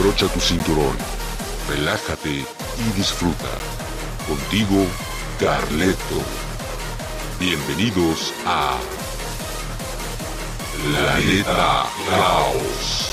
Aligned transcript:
Abrocha 0.00 0.28
tu 0.28 0.40
cinturón, 0.40 0.96
relájate 1.68 2.30
y 2.30 2.92
disfruta. 2.96 3.50
Contigo, 4.26 4.86
Carleto. 5.38 6.22
Bienvenidos 7.38 8.32
a 8.46 8.78
Planeta 10.82 11.84
Caos. 12.08 13.09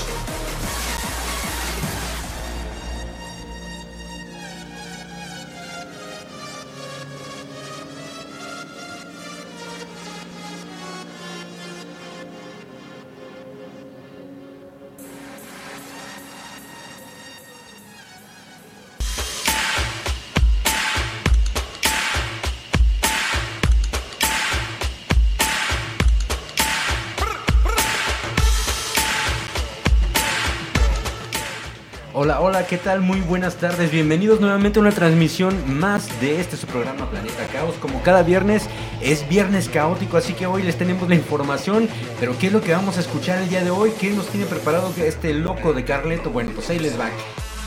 ¿Qué 32.68 32.76
tal? 32.76 33.00
Muy 33.00 33.20
buenas 33.22 33.56
tardes. 33.56 33.90
Bienvenidos 33.90 34.40
nuevamente 34.40 34.78
a 34.78 34.82
una 34.82 34.92
transmisión 34.92 35.78
más 35.78 36.20
de 36.20 36.38
este 36.38 36.58
su 36.58 36.66
programa 36.66 37.08
Planeta 37.10 37.46
Caos. 37.50 37.74
Como 37.76 38.02
cada 38.02 38.22
viernes 38.22 38.68
es 39.00 39.26
viernes 39.26 39.70
caótico, 39.70 40.18
así 40.18 40.34
que 40.34 40.46
hoy 40.46 40.62
les 40.62 40.76
tenemos 40.76 41.08
la 41.08 41.14
información. 41.14 41.88
Pero 42.20 42.36
¿qué 42.38 42.48
es 42.48 42.52
lo 42.52 42.60
que 42.60 42.72
vamos 42.72 42.98
a 42.98 43.00
escuchar 43.00 43.38
el 43.38 43.48
día 43.48 43.64
de 43.64 43.70
hoy? 43.70 43.92
¿Qué 43.98 44.10
nos 44.10 44.28
tiene 44.28 44.44
preparado 44.44 44.92
este 44.98 45.32
loco 45.32 45.72
de 45.72 45.84
Carleto? 45.84 46.28
Bueno, 46.28 46.50
pues 46.54 46.68
ahí 46.68 46.78
les 46.78 47.00
va. 47.00 47.08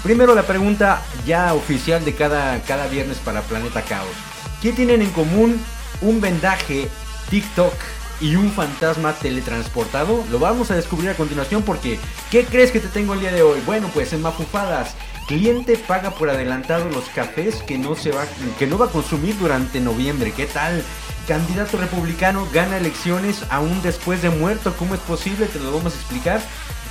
Primero 0.04 0.35
la 0.35 0.43
pregunta 0.43 1.02
ya 1.26 1.55
oficial 1.55 2.05
de 2.05 2.13
cada, 2.13 2.60
cada 2.62 2.86
viernes 2.86 3.18
para 3.18 3.41
Planeta 3.41 3.82
Caos. 3.82 4.13
¿Qué 4.62 4.71
tienen 4.71 5.02
en 5.02 5.10
común 5.10 5.60
un 6.02 6.21
vendaje, 6.21 6.88
TikTok, 7.32 7.74
y 8.22 8.36
un 8.36 8.52
fantasma 8.52 9.14
teletransportado? 9.14 10.24
Lo 10.30 10.40
vamos 10.40 10.72
a 10.72 10.76
descubrir 10.76 11.10
a 11.10 11.16
continuación 11.16 11.64
porque 11.64 12.00
¿qué 12.30 12.46
crees 12.46 12.72
que 12.72 12.80
te 12.80 12.88
tengo 12.88 13.14
el 13.14 13.20
día 13.20 13.32
de 13.32 13.41
hoy? 13.41 13.60
Bueno, 13.66 13.90
pues 13.94 14.14
en 14.14 14.22
Mafufadas, 14.22 14.96
cliente 15.27 15.77
paga 15.77 16.12
por 16.12 16.30
adelantado 16.30 16.90
los 16.90 17.05
cafés 17.10 17.64
que 17.64 17.77
no 17.77 17.96
se 17.96 18.12
va 18.12 18.26
que 18.60 18.68
no 18.68 18.77
va 18.77 18.86
a 18.86 18.90
consumir 18.90 19.38
durante 19.38 19.80
noviembre. 19.80 20.32
¿Qué 20.32 20.46
tal? 20.46 20.84
Candidato 21.27 21.77
republicano 21.77 22.48
gana 22.52 22.77
elecciones 22.77 23.44
aún 23.50 23.82
después 23.82 24.22
de 24.22 24.30
muerto. 24.30 24.74
¿Cómo 24.77 24.96
es 24.96 25.02
posible? 25.02 25.46
Te 25.46 25.60
lo 25.60 25.72
vamos 25.72 25.94
a 25.94 25.98
explicar. 25.98 26.41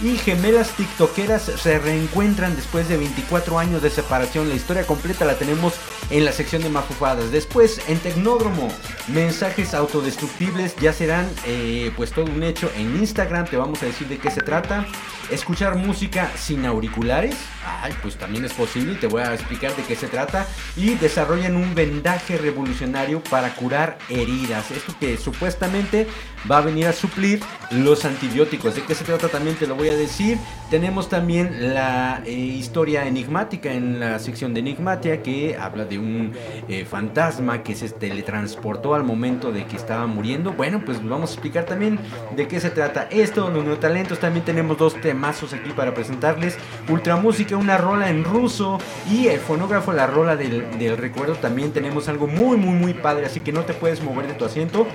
Y 0.02 0.16
gemelas 0.16 0.70
tiktokeras 0.76 1.42
se 1.42 1.78
reencuentran 1.78 2.56
después 2.56 2.88
de 2.88 2.96
24 2.96 3.58
años 3.58 3.82
de 3.82 3.90
separación. 3.90 4.48
La 4.48 4.54
historia 4.54 4.86
completa 4.86 5.26
la 5.26 5.36
tenemos 5.36 5.74
en 6.08 6.24
la 6.24 6.32
sección 6.32 6.62
de 6.62 6.70
mafufadas. 6.70 7.30
Después, 7.30 7.82
en 7.86 7.98
Tecnódromo, 7.98 8.72
mensajes 9.08 9.74
autodestructibles 9.74 10.74
ya 10.76 10.94
serán 10.94 11.28
eh, 11.44 11.92
pues 11.96 12.12
todo 12.12 12.24
un 12.24 12.42
hecho 12.42 12.70
en 12.76 12.96
Instagram. 12.96 13.44
Te 13.44 13.58
vamos 13.58 13.82
a 13.82 13.86
decir 13.86 14.08
de 14.08 14.16
qué 14.16 14.30
se 14.30 14.40
trata. 14.40 14.86
Escuchar 15.30 15.76
música 15.76 16.32
sin 16.34 16.64
auriculares. 16.64 17.36
Ay, 17.82 17.94
pues 18.00 18.16
también 18.16 18.46
es 18.46 18.54
posible 18.54 18.94
te 18.94 19.06
voy 19.06 19.22
a 19.22 19.34
explicar 19.34 19.74
de 19.76 19.82
qué 19.82 19.96
se 19.96 20.08
trata. 20.08 20.46
Y 20.76 20.94
desarrollan 20.94 21.56
un 21.56 21.74
vendaje 21.74 22.38
revolucionario 22.38 23.22
para 23.24 23.54
curar 23.54 23.98
heridas. 24.20 24.70
Esto 24.70 24.94
que 24.98 25.16
supuestamente 25.16 26.06
va 26.50 26.58
a 26.58 26.60
venir 26.60 26.86
a 26.86 26.92
suplir 26.92 27.40
los 27.70 28.04
antibióticos. 28.04 28.74
¿De 28.74 28.82
qué 28.82 28.94
se 28.94 29.04
trata 29.04 29.28
también 29.28 29.56
te 29.56 29.66
lo 29.66 29.74
voy 29.74 29.88
a 29.88 29.96
decir? 29.96 30.38
Tenemos 30.70 31.08
también 31.08 31.74
la 31.74 32.22
eh, 32.24 32.32
historia 32.32 33.06
enigmática 33.06 33.72
en 33.72 33.98
la 33.98 34.18
sección 34.18 34.54
de 34.54 34.60
Enigmatia 34.60 35.22
que 35.22 35.56
habla 35.56 35.84
de 35.84 35.98
un 35.98 36.32
eh, 36.68 36.84
fantasma 36.84 37.62
que 37.62 37.74
se 37.74 37.88
teletransportó 37.88 38.94
al 38.94 39.02
momento 39.02 39.50
de 39.50 39.66
que 39.66 39.76
estaba 39.76 40.06
muriendo. 40.06 40.52
Bueno, 40.52 40.82
pues 40.84 41.02
vamos 41.04 41.30
a 41.30 41.32
explicar 41.34 41.64
también 41.64 41.98
de 42.36 42.46
qué 42.46 42.60
se 42.60 42.70
trata 42.70 43.08
esto. 43.10 43.50
Los 43.50 43.80
talentos 43.80 44.20
también 44.20 44.44
tenemos 44.44 44.78
dos 44.78 45.00
temazos 45.00 45.52
aquí 45.52 45.70
para 45.70 45.92
presentarles. 45.94 46.56
Ultramúsica, 46.88 47.56
una 47.56 47.76
rola 47.76 48.10
en 48.10 48.24
ruso 48.24 48.78
y 49.10 49.26
el 49.26 49.40
fonógrafo, 49.40 49.92
la 49.92 50.06
rola 50.06 50.36
del, 50.36 50.78
del 50.78 50.96
recuerdo. 50.96 51.34
También 51.34 51.72
tenemos 51.72 52.08
algo 52.08 52.26
muy, 52.26 52.56
muy, 52.56 52.74
muy 52.74 52.94
padre. 52.94 53.26
Así 53.26 53.40
que 53.40 53.52
no 53.52 53.62
te 53.62 53.74
puedes 53.74 54.02
mover 54.02 54.09
de 54.14 54.34
tu 54.34 54.44
asiento 54.44 54.86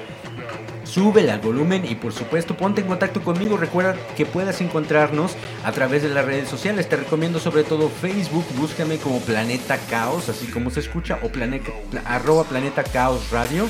súbele 0.96 1.32
al 1.32 1.42
volumen 1.42 1.84
y 1.86 1.96
por 1.96 2.14
supuesto 2.14 2.56
ponte 2.56 2.80
en 2.80 2.88
contacto 2.88 3.22
conmigo. 3.22 3.58
Recuerda 3.58 3.96
que 4.16 4.26
puedas 4.26 4.62
encontrarnos 4.62 5.36
a 5.66 5.72
través 5.74 6.04
de 6.04 6.10
las 6.10 6.24
redes 6.24 6.48
sociales. 6.48 6.88
Te 6.88 6.96
recomiendo 6.96 7.40
sobre 7.40 7.64
todo 7.64 7.90
Facebook, 7.90 8.46
búscame 8.58 8.98
como 8.98 9.20
Planeta 9.20 9.78
Caos, 9.90 10.30
así 10.30 10.48
como 10.48 10.70
se 10.70 10.80
escucha, 10.80 11.20
o 11.22 11.30
planeta, 11.30 11.72
arroba 12.06 12.46
Planeta 12.46 12.84
Caos 12.84 13.30
Radio. 13.32 13.68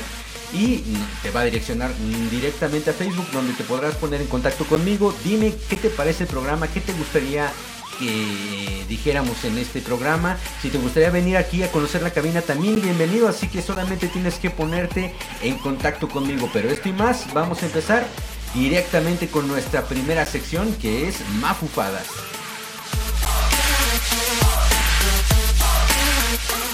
Y 0.52 0.84
te 1.22 1.32
va 1.32 1.40
a 1.40 1.44
direccionar 1.44 1.90
directamente 2.30 2.90
a 2.90 2.92
Facebook 2.92 3.26
donde 3.32 3.52
te 3.54 3.64
podrás 3.64 3.96
poner 3.96 4.20
en 4.20 4.28
contacto 4.28 4.64
conmigo. 4.64 5.12
Dime 5.24 5.52
qué 5.68 5.74
te 5.74 5.90
parece 5.90 6.22
el 6.22 6.30
programa, 6.30 6.68
qué 6.68 6.80
te 6.80 6.92
gustaría 6.92 7.50
que 7.98 8.84
dijéramos 8.88 9.44
en 9.44 9.58
este 9.58 9.80
programa. 9.80 10.36
Si 10.62 10.70
te 10.70 10.78
gustaría 10.78 11.10
venir 11.10 11.36
aquí 11.36 11.62
a 11.62 11.70
conocer 11.70 12.02
la 12.02 12.10
cabina 12.10 12.42
también, 12.42 12.80
bienvenido. 12.80 13.28
Así 13.28 13.48
que 13.48 13.62
solamente 13.62 14.08
tienes 14.08 14.36
que 14.36 14.50
ponerte 14.50 15.14
en 15.42 15.58
contacto 15.58 16.08
conmigo. 16.08 16.48
Pero 16.52 16.68
esto 16.70 16.88
y 16.88 16.92
más, 16.92 17.32
vamos 17.32 17.62
a 17.62 17.66
empezar 17.66 18.06
directamente 18.54 19.28
con 19.28 19.48
nuestra 19.48 19.82
primera 19.84 20.24
sección 20.26 20.72
que 20.74 21.08
es 21.08 21.16
Mafufadas. 21.40 22.06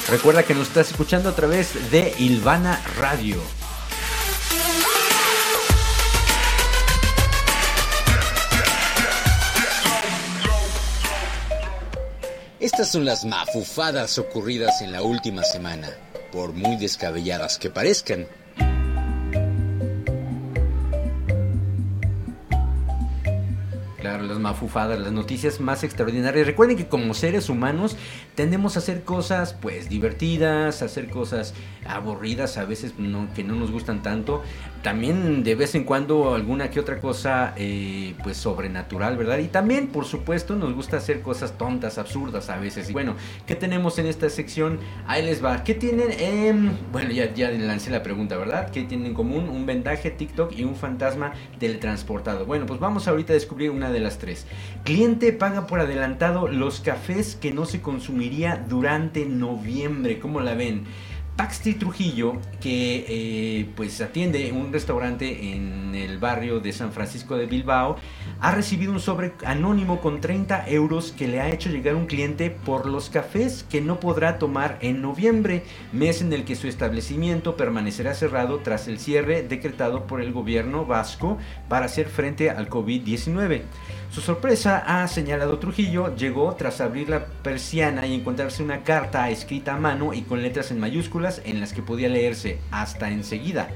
Recuerda 0.09 0.43
que 0.43 0.55
nos 0.55 0.69
estás 0.69 0.91
escuchando 0.91 1.31
a 1.31 1.35
través 1.35 1.91
de 1.91 2.15
Ilvana 2.19 2.83
Radio. 2.99 3.37
Estas 12.63 12.93
son 12.93 13.05
las 13.05 13.25
mafufadas 13.25 14.19
ocurridas 14.19 14.83
en 14.83 14.93
la 14.93 15.03
última 15.03 15.43
semana, 15.43 15.89
por 16.31 16.53
muy 16.53 16.77
descabelladas 16.77 17.59
que 17.59 17.71
parezcan. 17.71 18.29
Claro, 24.03 24.25
las 24.25 24.41
mafufadas, 24.41 24.99
las 24.99 25.13
noticias 25.13 25.61
más 25.61 25.85
extraordinarias. 25.85 26.45
Recuerden 26.45 26.77
que 26.77 26.89
como 26.89 27.15
seres 27.15 27.49
humanos 27.49 27.97
tendemos 28.35 28.75
a 28.75 28.81
hacer 28.81 29.05
cosas 29.05 29.55
pues 29.55 29.89
divertidas, 29.89 30.83
a 30.83 30.87
hacer 30.87 31.09
cosas 31.09 31.55
aburridas, 31.87 32.59
a 32.59 32.65
veces 32.65 32.95
que 33.37 33.45
no 33.45 33.55
nos 33.55 33.71
gustan 33.71 34.03
tanto. 34.03 34.43
También 34.83 35.45
de 35.45 35.55
vez 35.55 35.77
en 35.77 35.85
cuando 35.85 36.35
alguna 36.35 36.69
que 36.69 36.81
otra 36.81 37.01
cosa 37.01 37.55
eh, 37.57 38.15
pues 38.25 38.39
sobrenatural, 38.39 39.17
¿verdad? 39.17 39.39
Y 39.39 39.47
también 39.47 39.87
por 39.87 40.05
supuesto 40.05 40.57
nos 40.57 40.75
gusta 40.75 40.97
hacer 40.97 41.21
cosas 41.21 41.57
tontas, 41.57 41.97
absurdas 41.99 42.51
a 42.51 42.59
veces. 42.59 42.91
Y 42.91 42.93
bueno, 42.93 43.15
¿qué 43.47 43.55
tenemos 43.55 44.01
en 44.01 44.07
esta 44.07 44.29
sección? 44.31 44.81
Ahí 45.07 45.25
les 45.25 45.45
va. 45.45 45.63
¿Qué 45.63 45.75
tienen? 45.75 46.09
Eh, 46.11 46.53
bueno, 46.91 47.13
ya, 47.13 47.33
ya 47.33 47.53
lancé 47.53 47.93
la 47.93 48.03
pregunta, 48.03 48.37
¿verdad? 48.37 48.69
¿Qué 48.71 48.83
tienen 48.83 49.07
en 49.07 49.15
común? 49.15 49.49
Un 49.49 49.65
vendaje, 49.65 50.11
TikTok 50.11 50.59
y 50.59 50.65
un 50.65 50.75
fantasma 50.75 51.35
teletransportado. 51.61 52.47
Bueno, 52.47 52.67
pues 52.67 52.81
vamos 52.81 53.07
ahorita 53.07 53.33
a 53.33 53.35
descubrir 53.35 53.71
una 53.71 53.92
de 53.93 54.01
las 54.01 54.19
tres. 54.19 54.47
Cliente 54.85 55.33
paga 55.33 55.67
por 55.67 55.81
adelantado 55.81 56.49
los 56.49 56.81
cafés 56.81 57.37
que 57.37 57.53
no 57.53 57.65
se 57.65 57.81
consumiría 57.81 58.65
durante 58.69 59.27
noviembre. 59.27 60.19
¿Cómo 60.19 60.41
la 60.41 60.55
ven? 60.55 60.85
Paxti 61.37 61.75
Trujillo, 61.75 62.35
que 62.61 63.07
eh, 63.09 63.69
pues 63.75 64.01
atiende 64.03 64.53
un 64.53 64.73
restaurante 64.73 65.55
en 65.55 65.95
el 65.95 66.19
barrio 66.19 66.61
de 66.61 66.73
San 66.73 66.93
Francisco 66.93 67.37
de 67.37 67.47
Bilbao, 67.47 67.97
ha 68.41 68.55
recibido 68.55 68.93
un 68.93 69.01
sobre 69.01 69.33
anónimo 69.47 70.01
con 70.01 70.21
30 70.21 70.69
euros 70.69 71.13
que 71.13 71.29
le 71.29 71.41
ha 71.41 71.49
hecho 71.49 71.71
llegar 71.71 71.95
un 71.95 72.07
cliente 72.07 72.51
por 72.51 72.87
los 72.87 73.09
cafés 73.09 73.65
que 73.69 73.81
no 73.81 73.99
podrá 73.99 74.39
tomar 74.39 74.79
en 74.83 75.01
noviembre, 75.01 75.65
mes 75.93 76.21
en 76.21 76.33
el 76.35 76.45
que 76.45 76.55
su 76.55 76.69
establecimiento 76.69 77.57
permanecerá 77.57 78.15
cerrado 78.15 78.59
tras 78.59 78.87
el 78.87 78.99
cierre 78.99 79.43
decretado 79.43 80.07
por 80.07 80.21
el 80.21 80.33
gobierno 80.33 80.85
vasco 80.85 81.39
para 81.69 81.87
hacer 81.87 82.09
frente 82.09 82.51
al 82.51 82.69
COVID-19. 82.69 83.63
Su 84.13 84.21
sorpresa, 84.21 84.85
ha 84.87 85.09
señalado 85.09 85.59
Trujillo, 85.59 86.15
llegó 86.15 86.55
tras 86.55 86.83
abrir 86.83 87.09
la 87.09 87.25
persiana 87.25 88.07
y 88.07 88.15
encontrarse 88.15 88.63
una 88.63 88.83
carta 88.83 89.31
escrita 89.31 89.73
a 89.73 89.79
mano 89.79 90.13
y 90.13 90.21
con 90.21 90.43
letras 90.43 90.71
en 90.71 90.79
mayúsculas 90.79 91.41
en 91.47 91.61
las 91.61 91.73
que 91.73 91.81
podía 91.81 92.11
leerse 92.11 92.59
hasta 92.71 93.09
enseguida. 93.09 93.69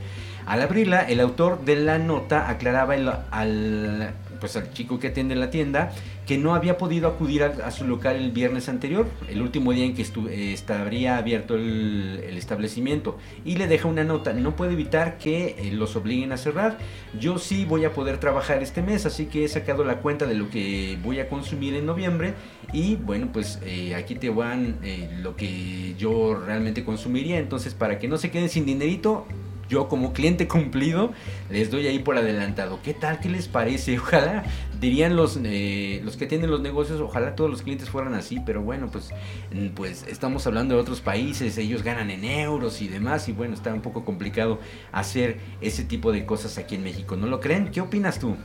Al 0.44 0.60
abrirla, 0.60 1.00
el 1.00 1.20
autor 1.20 1.64
de 1.64 1.76
la 1.76 1.98
nota 1.98 2.50
aclaraba 2.50 2.92
al 3.30 4.12
pues 4.40 4.56
al 4.56 4.72
chico 4.72 4.98
que 4.98 5.08
atiende 5.08 5.34
la 5.34 5.50
tienda 5.50 5.92
que 6.26 6.38
no 6.38 6.54
había 6.54 6.76
podido 6.76 7.08
acudir 7.08 7.44
a, 7.44 7.70
su 7.70 7.86
local 7.86 8.16
el 8.16 8.32
viernes 8.32 8.68
anterior, 8.68 9.06
el 9.30 9.40
último 9.42 9.72
día 9.72 9.84
en 9.84 9.94
que 9.94 10.02
eh, 10.02 10.52
estaría 10.52 11.16
abierto 11.18 11.54
el, 11.54 12.36
establecimiento, 12.36 13.16
y 13.44 13.56
le 13.56 13.68
deja 13.68 13.88
una 13.88 14.04
nota, 14.04 14.32
no 14.32 14.56
puede 14.56 14.72
evitar 14.72 15.18
que 15.18 15.54
eh, 15.58 15.70
los 15.72 15.94
obliguen 15.94 16.32
a 16.32 16.36
cerrar, 16.36 16.78
yo 17.18 17.38
sí 17.38 17.64
voy 17.64 17.84
a 17.84 17.92
poder 17.92 18.18
trabajar 18.18 18.62
este 18.62 18.82
mes, 18.82 19.06
así 19.06 19.26
que 19.26 19.44
he 19.44 19.48
sacado 19.48 19.84
la 19.84 19.98
cuenta 19.98 20.26
de 20.26 20.34
lo 20.34 20.50
que 20.50 20.98
voy 21.02 21.20
a 21.20 21.28
consumir 21.28 21.74
en 21.74 21.86
noviembre, 21.86 22.34
y 22.72 22.96
bueno, 22.96 23.30
pues 23.32 23.60
eh, 23.64 23.94
aquí 23.94 24.16
te 24.16 24.28
van 24.28 24.78
lo 25.22 25.36
que 25.36 25.94
yo 25.96 26.34
realmente 26.34 26.84
consumiría, 26.84 27.38
entonces 27.38 27.74
para 27.74 27.98
que 27.98 28.08
no 28.08 28.18
se 28.18 28.30
queden 28.30 28.48
sin 28.48 28.66
dinerito, 28.66 29.26
yo 29.68 29.88
como 29.88 30.12
cliente 30.12 30.48
cumplido 30.48 31.12
les 31.50 31.70
doy 31.70 31.86
ahí 31.86 31.98
por 31.98 32.16
adelantado. 32.16 32.80
¿Qué 32.82 32.94
tal? 32.94 33.20
¿Qué 33.20 33.28
les 33.28 33.48
parece? 33.48 33.98
Ojalá, 34.06 34.44
dirían 34.80 35.16
los, 35.16 35.38
eh, 35.42 36.00
los 36.04 36.16
que 36.16 36.26
tienen 36.26 36.50
los 36.50 36.60
negocios, 36.60 37.00
ojalá 37.00 37.34
todos 37.34 37.50
los 37.50 37.62
clientes 37.62 37.88
fueran 37.88 38.14
así, 38.14 38.40
pero 38.44 38.62
bueno, 38.62 38.88
pues, 38.90 39.10
mm, 39.52 39.68
pues 39.68 40.04
estamos 40.08 40.46
hablando 40.46 40.74
de 40.74 40.80
otros 40.80 41.00
países, 41.00 41.56
ellos 41.58 41.82
ganan 41.82 42.10
en 42.10 42.24
euros 42.24 42.82
y 42.82 42.88
demás, 42.88 43.28
y 43.28 43.32
bueno, 43.32 43.54
está 43.54 43.72
un 43.72 43.80
poco 43.80 44.04
complicado 44.04 44.60
hacer 44.92 45.38
ese 45.60 45.84
tipo 45.84 46.12
de 46.12 46.26
cosas 46.26 46.58
aquí 46.58 46.74
en 46.74 46.84
México. 46.84 47.16
¿No 47.16 47.26
lo 47.26 47.40
creen? 47.40 47.70
¿Qué 47.70 47.80
opinas 47.80 48.18
tú? 48.18 48.36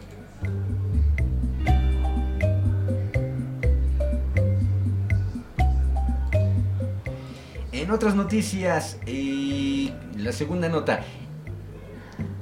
En 7.81 7.89
otras 7.89 8.15
noticias, 8.15 8.99
eh, 9.05 9.30
la 10.23 10.31
segunda 10.31 10.69
nota. 10.69 11.01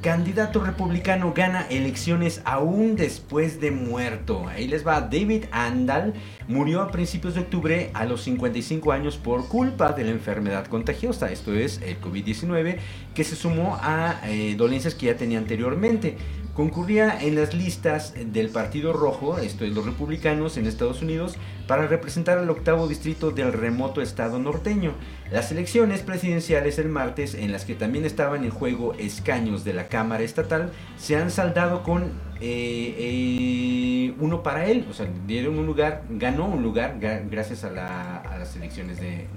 Candidato 0.02 0.64
republicano 0.64 1.34
gana 1.34 1.68
elecciones 1.70 2.42
aún 2.46 2.96
después 2.96 3.60
de 3.60 3.72
muerto. 3.72 4.48
Ahí 4.48 4.66
les 4.68 4.88
va. 4.88 5.02
David 5.02 5.46
Andal 5.52 6.14
murió 6.48 6.82
a 6.82 6.90
principios 6.90 7.34
de 7.34 7.42
octubre 7.42 7.92
a 7.94 8.06
los 8.06 8.22
55 8.22 8.94
años 8.94 9.18
por 9.18 9.50
culpa 9.50 9.92
de 9.92 10.06
la 10.06 10.12
enfermedad 10.12 10.68
contagiosa. 10.68 11.32
Esto 11.32 11.54
es 11.54 11.82
el 11.82 12.00
COVID-19 12.00 12.78
que 13.14 13.24
se 13.26 13.36
sumó 13.36 13.78
a 13.82 14.22
eh, 14.24 14.56
dolencias 14.58 14.96
que 14.96 15.08
ya 15.08 15.18
tenía 15.18 15.38
anteriormente 15.38 16.18
concurría 16.60 17.18
en 17.22 17.36
las 17.36 17.54
listas 17.54 18.14
del 18.34 18.50
Partido 18.50 18.92
Rojo, 18.92 19.38
esto 19.38 19.64
es 19.64 19.72
los 19.72 19.86
republicanos 19.86 20.58
en 20.58 20.68
Estados 20.68 21.02
Unidos, 21.02 21.38
para 21.68 21.88
representar 21.88 22.38
al 22.38 22.50
octavo 22.50 22.90
distrito 22.90 23.32
del 23.32 23.54
remoto 23.54 24.02
estado 24.02 24.40
norteño. 24.40 24.92
Las 25.32 25.54
elecciones 25.54 26.02
presidenciales 26.02 26.78
el 26.78 26.90
martes, 26.90 27.34
en 27.34 27.54
las 27.54 27.64
que 27.64 27.76
también 27.76 28.04
estaban 28.04 28.44
en 28.44 28.50
juego 28.50 28.94
escaños 28.96 29.64
de 29.64 29.72
la 29.72 29.88
Cámara 29.88 30.22
Estatal, 30.22 30.74
se 30.98 31.16
han 31.16 31.32
saldado 31.32 31.82
con 31.82 32.12
eh, 32.42 32.96
eh, 32.98 34.14
uno 34.20 34.44
para 34.44 34.66
él, 34.66 34.86
o 34.90 34.94
sea, 34.94 35.08
dieron 35.26 35.58
un 35.58 35.66
lugar, 35.66 36.04
ganó 36.10 36.46
un 36.46 36.62
lugar 36.62 36.98
gracias 37.00 37.64
a, 37.64 37.70
las 37.70 38.54
elecciones 38.58 39.00
de 39.00 39.30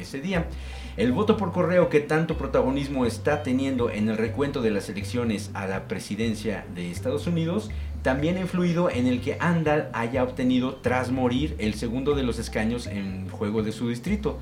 ese 0.00 0.20
día. 0.20 0.48
El 0.96 1.10
voto 1.10 1.36
por 1.36 1.50
correo 1.50 1.88
que 1.88 1.98
tanto 1.98 2.38
protagonismo 2.38 3.04
está 3.04 3.42
teniendo 3.42 3.90
en 3.90 4.08
el 4.08 4.16
recuento 4.16 4.62
de 4.62 4.70
las 4.70 4.88
elecciones 4.88 5.50
a 5.52 5.66
la 5.66 5.88
presidencia 5.88 6.64
de 6.72 6.92
Estados 6.92 7.26
Unidos 7.26 7.68
también 8.02 8.36
ha 8.36 8.40
influido 8.40 8.88
en 8.88 9.08
el 9.08 9.20
que 9.20 9.36
Andal 9.40 9.90
haya 9.92 10.22
obtenido 10.22 10.76
tras 10.76 11.10
morir 11.10 11.56
el 11.58 11.74
segundo 11.74 12.14
de 12.14 12.22
los 12.22 12.38
escaños 12.38 12.86
en 12.86 13.28
juego 13.28 13.64
de 13.64 13.72
su 13.72 13.88
distrito. 13.88 14.38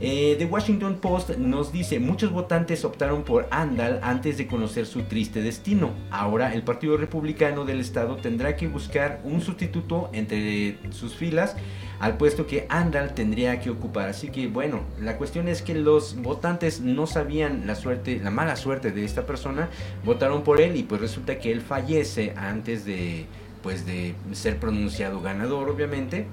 Eh, 0.00 0.36
The 0.38 0.44
Washington 0.44 0.98
Post 1.00 1.30
nos 1.30 1.72
dice, 1.72 1.98
muchos 1.98 2.30
votantes 2.30 2.84
optaron 2.84 3.24
por 3.24 3.48
Andal 3.50 3.98
antes 4.04 4.38
de 4.38 4.46
conocer 4.46 4.86
su 4.86 5.02
triste 5.02 5.42
destino. 5.42 5.90
Ahora 6.12 6.54
el 6.54 6.62
Partido 6.62 6.96
Republicano 6.96 7.64
del 7.64 7.80
Estado 7.80 8.14
tendrá 8.16 8.54
que 8.54 8.68
buscar 8.68 9.20
un 9.24 9.40
sustituto 9.40 10.10
entre 10.12 10.78
sus 10.92 11.16
filas 11.16 11.56
al 12.00 12.16
puesto 12.16 12.46
que 12.46 12.66
Andal 12.68 13.14
tendría 13.14 13.60
que 13.60 13.70
ocupar. 13.70 14.08
Así 14.08 14.28
que 14.28 14.46
bueno, 14.46 14.82
la 15.00 15.16
cuestión 15.16 15.48
es 15.48 15.62
que 15.62 15.74
los 15.74 16.16
votantes 16.16 16.80
no 16.80 17.06
sabían 17.06 17.66
la 17.66 17.74
suerte, 17.74 18.20
la 18.22 18.30
mala 18.30 18.56
suerte 18.56 18.92
de 18.92 19.04
esta 19.04 19.26
persona, 19.26 19.68
votaron 20.04 20.42
por 20.42 20.60
él 20.60 20.76
y 20.76 20.82
pues 20.82 21.00
resulta 21.00 21.38
que 21.38 21.52
él 21.52 21.60
fallece 21.60 22.34
antes 22.36 22.84
de 22.84 23.26
pues 23.62 23.84
de 23.86 24.14
ser 24.32 24.58
pronunciado 24.58 25.20
ganador, 25.20 25.68
obviamente. 25.68 26.26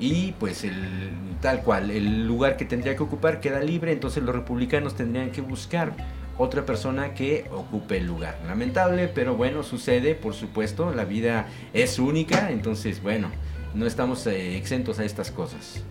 Y 0.00 0.32
pues 0.38 0.62
el 0.62 1.10
tal 1.40 1.62
cual, 1.62 1.90
el 1.90 2.26
lugar 2.26 2.56
que 2.56 2.64
tendría 2.64 2.94
que 2.96 3.02
ocupar 3.02 3.40
queda 3.40 3.60
libre, 3.60 3.92
entonces 3.92 4.22
los 4.22 4.34
republicanos 4.34 4.94
tendrían 4.94 5.30
que 5.30 5.40
buscar 5.40 5.92
otra 6.36 6.64
persona 6.64 7.14
que 7.14 7.46
ocupe 7.50 7.96
el 7.96 8.06
lugar. 8.06 8.38
Lamentable, 8.46 9.08
pero 9.08 9.34
bueno, 9.34 9.64
sucede, 9.64 10.14
por 10.14 10.34
supuesto, 10.34 10.94
la 10.94 11.04
vida 11.04 11.48
es 11.72 11.98
única, 11.98 12.52
entonces 12.52 13.02
bueno, 13.02 13.28
no 13.74 13.86
estamos 13.86 14.26
eh, 14.26 14.56
exentos 14.56 14.98
a 14.98 15.04
estas 15.04 15.30
cosas. 15.30 15.82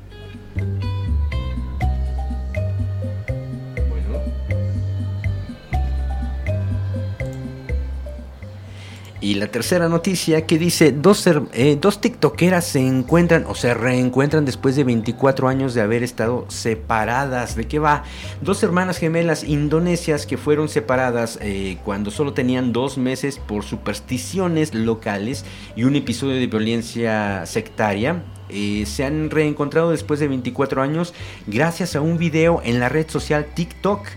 Y 9.27 9.33
la 9.33 9.47
tercera 9.47 9.89
noticia 9.89 10.45
que 10.45 10.57
dice, 10.57 10.93
dos, 10.93 11.27
eh, 11.27 11.77
dos 11.81 11.99
tiktokeras 11.99 12.65
se 12.65 12.79
encuentran 12.79 13.43
o 13.45 13.55
se 13.55 13.73
reencuentran 13.73 14.45
después 14.45 14.77
de 14.77 14.85
24 14.85 15.49
años 15.49 15.73
de 15.73 15.81
haber 15.81 16.01
estado 16.01 16.45
separadas. 16.47 17.57
¿De 17.57 17.67
qué 17.67 17.77
va? 17.77 18.05
Dos 18.41 18.63
hermanas 18.63 18.99
gemelas 18.99 19.43
indonesias 19.43 20.25
que 20.25 20.37
fueron 20.37 20.69
separadas 20.69 21.39
eh, 21.41 21.77
cuando 21.83 22.09
solo 22.09 22.31
tenían 22.31 22.71
dos 22.71 22.97
meses 22.97 23.37
por 23.37 23.65
supersticiones 23.65 24.73
locales 24.73 25.43
y 25.75 25.83
un 25.83 25.97
episodio 25.97 26.35
de 26.35 26.47
violencia 26.47 27.45
sectaria. 27.45 28.23
Eh, 28.47 28.85
se 28.85 29.03
han 29.03 29.29
reencontrado 29.29 29.91
después 29.91 30.21
de 30.21 30.29
24 30.29 30.81
años 30.81 31.13
gracias 31.47 31.97
a 31.97 32.01
un 32.01 32.17
video 32.17 32.61
en 32.63 32.79
la 32.79 32.87
red 32.87 33.09
social 33.09 33.45
TikTok. 33.53 34.07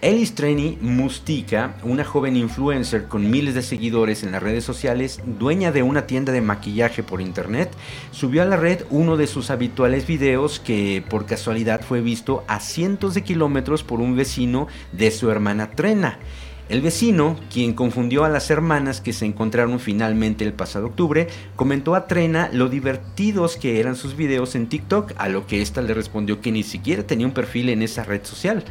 Elis 0.00 0.36
Treni 0.36 0.78
Mustika, 0.80 1.74
una 1.82 2.04
joven 2.04 2.36
influencer 2.36 3.08
con 3.08 3.28
miles 3.28 3.56
de 3.56 3.62
seguidores 3.62 4.22
en 4.22 4.30
las 4.30 4.40
redes 4.40 4.62
sociales, 4.62 5.20
dueña 5.26 5.72
de 5.72 5.82
una 5.82 6.06
tienda 6.06 6.32
de 6.32 6.40
maquillaje 6.40 7.02
por 7.02 7.20
internet, 7.20 7.72
subió 8.12 8.42
a 8.42 8.44
la 8.44 8.56
red 8.56 8.84
uno 8.90 9.16
de 9.16 9.26
sus 9.26 9.50
habituales 9.50 10.06
videos 10.06 10.60
que 10.60 11.02
por 11.10 11.26
casualidad 11.26 11.80
fue 11.80 12.00
visto 12.00 12.44
a 12.46 12.60
cientos 12.60 13.14
de 13.14 13.24
kilómetros 13.24 13.82
por 13.82 14.00
un 14.00 14.14
vecino 14.14 14.68
de 14.92 15.10
su 15.10 15.32
hermana 15.32 15.72
Trena. 15.72 16.20
El 16.68 16.80
vecino, 16.80 17.34
quien 17.50 17.72
confundió 17.72 18.24
a 18.24 18.28
las 18.28 18.50
hermanas 18.50 19.00
que 19.00 19.12
se 19.12 19.26
encontraron 19.26 19.80
finalmente 19.80 20.44
el 20.44 20.52
pasado 20.52 20.86
octubre, 20.86 21.26
comentó 21.56 21.96
a 21.96 22.06
Trena 22.06 22.50
lo 22.52 22.68
divertidos 22.68 23.56
que 23.56 23.80
eran 23.80 23.96
sus 23.96 24.14
videos 24.14 24.54
en 24.54 24.68
TikTok, 24.68 25.14
a 25.16 25.28
lo 25.28 25.46
que 25.46 25.60
ésta 25.60 25.82
le 25.82 25.92
respondió 25.92 26.40
que 26.40 26.52
ni 26.52 26.62
siquiera 26.62 27.04
tenía 27.04 27.26
un 27.26 27.32
perfil 27.32 27.70
en 27.70 27.82
esa 27.82 28.04
red 28.04 28.22
social. 28.22 28.62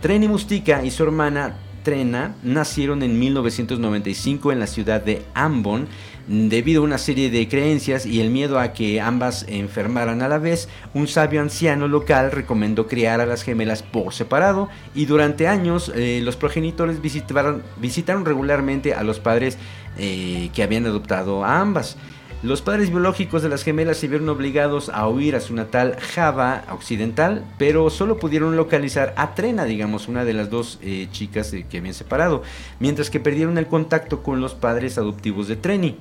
Treni 0.00 0.28
Mustika 0.28 0.82
y 0.82 0.90
su 0.90 1.02
hermana 1.02 1.56
Trena 1.82 2.34
nacieron 2.42 3.02
en 3.02 3.18
1995 3.18 4.50
en 4.50 4.58
la 4.58 4.66
ciudad 4.66 5.02
de 5.02 5.22
Ambon. 5.34 5.88
Debido 6.26 6.80
a 6.80 6.84
una 6.84 6.96
serie 6.96 7.28
de 7.30 7.48
creencias 7.48 8.06
y 8.06 8.20
el 8.20 8.30
miedo 8.30 8.58
a 8.58 8.72
que 8.72 9.00
ambas 9.00 9.44
enfermaran 9.48 10.22
a 10.22 10.28
la 10.28 10.38
vez, 10.38 10.68
un 10.94 11.06
sabio 11.06 11.40
anciano 11.40 11.88
local 11.88 12.30
recomendó 12.30 12.86
criar 12.86 13.20
a 13.20 13.26
las 13.26 13.42
gemelas 13.42 13.82
por 13.82 14.14
separado 14.14 14.68
y 14.94 15.06
durante 15.06 15.48
años 15.48 15.90
eh, 15.94 16.20
los 16.22 16.36
progenitores 16.36 17.02
visitaron, 17.02 17.62
visitaron, 17.78 18.24
regularmente 18.24 18.94
a 18.94 19.02
los 19.02 19.18
padres 19.18 19.58
eh, 19.98 20.50
que 20.54 20.62
habían 20.62 20.86
adoptado 20.86 21.44
a 21.44 21.60
ambas. 21.60 21.96
Los 22.42 22.62
padres 22.62 22.88
biológicos 22.88 23.42
de 23.42 23.50
las 23.50 23.64
gemelas 23.64 23.98
se 23.98 24.08
vieron 24.08 24.30
obligados 24.30 24.88
a 24.88 25.06
huir 25.06 25.36
a 25.36 25.40
su 25.40 25.52
natal 25.52 25.98
Java 26.00 26.64
occidental, 26.70 27.44
pero 27.58 27.90
solo 27.90 28.16
pudieron 28.16 28.56
localizar 28.56 29.12
a 29.18 29.34
Trena, 29.34 29.66
digamos, 29.66 30.08
una 30.08 30.24
de 30.24 30.32
las 30.32 30.48
dos 30.48 30.78
eh, 30.80 31.08
chicas 31.12 31.54
que 31.68 31.78
habían 31.78 31.92
separado, 31.92 32.42
mientras 32.78 33.10
que 33.10 33.20
perdieron 33.20 33.58
el 33.58 33.66
contacto 33.66 34.22
con 34.22 34.40
los 34.40 34.54
padres 34.54 34.96
adoptivos 34.96 35.48
de 35.48 35.56
Treni. 35.56 35.98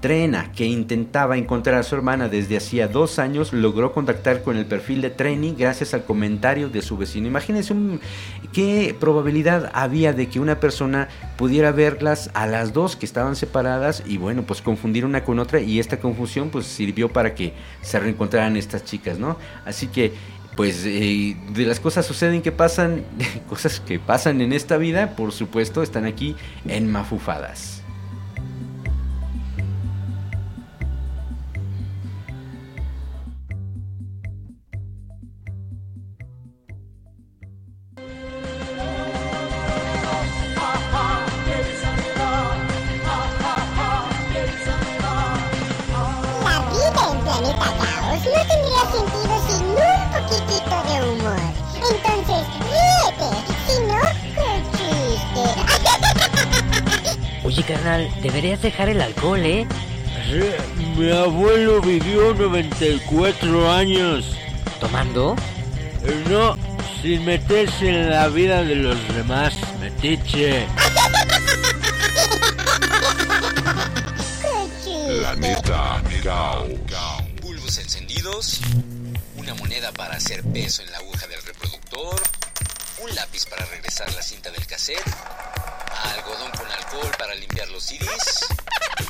Trena, 0.00 0.52
que 0.52 0.66
intentaba 0.66 1.36
encontrar 1.36 1.76
a 1.76 1.82
su 1.82 1.94
hermana 1.94 2.28
desde 2.28 2.56
hacía 2.56 2.88
dos 2.88 3.18
años, 3.18 3.52
logró 3.52 3.92
contactar 3.92 4.42
con 4.42 4.56
el 4.56 4.66
perfil 4.66 5.00
de 5.00 5.10
Treni 5.10 5.54
gracias 5.56 5.94
al 5.94 6.04
comentario 6.04 6.68
de 6.68 6.82
su 6.82 6.96
vecino. 6.96 7.26
Imagínense 7.26 7.74
qué 8.52 8.94
probabilidad 8.98 9.70
había 9.74 10.12
de 10.12 10.28
que 10.28 10.40
una 10.40 10.60
persona 10.60 11.08
pudiera 11.36 11.72
verlas 11.72 12.30
a 12.34 12.46
las 12.46 12.72
dos 12.72 12.96
que 12.96 13.06
estaban 13.06 13.36
separadas 13.36 14.02
y 14.06 14.18
bueno, 14.18 14.42
pues 14.42 14.62
confundir 14.62 15.04
una 15.04 15.24
con 15.24 15.38
otra 15.38 15.60
y 15.60 15.80
esta 15.80 15.98
confusión 15.98 16.50
pues 16.50 16.66
sirvió 16.66 17.08
para 17.08 17.34
que 17.34 17.54
se 17.80 17.98
reencontraran 17.98 18.56
estas 18.56 18.84
chicas, 18.84 19.18
¿no? 19.18 19.36
Así 19.64 19.86
que 19.86 20.12
pues 20.56 20.84
eh, 20.86 21.36
de 21.52 21.66
las 21.66 21.80
cosas 21.80 22.06
suceden 22.06 22.42
que 22.42 22.50
pasan, 22.50 23.04
cosas 23.48 23.80
que 23.80 23.98
pasan 23.98 24.40
en 24.40 24.52
esta 24.52 24.78
vida, 24.78 25.14
por 25.14 25.32
supuesto, 25.32 25.82
están 25.82 26.06
aquí 26.06 26.34
en 26.66 26.90
Mafufadas. 26.90 27.75
Dejar 58.66 58.88
el 58.88 59.00
alcohol, 59.00 59.40
¿eh? 59.44 59.66
Mi 60.96 61.10
abuelo 61.12 61.80
vivió 61.80 62.34
94 62.34 63.70
años. 63.72 64.36
¿Tomando? 64.80 65.36
Eh, 66.02 66.24
No, 66.28 66.56
sin 67.00 67.24
meterse 67.24 67.88
en 67.88 68.10
la 68.10 68.26
vida 68.28 68.64
de 68.64 68.74
los 68.74 68.96
demás, 69.14 69.54
metiche. 69.80 70.66
Planeta 75.20 76.02
Caos. 76.24 76.68
Bulbos 77.40 77.78
encendidos, 77.78 78.60
una 79.36 79.54
moneda 79.54 79.92
para 79.92 80.16
hacer 80.16 80.42
peso 80.42 80.82
en 80.82 80.90
la 80.90 80.98
aguja 80.98 81.28
del 81.28 81.40
reproductor, 81.42 82.20
un 83.04 83.14
lápiz 83.14 83.46
para 83.46 83.64
regresar 83.66 84.12
la 84.14 84.22
cinta 84.22 84.50
del 84.50 84.66
cassette, 84.66 85.04
alcohol 86.96 87.12
para 87.18 87.34
limpiar 87.34 87.68
los 87.70 87.84
CDs. 87.84 88.46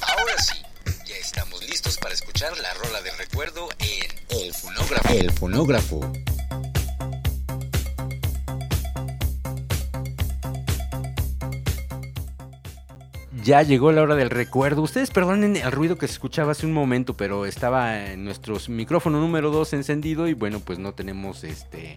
Ahora 0.02 0.38
sí, 0.38 0.58
ya 1.06 1.16
estamos 1.16 1.62
listos 1.68 1.98
para 1.98 2.14
escuchar 2.14 2.56
la 2.58 2.72
rola 2.74 3.02
del 3.02 3.16
recuerdo 3.18 3.68
en 3.78 4.38
El 4.40 4.54
Fonógrafo. 4.54 5.14
El 5.14 5.30
Fonógrafo. 5.32 6.12
Ya 13.42 13.62
llegó 13.62 13.92
la 13.92 14.02
hora 14.02 14.16
del 14.16 14.30
recuerdo. 14.30 14.82
Ustedes 14.82 15.10
perdonen 15.10 15.56
el 15.56 15.70
ruido 15.70 15.96
que 15.96 16.08
se 16.08 16.14
escuchaba 16.14 16.52
hace 16.52 16.66
un 16.66 16.72
momento, 16.72 17.16
pero 17.16 17.46
estaba 17.46 18.06
en 18.06 18.24
nuestro 18.24 18.58
micrófono 18.68 19.20
número 19.20 19.50
2 19.50 19.72
encendido 19.74 20.26
y 20.26 20.34
bueno, 20.34 20.58
pues 20.58 20.80
no 20.80 20.94
tenemos 20.94 21.44
este 21.44 21.96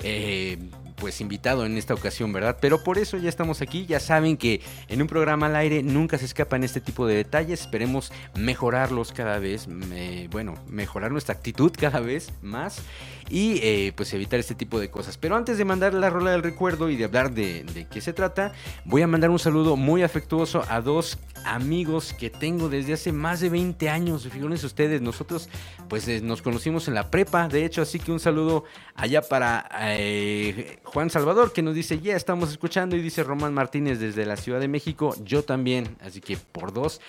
eh, 0.00 0.58
pues 1.00 1.20
invitado 1.20 1.64
en 1.64 1.76
esta 1.78 1.94
ocasión, 1.94 2.32
¿verdad? 2.32 2.58
Pero 2.60 2.82
por 2.82 2.98
eso 2.98 3.16
ya 3.16 3.28
estamos 3.28 3.62
aquí. 3.62 3.86
Ya 3.86 4.00
saben 4.00 4.36
que 4.36 4.60
en 4.88 5.00
un 5.00 5.08
programa 5.08 5.46
al 5.46 5.56
aire 5.56 5.82
nunca 5.82 6.18
se 6.18 6.24
escapan 6.24 6.64
este 6.64 6.80
tipo 6.80 7.06
de 7.06 7.14
detalles. 7.14 7.60
Esperemos 7.60 8.12
mejorarlos 8.34 9.12
cada 9.12 9.38
vez, 9.38 9.68
bueno, 10.30 10.54
mejorar 10.68 11.12
nuestra 11.12 11.34
actitud 11.34 11.72
cada 11.78 12.00
vez 12.00 12.32
más 12.42 12.82
y 13.30 13.58
eh, 13.62 13.92
pues 13.96 14.12
evitar 14.14 14.38
este 14.38 14.54
tipo 14.54 14.80
de 14.80 14.90
cosas. 14.90 15.16
Pero 15.18 15.36
antes 15.36 15.58
de 15.58 15.64
mandar 15.64 15.94
la 15.94 16.10
rola 16.10 16.32
del 16.32 16.42
recuerdo 16.42 16.90
y 16.90 16.96
de 16.96 17.04
hablar 17.04 17.32
de, 17.32 17.86
qué 17.90 18.00
se 18.00 18.12
trata, 18.12 18.52
voy 18.84 19.02
a 19.02 19.06
mandar 19.06 19.30
un 19.30 19.38
saludo 19.38 19.76
muy 19.76 20.02
afectuoso 20.02 20.64
a 20.68 20.80
dos 20.80 21.18
amigos 21.44 22.12
que 22.12 22.30
tengo 22.30 22.68
desde 22.68 22.94
hace 22.94 23.12
más 23.12 23.40
de 23.40 23.48
20 23.48 23.88
años. 23.88 24.28
Fíjense 24.28 24.66
ustedes, 24.66 25.00
nosotros 25.00 25.48
pues 25.88 26.06
eh, 26.08 26.20
nos 26.20 26.42
conocimos 26.42 26.88
en 26.88 26.94
la 26.94 27.10
prepa, 27.10 27.48
de 27.48 27.64
hecho, 27.64 27.82
así 27.82 27.98
que 27.98 28.12
un 28.12 28.20
saludo 28.20 28.64
allá 28.94 29.22
para 29.22 29.68
eh, 29.80 30.78
Juan 30.84 31.10
Salvador 31.10 31.52
que 31.52 31.62
nos 31.62 31.74
dice, 31.74 32.00
ya 32.00 32.16
estamos 32.16 32.50
escuchando 32.50 32.96
y 32.96 33.02
dice 33.02 33.22
Román 33.22 33.54
Martínez 33.54 33.98
desde 33.98 34.26
la 34.26 34.36
Ciudad 34.36 34.60
de 34.60 34.68
México, 34.68 35.14
yo 35.24 35.42
también, 35.44 35.96
así 36.00 36.20
que 36.20 36.36
por 36.36 36.72
dos. 36.72 37.00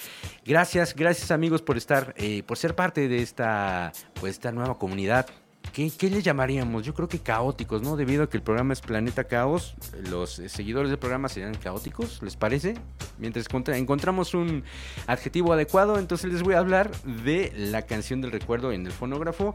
Gracias, 0.45 0.95
gracias 0.95 1.31
amigos 1.31 1.61
por 1.61 1.77
estar, 1.77 2.13
eh, 2.17 2.43
por 2.43 2.57
ser 2.57 2.75
parte 2.75 3.07
de 3.07 3.21
esta, 3.21 3.91
pues, 4.19 4.33
esta 4.33 4.51
nueva 4.51 4.77
comunidad. 4.77 5.27
¿Qué, 5.73 5.91
¿Qué 5.91 6.09
le 6.09 6.21
llamaríamos? 6.21 6.83
Yo 6.83 6.93
creo 6.95 7.07
que 7.07 7.19
caóticos, 7.19 7.81
¿no? 7.83 7.95
Debido 7.95 8.23
a 8.23 8.29
que 8.29 8.37
el 8.37 8.43
programa 8.43 8.73
es 8.73 8.81
Planeta 8.81 9.25
Caos, 9.25 9.75
los 10.09 10.39
eh, 10.39 10.49
seguidores 10.49 10.89
del 10.89 10.97
programa 10.97 11.29
serían 11.29 11.53
caóticos, 11.53 12.21
¿les 12.23 12.35
parece? 12.35 12.73
Mientras 13.19 13.47
contra- 13.47 13.77
encontramos 13.77 14.33
un 14.33 14.63
adjetivo 15.05 15.53
adecuado, 15.53 15.99
entonces 15.99 16.33
les 16.33 16.41
voy 16.41 16.55
a 16.55 16.59
hablar 16.59 16.91
de 17.03 17.53
la 17.55 17.83
canción 17.83 18.19
del 18.19 18.31
recuerdo 18.31 18.71
en 18.71 18.85
el 18.87 18.91
fonógrafo. 18.91 19.53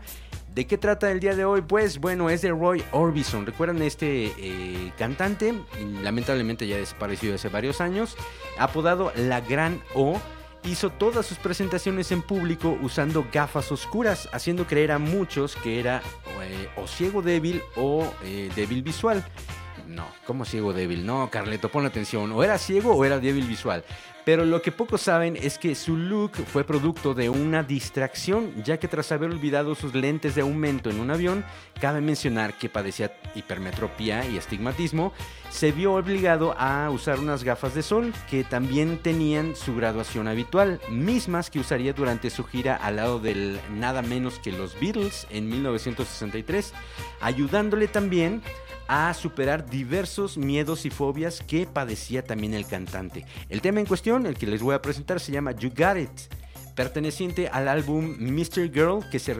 ¿De 0.54 0.68
qué 0.68 0.78
trata 0.78 1.10
el 1.10 1.18
día 1.18 1.34
de 1.34 1.44
hoy? 1.44 1.62
Pues 1.62 1.98
bueno, 1.98 2.30
es 2.30 2.42
de 2.42 2.50
Roy 2.50 2.84
Orbison. 2.92 3.44
¿Recuerdan 3.44 3.82
este 3.82 4.32
eh, 4.38 4.92
cantante? 4.96 5.52
Lamentablemente 6.00 6.68
ya 6.68 6.76
desaparecido 6.76 7.34
hace 7.34 7.48
varios 7.48 7.80
años. 7.80 8.16
Apodado 8.56 9.12
La 9.16 9.40
Gran 9.40 9.80
O 9.96 10.20
hizo 10.64 10.90
todas 10.90 11.26
sus 11.26 11.38
presentaciones 11.38 12.10
en 12.12 12.22
público 12.22 12.76
usando 12.80 13.26
gafas 13.32 13.70
oscuras, 13.70 14.28
haciendo 14.32 14.66
creer 14.66 14.92
a 14.92 14.98
muchos 14.98 15.56
que 15.56 15.80
era 15.80 16.02
eh, 16.42 16.68
o 16.76 16.86
ciego 16.86 17.22
débil 17.22 17.62
o 17.76 18.10
eh, 18.24 18.50
débil 18.54 18.82
visual. 18.82 19.24
No, 19.88 20.06
¿cómo 20.26 20.44
ciego 20.44 20.72
débil? 20.72 21.04
No, 21.04 21.30
Carleto, 21.30 21.68
pon 21.68 21.86
atención. 21.86 22.32
O 22.32 22.42
era 22.42 22.58
ciego 22.58 22.94
o 22.94 23.04
era 23.04 23.18
débil 23.18 23.46
visual. 23.46 23.84
Pero 24.24 24.46
lo 24.46 24.62
que 24.62 24.72
pocos 24.72 25.02
saben 25.02 25.36
es 25.36 25.58
que 25.58 25.74
su 25.74 25.96
look 25.96 26.32
fue 26.46 26.64
producto 26.64 27.12
de 27.12 27.28
una 27.28 27.62
distracción, 27.62 28.54
ya 28.64 28.78
que 28.78 28.88
tras 28.88 29.12
haber 29.12 29.30
olvidado 29.30 29.74
sus 29.74 29.94
lentes 29.94 30.34
de 30.34 30.40
aumento 30.40 30.88
en 30.88 30.98
un 30.98 31.10
avión, 31.10 31.44
cabe 31.78 32.00
mencionar 32.00 32.56
que 32.56 32.70
padecía 32.70 33.12
hipermetropía 33.34 34.26
y 34.26 34.38
astigmatismo, 34.38 35.12
se 35.50 35.72
vio 35.72 35.92
obligado 35.92 36.54
a 36.58 36.88
usar 36.88 37.18
unas 37.18 37.44
gafas 37.44 37.74
de 37.74 37.82
sol 37.82 38.14
que 38.30 38.44
también 38.44 38.96
tenían 38.96 39.54
su 39.56 39.76
graduación 39.76 40.26
habitual, 40.26 40.80
mismas 40.88 41.50
que 41.50 41.60
usaría 41.60 41.92
durante 41.92 42.30
su 42.30 42.44
gira 42.44 42.76
al 42.76 42.96
lado 42.96 43.18
del 43.18 43.60
nada 43.74 44.00
menos 44.00 44.38
que 44.38 44.52
los 44.52 44.80
Beatles 44.80 45.26
en 45.28 45.50
1963, 45.50 46.72
ayudándole 47.20 47.88
también 47.88 48.42
a 48.88 49.14
superar 49.14 49.68
diversos 49.68 50.36
miedos 50.36 50.84
y 50.86 50.90
fobias 50.90 51.40
que 51.40 51.66
padecía 51.66 52.22
también 52.22 52.54
el 52.54 52.66
cantante. 52.66 53.24
El 53.48 53.60
tema 53.60 53.80
en 53.80 53.86
cuestión, 53.86 54.26
el 54.26 54.36
que 54.36 54.46
les 54.46 54.62
voy 54.62 54.74
a 54.74 54.82
presentar, 54.82 55.20
se 55.20 55.32
llama 55.32 55.52
You 55.52 55.70
Got 55.70 55.98
It, 55.98 56.34
perteneciente 56.74 57.48
al 57.48 57.68
álbum 57.68 58.16
Mr. 58.18 58.72
Girl 58.72 59.08
que 59.10 59.18
se, 59.18 59.34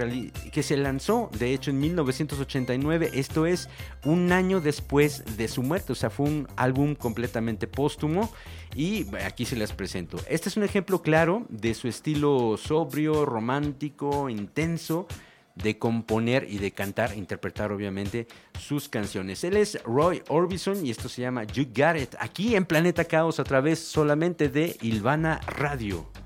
que 0.53 0.63
se 0.63 0.77
lanzó 0.77 1.31
de 1.39 1.53
hecho 1.53 1.71
en 1.71 1.81
1989, 1.81 3.11
esto 3.15 3.47
es 3.47 3.69
un 4.05 4.33
año 4.33 4.61
después 4.61 5.25
de 5.37 5.49
su 5.49 5.63
muerte, 5.63 5.93
o 5.93 5.97
sea, 5.97 6.11
fue 6.11 6.27
un 6.27 6.49
álbum 6.57 6.95
completamente 6.95 7.67
póstumo 7.67 8.31
y 8.75 9.07
aquí 9.17 9.45
se 9.45 9.57
las 9.57 9.73
presento. 9.73 10.19
Este 10.29 10.49
es 10.49 10.57
un 10.57 10.63
ejemplo 10.63 11.03
claro 11.03 11.45
de 11.49 11.75
su 11.75 11.89
estilo 11.89 12.57
sobrio, 12.57 13.25
romántico, 13.25 14.29
intenso 14.29 15.07
de 15.55 15.79
componer 15.79 16.47
y 16.49 16.59
de 16.59 16.73
cantar, 16.73 17.17
interpretar 17.17 17.73
obviamente 17.73 18.27
sus 18.59 18.89
canciones. 18.89 19.45
Él 19.45 19.57
es 19.57 19.83
Roy 19.85 20.23
Orbison 20.29 20.85
y 20.85 20.91
esto 20.91 21.09
se 21.09 21.23
llama 21.23 21.45
You 21.45 21.65
Got 21.65 21.97
It, 21.97 22.15
aquí 22.19 22.57
en 22.57 22.65
Planeta 22.65 23.05
Caos 23.05 23.39
a 23.39 23.45
través 23.45 23.79
solamente 23.79 24.49
de 24.49 24.77
Ilvana 24.83 25.41
Radio. 25.47 26.24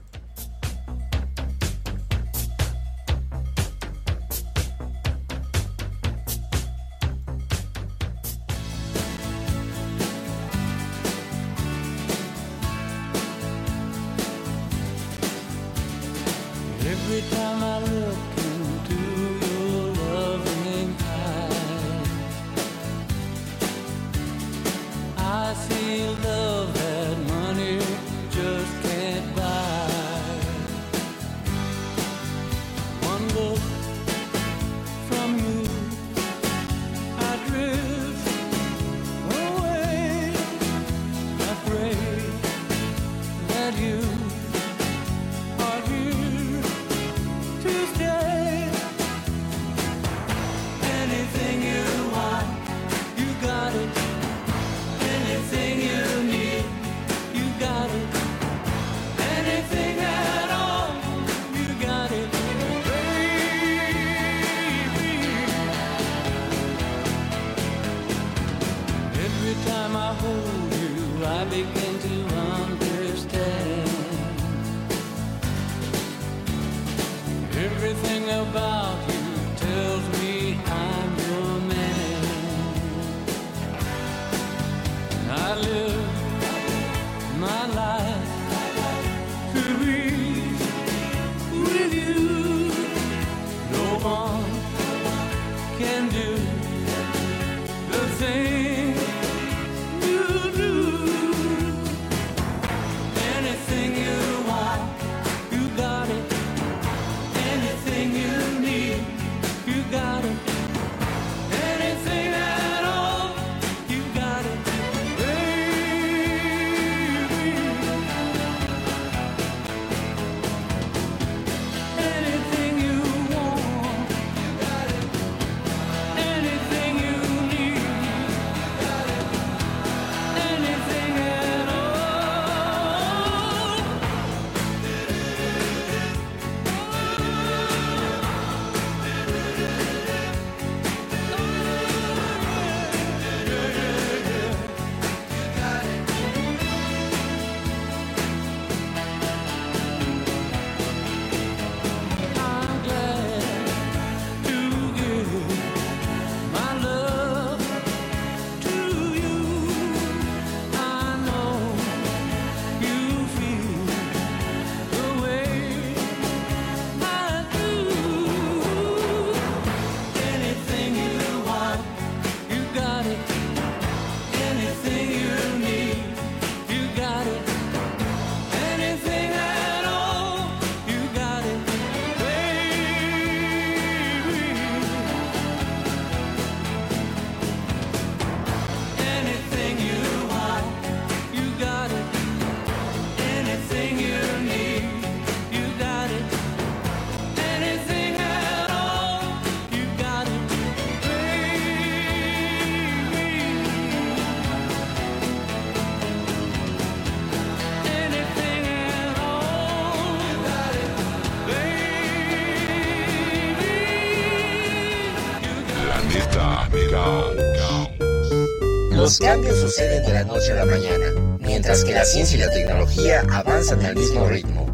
Los 219.09 219.21
cambios 219.21 219.57
suceden 219.57 220.05
de 220.05 220.13
la 220.13 220.25
noche 220.25 220.53
a 220.53 220.57
la 220.57 220.67
mañana, 220.67 221.39
mientras 221.41 221.83
que 221.83 221.95
la 221.95 222.05
ciencia 222.05 222.37
y 222.37 222.41
la 222.41 222.51
tecnología 222.51 223.25
avanzan 223.33 223.83
al 223.83 223.97
mismo 223.97 224.29
ritmo. 224.29 224.67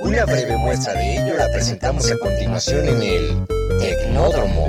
Una 0.00 0.24
breve 0.24 0.56
muestra 0.56 0.94
de 0.94 1.18
ello 1.18 1.36
la 1.36 1.46
presentamos 1.50 2.10
a 2.10 2.16
continuación 2.16 2.88
en 2.88 3.02
el 3.02 3.46
Tecnódromo. 3.78 4.66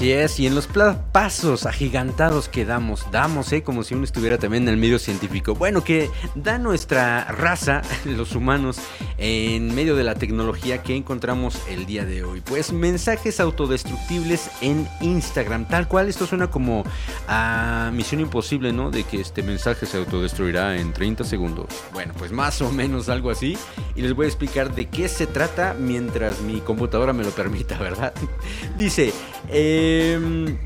Así 0.00 0.12
es, 0.12 0.40
y 0.40 0.46
en 0.46 0.54
los 0.54 0.66
pasos 1.12 1.66
agigantados 1.66 2.48
que 2.48 2.64
damos, 2.64 3.04
damos, 3.12 3.52
¿eh? 3.52 3.62
Como 3.62 3.82
si 3.82 3.92
uno 3.94 4.04
estuviera 4.04 4.38
también 4.38 4.62
en 4.62 4.70
el 4.70 4.76
medio 4.78 4.98
científico. 4.98 5.54
Bueno, 5.54 5.84
que 5.84 6.08
da 6.34 6.56
nuestra 6.56 7.26
raza, 7.26 7.82
los 8.06 8.34
humanos, 8.34 8.78
en 9.18 9.74
medio 9.74 9.96
de 9.96 10.04
la 10.04 10.14
tecnología 10.14 10.82
que 10.82 10.96
encontramos 10.96 11.60
el 11.68 11.86
día 11.86 12.04
de 12.04 12.24
hoy. 12.24 12.40
Pues 12.40 12.72
mensajes 12.72 13.40
autodestructibles 13.40 14.50
en 14.60 14.88
Instagram, 15.00 15.66
tal 15.68 15.88
cual, 15.88 16.08
esto 16.08 16.26
suena 16.26 16.50
como 16.50 16.84
a 17.28 17.90
misión 17.92 18.20
imposible, 18.20 18.72
¿no? 18.72 18.90
De 18.90 19.04
que 19.04 19.20
este 19.20 19.42
mensaje 19.42 19.86
se 19.86 19.98
autodestruirá 19.98 20.76
en 20.78 20.92
30 20.92 21.24
segundos. 21.24 21.66
Bueno, 21.92 22.14
pues 22.16 22.32
más 22.32 22.60
o 22.62 22.70
menos 22.70 23.08
algo 23.08 23.30
así. 23.30 23.56
Y 23.94 24.02
les 24.02 24.14
voy 24.14 24.26
a 24.26 24.28
explicar 24.28 24.74
de 24.74 24.86
qué 24.86 25.08
se 25.08 25.26
trata 25.26 25.74
mientras 25.78 26.40
mi 26.40 26.60
computadora 26.60 27.12
me 27.12 27.24
lo 27.24 27.30
permita, 27.30 27.78
¿verdad? 27.78 28.12
Dice, 28.78 29.12
em, 29.48 30.56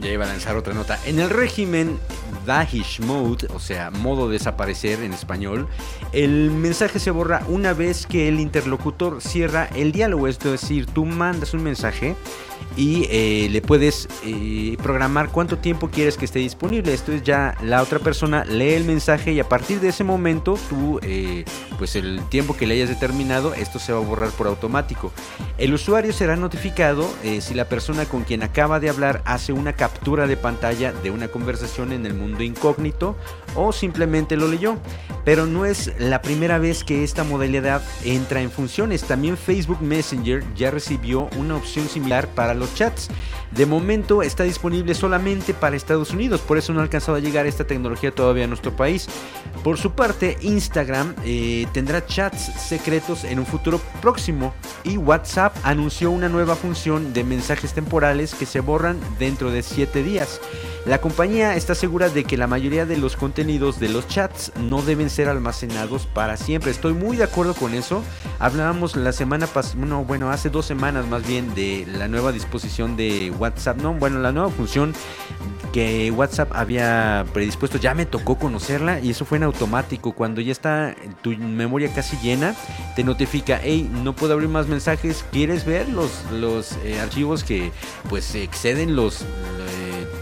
ya 0.00 0.10
iba 0.10 0.24
a 0.24 0.28
lanzar 0.28 0.56
otra 0.56 0.74
nota. 0.74 0.98
En 1.04 1.18
el 1.18 1.30
régimen 1.30 1.98
Dahish 2.46 3.00
Mode, 3.00 3.48
o 3.54 3.58
sea, 3.58 3.90
modo 3.90 4.28
desaparecer 4.28 5.02
en 5.02 5.12
español, 5.12 5.68
el 6.12 6.50
mensaje 6.50 6.98
se 6.98 7.10
borra 7.10 7.42
una 7.48 7.72
vez 7.72 8.06
que 8.06 8.28
el 8.28 8.40
interlocutor 8.40 9.20
cierra 9.20 9.68
el 9.74 9.92
diálogo. 9.92 10.28
Es 10.28 10.38
decir, 10.38 10.86
tú 10.86 11.04
mandas 11.04 11.54
un 11.54 11.62
mensaje 11.62 12.16
y 12.76 13.06
eh, 13.10 13.48
le 13.50 13.60
puedes 13.62 14.08
eh, 14.24 14.76
programar 14.82 15.30
cuánto 15.30 15.58
tiempo 15.58 15.90
quieres 15.90 16.16
que 16.16 16.24
esté 16.24 16.38
disponible. 16.38 16.94
Esto 16.94 17.12
es 17.12 17.22
ya 17.22 17.56
la 17.62 17.82
otra 17.82 17.98
persona 17.98 18.44
lee 18.44 18.74
el 18.74 18.84
mensaje 18.84 19.32
y 19.32 19.40
a 19.40 19.48
partir 19.48 19.80
de 19.80 19.88
ese 19.88 20.04
momento 20.04 20.58
tú, 20.68 20.98
eh, 21.02 21.44
pues 21.78 21.96
el 21.96 22.20
tiempo 22.28 22.56
que 22.56 22.66
le 22.66 22.74
hayas 22.74 22.88
determinado, 22.88 23.54
esto 23.54 23.78
se 23.78 23.92
va 23.92 23.98
a 23.98 24.02
borrar 24.02 24.30
por 24.30 24.46
automático. 24.46 25.12
El 25.58 25.74
usuario 25.74 26.12
será 26.12 26.36
notificado 26.36 27.06
si 27.40 27.52
la 27.54 27.68
persona 27.68 28.06
con 28.06 28.24
quien 28.24 28.42
acaba 28.42 28.80
de 28.80 28.88
hablar 28.88 29.20
hace 29.26 29.52
una 29.52 29.74
captura 29.74 30.26
de 30.26 30.36
pantalla 30.36 30.92
de 30.92 31.10
una 31.10 31.28
conversación 31.28 31.92
en 31.92 32.06
el 32.06 32.14
mundo 32.14 32.42
incógnito 32.42 33.16
o 33.54 33.72
simplemente 33.72 34.36
lo 34.36 34.48
leyó. 34.48 34.78
Pero 35.24 35.46
no 35.46 35.66
es 35.66 35.92
la 35.98 36.22
primera 36.22 36.58
vez 36.58 36.82
que 36.82 37.04
esta 37.04 37.24
modalidad 37.24 37.82
entra 38.04 38.40
en 38.40 38.50
funciones. 38.50 39.02
También 39.02 39.36
Facebook 39.36 39.82
Messenger 39.82 40.42
ya 40.56 40.70
recibió 40.70 41.28
una 41.36 41.56
opción 41.56 41.88
similar 41.88 42.26
para 42.28 42.49
los 42.54 42.74
chats. 42.74 43.08
De 43.50 43.66
momento 43.66 44.22
está 44.22 44.44
disponible 44.44 44.94
solamente 44.94 45.54
para 45.54 45.74
Estados 45.74 46.12
Unidos, 46.12 46.40
por 46.40 46.56
eso 46.56 46.72
no 46.72 46.80
ha 46.80 46.82
alcanzado 46.84 47.16
a 47.16 47.20
llegar 47.20 47.46
esta 47.46 47.66
tecnología 47.66 48.12
todavía 48.12 48.44
a 48.44 48.46
nuestro 48.46 48.76
país. 48.76 49.08
Por 49.64 49.76
su 49.76 49.90
parte, 49.90 50.38
Instagram 50.40 51.14
eh, 51.24 51.66
tendrá 51.72 52.06
chats 52.06 52.52
secretos 52.60 53.24
en 53.24 53.40
un 53.40 53.46
futuro 53.46 53.80
próximo 54.00 54.54
y 54.84 54.96
WhatsApp 54.96 55.56
anunció 55.64 56.10
una 56.12 56.28
nueva 56.28 56.54
función 56.54 57.12
de 57.12 57.24
mensajes 57.24 57.72
temporales 57.74 58.34
que 58.34 58.46
se 58.46 58.60
borran 58.60 58.98
dentro 59.18 59.50
de 59.50 59.62
7 59.62 60.02
días. 60.02 60.40
La 60.86 60.98
compañía 60.98 61.56
está 61.56 61.74
segura 61.74 62.08
de 62.08 62.24
que 62.24 62.38
la 62.38 62.46
mayoría 62.46 62.86
de 62.86 62.96
los 62.96 63.14
contenidos 63.14 63.78
de 63.80 63.90
los 63.90 64.08
chats 64.08 64.50
no 64.58 64.80
deben 64.80 65.10
ser 65.10 65.28
almacenados 65.28 66.06
para 66.06 66.38
siempre. 66.38 66.70
Estoy 66.70 66.94
muy 66.94 67.18
de 67.18 67.24
acuerdo 67.24 67.52
con 67.54 67.74
eso. 67.74 68.02
Hablábamos 68.38 68.96
la 68.96 69.12
semana 69.12 69.46
pasada, 69.46 69.84
no, 69.84 70.04
bueno, 70.04 70.30
hace 70.30 70.48
dos 70.48 70.64
semanas 70.64 71.06
más 71.06 71.26
bien 71.26 71.54
de 71.54 71.86
la 71.86 72.08
nueva 72.08 72.32
disposición 72.32 72.96
de 72.96 73.30
WhatsApp, 73.40 73.78
no, 73.78 73.94
bueno, 73.94 74.20
la 74.20 74.32
nueva 74.32 74.50
función 74.50 74.94
que 75.72 76.10
WhatsApp 76.10 76.50
había 76.52 77.24
predispuesto, 77.32 77.78
ya 77.78 77.94
me 77.94 78.04
tocó 78.04 78.36
conocerla 78.38 79.00
y 79.00 79.10
eso 79.10 79.24
fue 79.24 79.38
en 79.38 79.44
automático. 79.44 80.12
Cuando 80.12 80.40
ya 80.40 80.52
está 80.52 80.94
tu 81.22 81.30
memoria 81.30 81.92
casi 81.92 82.16
llena, 82.18 82.54
te 82.96 83.04
notifica, 83.04 83.60
hey, 83.62 83.88
no 83.90 84.14
puedo 84.14 84.34
abrir 84.34 84.48
más 84.48 84.66
mensajes, 84.66 85.24
¿quieres 85.32 85.64
ver 85.64 85.88
los, 85.88 86.10
los 86.32 86.72
eh, 86.84 87.00
archivos 87.00 87.44
que 87.44 87.72
pues 88.08 88.34
exceden 88.34 88.96
los... 88.96 89.22
eh, 89.22 89.26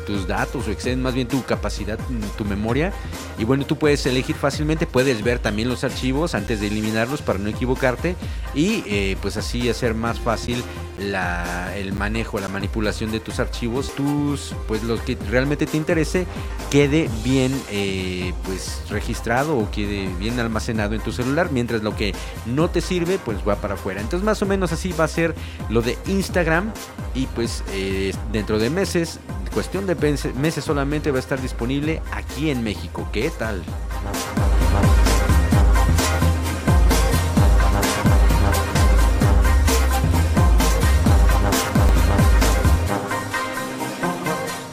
tus 0.08 0.26
datos 0.26 0.66
o 0.66 0.70
exceden 0.70 1.02
más 1.02 1.12
bien 1.12 1.28
tu 1.28 1.44
capacidad, 1.44 1.98
tu 2.38 2.44
memoria. 2.46 2.94
Y 3.38 3.44
bueno, 3.44 3.66
tú 3.66 3.76
puedes 3.76 4.06
elegir 4.06 4.34
fácilmente, 4.36 4.86
puedes 4.86 5.22
ver 5.22 5.38
también 5.38 5.68
los 5.68 5.84
archivos 5.84 6.34
antes 6.34 6.60
de 6.60 6.68
eliminarlos 6.68 7.20
para 7.20 7.38
no 7.38 7.50
equivocarte 7.50 8.16
y 8.54 8.82
eh, 8.86 9.18
pues 9.20 9.36
así 9.36 9.68
hacer 9.68 9.92
más 9.92 10.18
fácil 10.18 10.64
la, 10.98 11.76
el 11.76 11.92
manejo, 11.92 12.38
la 12.38 12.48
manipulación 12.48 13.10
de 13.10 13.20
tus 13.20 13.40
archivos, 13.40 13.94
tus 13.94 14.54
pues 14.66 14.82
lo 14.82 15.02
que 15.02 15.16
realmente 15.30 15.66
te 15.66 15.76
interese 15.76 16.26
quede 16.70 17.08
bien 17.24 17.54
eh, 17.70 18.32
pues 18.44 18.82
registrado 18.90 19.56
o 19.56 19.70
quede 19.70 20.08
bien 20.18 20.38
almacenado 20.40 20.94
en 20.94 21.00
tu 21.00 21.12
celular, 21.12 21.50
mientras 21.50 21.82
lo 21.82 21.94
que 21.94 22.14
no 22.46 22.68
te 22.68 22.80
sirve 22.80 23.18
pues 23.18 23.38
va 23.46 23.56
para 23.56 23.74
afuera. 23.74 24.00
Entonces 24.00 24.24
más 24.24 24.42
o 24.42 24.46
menos 24.46 24.72
así 24.72 24.92
va 24.92 25.04
a 25.04 25.08
ser 25.08 25.34
lo 25.68 25.82
de 25.82 25.96
Instagram 26.06 26.72
y 27.14 27.26
pues 27.26 27.64
eh, 27.72 28.14
dentro 28.32 28.58
de 28.58 28.70
meses, 28.70 29.20
cuestión 29.52 29.86
de 29.86 29.94
meses 29.94 30.64
solamente 30.64 31.10
va 31.10 31.18
a 31.18 31.20
estar 31.20 31.40
disponible 31.40 32.02
aquí 32.12 32.50
en 32.50 32.62
México. 32.62 33.08
¿Qué 33.12 33.30
tal? 33.38 33.62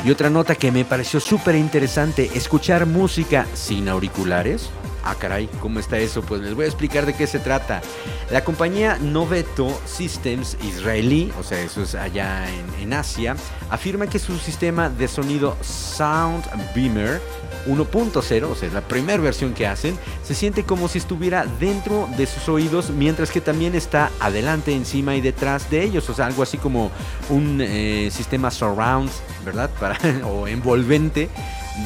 Y 0.06 0.12
otra 0.12 0.30
nota 0.30 0.54
que 0.54 0.72
me 0.72 0.86
pareció 0.86 1.20
súper 1.20 1.56
interesante, 1.56 2.30
escuchar 2.36 2.86
música 2.86 3.48
sin 3.56 3.90
auriculares. 3.90 4.70
Ah, 5.04 5.16
caray, 5.16 5.50
¿cómo 5.60 5.80
está 5.80 5.98
eso? 5.98 6.22
Pues 6.22 6.42
les 6.42 6.54
voy 6.54 6.66
a 6.66 6.68
explicar 6.68 7.08
de 7.08 7.16
qué 7.16 7.26
se 7.26 7.40
trata. 7.40 7.82
La 8.30 8.44
compañía 8.44 9.00
Noveto 9.02 9.68
Systems 9.86 10.58
israelí, 10.62 11.34
o 11.40 11.44
sea, 11.44 11.60
eso 11.60 11.82
es 11.82 11.96
allá 11.96 12.46
en, 12.48 12.84
en 12.84 12.94
Asia, 12.94 13.36
afirma 13.72 14.06
que 14.06 14.20
su 14.20 14.38
sistema 14.38 14.90
de 14.92 15.08
sonido 15.08 15.58
Sound 15.62 16.44
Beamer 16.76 17.20
1.0, 17.68 18.44
o 18.44 18.56
sea, 18.56 18.70
la 18.70 18.82
primera 18.82 19.22
versión 19.22 19.54
que 19.54 19.68
hacen, 19.68 19.98
se 20.24 20.36
siente 20.36 20.64
como 20.64 20.88
si 20.88 20.98
estuviera 20.98 21.46
dentro 21.60 22.08
de 22.18 22.26
sus 22.26 22.48
oídos, 22.50 22.90
mientras 22.90 23.32
que 23.32 23.42
también 23.42 23.76
está 23.76 24.12
adelante, 24.20 24.74
encima 24.74 25.16
y 25.16 25.22
detrás 25.22 25.70
de 25.70 25.84
ellos, 25.84 26.10
o 26.10 26.14
sea, 26.14 26.26
algo 26.26 26.44
así 26.44 26.58
como 26.58 26.92
un 27.30 27.60
eh, 27.62 28.10
sistema 28.12 28.52
surround, 28.52 29.10
¿verdad? 29.44 29.70
Para, 29.80 29.98
o 30.26 30.48
envolvente 30.48 31.30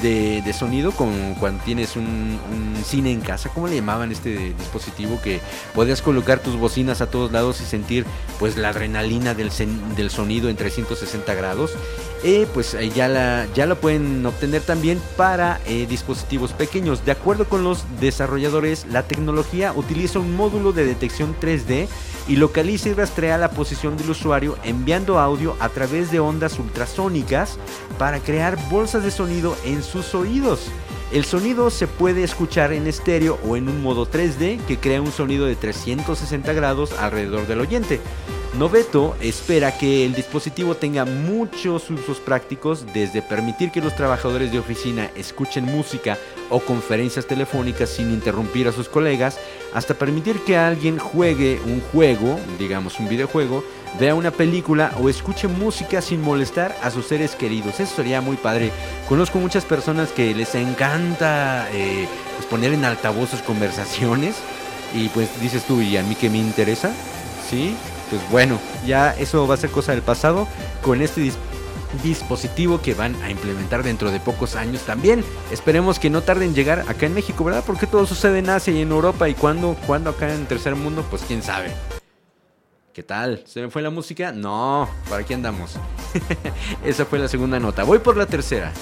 de, 0.02 0.54
sonido, 0.54 0.92
como 0.92 1.36
cuando 1.40 1.64
tienes 1.64 1.96
un, 1.96 2.06
un 2.06 2.84
cine 2.84 3.12
en 3.12 3.22
casa, 3.22 3.50
¿cómo 3.50 3.68
le 3.68 3.76
llamaban 3.76 4.12
este 4.12 4.54
dispositivo? 4.54 5.20
Que 5.22 5.42
podías 5.74 6.02
colocar 6.02 6.40
tus 6.40 6.56
bocinas 6.56 7.02
a 7.02 7.10
todos 7.10 7.32
lados 7.32 7.62
y 7.62 7.66
sentir 7.66 8.06
pues 8.38 8.58
la 8.58 8.70
adrenalina 8.70 9.34
del, 9.34 9.52
del 9.96 10.10
sonido 10.10 10.50
en 10.50 10.56
360 10.56 11.34
grados. 11.34 11.72
Eh, 12.22 12.48
pues 12.54 12.76
ya, 12.94 13.08
la, 13.08 13.48
ya 13.54 13.74
pueden 13.76 14.26
obtener 14.26 14.62
también 14.62 15.02
para 15.16 15.62
eh, 15.66 15.86
dispositivos 15.88 16.52
pequeños. 16.52 17.06
De 17.06 17.14
acuerdo 17.14 17.46
con 17.46 17.64
los 17.64 17.86
desarrolladores, 18.02 18.86
la 18.90 19.04
tecnología 19.04 19.72
utiliza 19.74 20.20
un 20.20 20.36
módulo 20.36 20.74
de 20.74 20.86
detección 20.86 21.34
3D 21.40 21.88
y 22.28 22.36
localiza 22.36 22.90
y 22.90 22.94
rastrea 22.94 23.38
la 23.38 23.52
posición 23.52 23.96
del 23.96 24.10
usuario 24.10 24.58
enviando 24.66 25.18
audio 25.18 25.56
a 25.62 25.70
través 25.70 26.12
de 26.12 26.20
ondas 26.20 26.60
ultrasónicas 26.60 27.58
para 27.98 28.20
crear 28.20 28.58
bolsas 28.70 29.04
de 29.04 29.12
sonido 29.12 29.56
en 29.64 29.82
sus 29.82 30.14
oídos. 30.14 30.70
El 31.14 31.24
sonido 31.26 31.70
se 31.72 31.88
puede 31.88 32.24
escuchar 32.24 32.74
en 32.74 32.86
estéreo 32.86 33.40
o 33.48 33.56
en 33.56 33.68
un 33.68 33.82
modo 33.82 34.06
3D 34.06 34.60
que 34.68 34.78
crea 34.78 35.02
un 35.02 35.12
sonido 35.12 35.46
de 35.46 35.56
360 35.56 36.54
grados 36.54 36.92
alrededor 37.00 37.48
del 37.48 37.62
oyente. 37.62 38.00
Noveto 38.58 39.16
espera 39.22 39.78
que 39.78 40.06
el 40.06 40.16
dispositivo 40.16 40.76
tenga 40.76 41.06
muchos 41.06 41.90
usos 41.92 42.20
prácticos, 42.20 42.84
desde 42.94 43.22
permitir 43.22 43.72
que 43.72 43.80
los 43.80 43.96
trabajadores 43.96 44.52
de 44.52 44.58
oficina 44.58 45.12
escuchen 45.16 45.66
música 45.66 46.18
o 46.50 46.60
conferencias 46.60 47.28
telefónicas 47.28 47.92
sin 47.92 48.12
interrumpir 48.12 48.68
a 48.68 48.72
sus 48.72 48.90
colegas, 48.90 49.40
hasta 49.74 49.94
permitir 49.94 50.40
que 50.42 50.58
alguien 50.58 50.98
juegue 50.98 51.62
un 51.64 51.80
juego, 51.80 52.40
digamos 52.58 53.00
un 53.00 53.08
videojuego, 53.08 53.64
vea 54.00 54.16
una 54.16 54.32
película 54.32 54.94
o 55.00 55.10
escuche 55.10 55.48
música 55.48 56.02
sin 56.02 56.20
molestar 56.20 56.76
a 56.82 56.90
sus 56.90 57.06
seres 57.06 57.36
queridos. 57.36 57.80
Eso 57.80 57.98
sería 57.98 58.20
muy 58.20 58.36
padre. 58.36 58.72
Conozco 59.08 59.38
muchas 59.38 59.64
personas 59.64 60.12
que 60.12 60.34
les 60.34 60.56
encanta 60.56 61.70
eh, 61.72 62.08
pues 62.36 62.48
poner 62.48 62.74
en 62.74 62.84
altavoz 62.84 63.30
sus 63.30 63.42
conversaciones 63.44 64.38
y 64.96 65.08
pues 65.10 65.40
dices 65.40 65.64
tú, 65.66 65.82
¿y 65.82 65.98
a 65.98 66.04
mí 66.04 66.16
qué 66.16 66.32
me 66.32 66.40
interesa? 66.40 66.92
¿Sí? 67.48 67.76
Pues 68.10 68.22
bueno, 68.32 68.60
ya 68.86 69.12
eso 69.12 69.48
va 69.48 69.54
a 69.56 69.58
ser 69.58 69.70
cosa 69.70 69.92
del 69.92 70.02
pasado. 70.02 70.48
Con 70.84 71.02
este 71.02 71.22
dis- 71.22 71.38
dispositivo 72.04 72.82
que 72.82 72.94
van 72.94 73.16
a 73.24 73.30
implementar 73.30 73.84
dentro 73.84 74.12
de 74.12 74.20
pocos 74.20 74.56
años 74.56 74.82
también. 74.84 75.24
Esperemos 75.52 76.00
que 76.00 76.10
no 76.10 76.22
tarden 76.22 76.50
en 76.50 76.56
llegar 76.56 76.86
acá 76.88 77.06
en 77.06 77.14
México, 77.14 77.44
¿verdad? 77.44 77.64
Porque 77.66 77.88
todo 77.88 78.06
sucede 78.06 78.40
en 78.40 78.50
Asia 78.50 78.74
y 78.74 78.82
en 78.82 78.92
Europa 78.92 79.28
y 79.30 79.34
cuando, 79.36 79.76
cuando 79.88 80.10
acá 80.12 80.34
en 80.34 80.42
el 80.42 80.48
tercer 80.48 80.76
mundo, 80.76 81.06
pues 81.10 81.24
quién 81.28 81.42
sabe. 81.44 81.72
¿Qué 82.94 83.04
tal? 83.04 83.44
¿Se 83.46 83.62
me 83.62 83.70
fue 83.70 83.82
la 83.82 83.92
música? 83.92 84.32
No, 84.32 84.90
¿para 85.10 85.24
qué 85.24 85.34
andamos? 85.34 85.76
Esa 86.84 87.06
fue 87.06 87.20
la 87.20 87.28
segunda 87.28 87.60
nota. 87.60 87.84
Voy 87.84 88.00
por 88.00 88.18
la 88.18 88.26
tercera. 88.26 88.74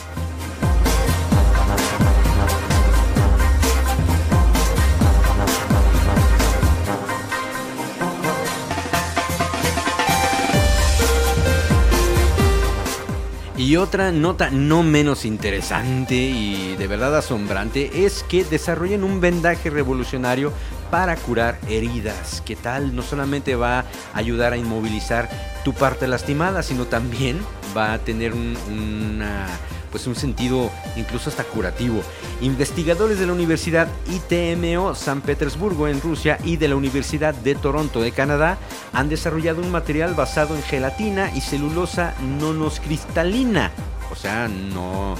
Y 13.58 13.76
otra 13.76 14.12
nota 14.12 14.52
no 14.52 14.84
menos 14.84 15.26
interesante 15.26 16.14
y 16.14 16.76
de 16.76 16.86
verdad 16.86 17.18
asombrante 17.18 18.06
es 18.06 18.22
que 18.22 18.44
desarrollan 18.44 19.04
un 19.04 19.20
vendaje 19.20 19.72
revolucionario 19.72 20.54
para 20.92 21.16
curar 21.16 21.58
heridas. 21.68 22.44
¿Qué 22.46 22.56
tal? 22.56 22.96
No 22.96 23.02
solamente 23.02 23.56
va 23.56 23.80
a 23.80 23.86
ayudar 24.14 24.54
a 24.54 24.58
inmovilizar 24.58 25.28
tu 25.66 25.74
parte 25.74 26.08
lastimada, 26.08 26.62
sino 26.62 26.86
también 26.86 27.40
va 27.76 27.94
a 27.94 28.00
tener 28.00 28.34
un, 28.34 28.56
una, 28.70 29.48
pues 29.92 30.08
un 30.08 30.16
sentido 30.16 30.72
incluso 30.96 31.30
hasta 31.30 31.44
curativo. 31.44 32.02
Investigadores 32.42 33.20
de 33.20 33.28
la 33.28 33.34
Universidad 33.34 33.88
ITMO 34.10 34.96
San 34.96 35.22
Petersburgo 35.22 35.88
en 35.88 36.02
Rusia 36.02 36.38
y 36.44 36.58
de 36.58 36.68
la 36.68 36.76
Universidad 36.76 37.34
de 37.34 37.56
Toronto 37.56 38.02
de 38.02 38.12
Canadá 38.12 38.58
han 38.94 39.10
desarrollado 39.10 39.62
un 39.62 39.72
material 39.72 40.14
basado 40.14 40.56
en 40.56 40.64
gelatina 40.64 41.32
y 41.36 41.42
celulosa 41.42 42.14
nonoscristalina, 42.40 43.72
o 44.12 44.16
sea, 44.16 44.48
no, 44.48 45.16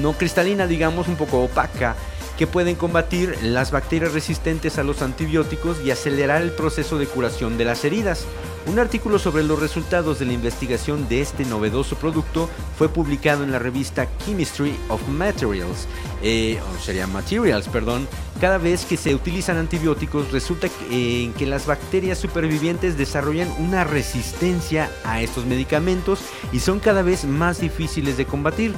no 0.00 0.12
cristalina, 0.14 0.66
digamos, 0.66 1.08
un 1.08 1.16
poco 1.16 1.42
opaca 1.42 1.96
que 2.36 2.46
pueden 2.46 2.74
combatir 2.74 3.38
las 3.42 3.70
bacterias 3.70 4.12
resistentes 4.12 4.78
a 4.78 4.82
los 4.82 5.02
antibióticos 5.02 5.78
y 5.84 5.90
acelerar 5.90 6.42
el 6.42 6.50
proceso 6.50 6.98
de 6.98 7.06
curación 7.06 7.56
de 7.58 7.64
las 7.64 7.84
heridas. 7.84 8.26
Un 8.66 8.78
artículo 8.78 9.18
sobre 9.18 9.44
los 9.44 9.60
resultados 9.60 10.18
de 10.18 10.24
la 10.24 10.32
investigación 10.32 11.06
de 11.06 11.20
este 11.20 11.44
novedoso 11.44 11.96
producto 11.96 12.48
fue 12.78 12.88
publicado 12.88 13.44
en 13.44 13.52
la 13.52 13.58
revista 13.58 14.08
Chemistry 14.24 14.74
of 14.88 15.06
Materials, 15.06 15.86
eh, 16.22 16.58
o 16.74 16.82
sería 16.82 17.06
Materials, 17.06 17.68
perdón. 17.68 18.08
Cada 18.40 18.56
vez 18.56 18.86
que 18.86 18.96
se 18.96 19.14
utilizan 19.14 19.58
antibióticos 19.58 20.32
resulta 20.32 20.68
eh, 20.90 21.30
que 21.36 21.46
las 21.46 21.66
bacterias 21.66 22.18
supervivientes 22.18 22.96
desarrollan 22.96 23.50
una 23.58 23.84
resistencia 23.84 24.90
a 25.04 25.20
estos 25.20 25.44
medicamentos 25.44 26.20
y 26.50 26.60
son 26.60 26.80
cada 26.80 27.02
vez 27.02 27.26
más 27.26 27.60
difíciles 27.60 28.16
de 28.16 28.24
combatir. 28.24 28.72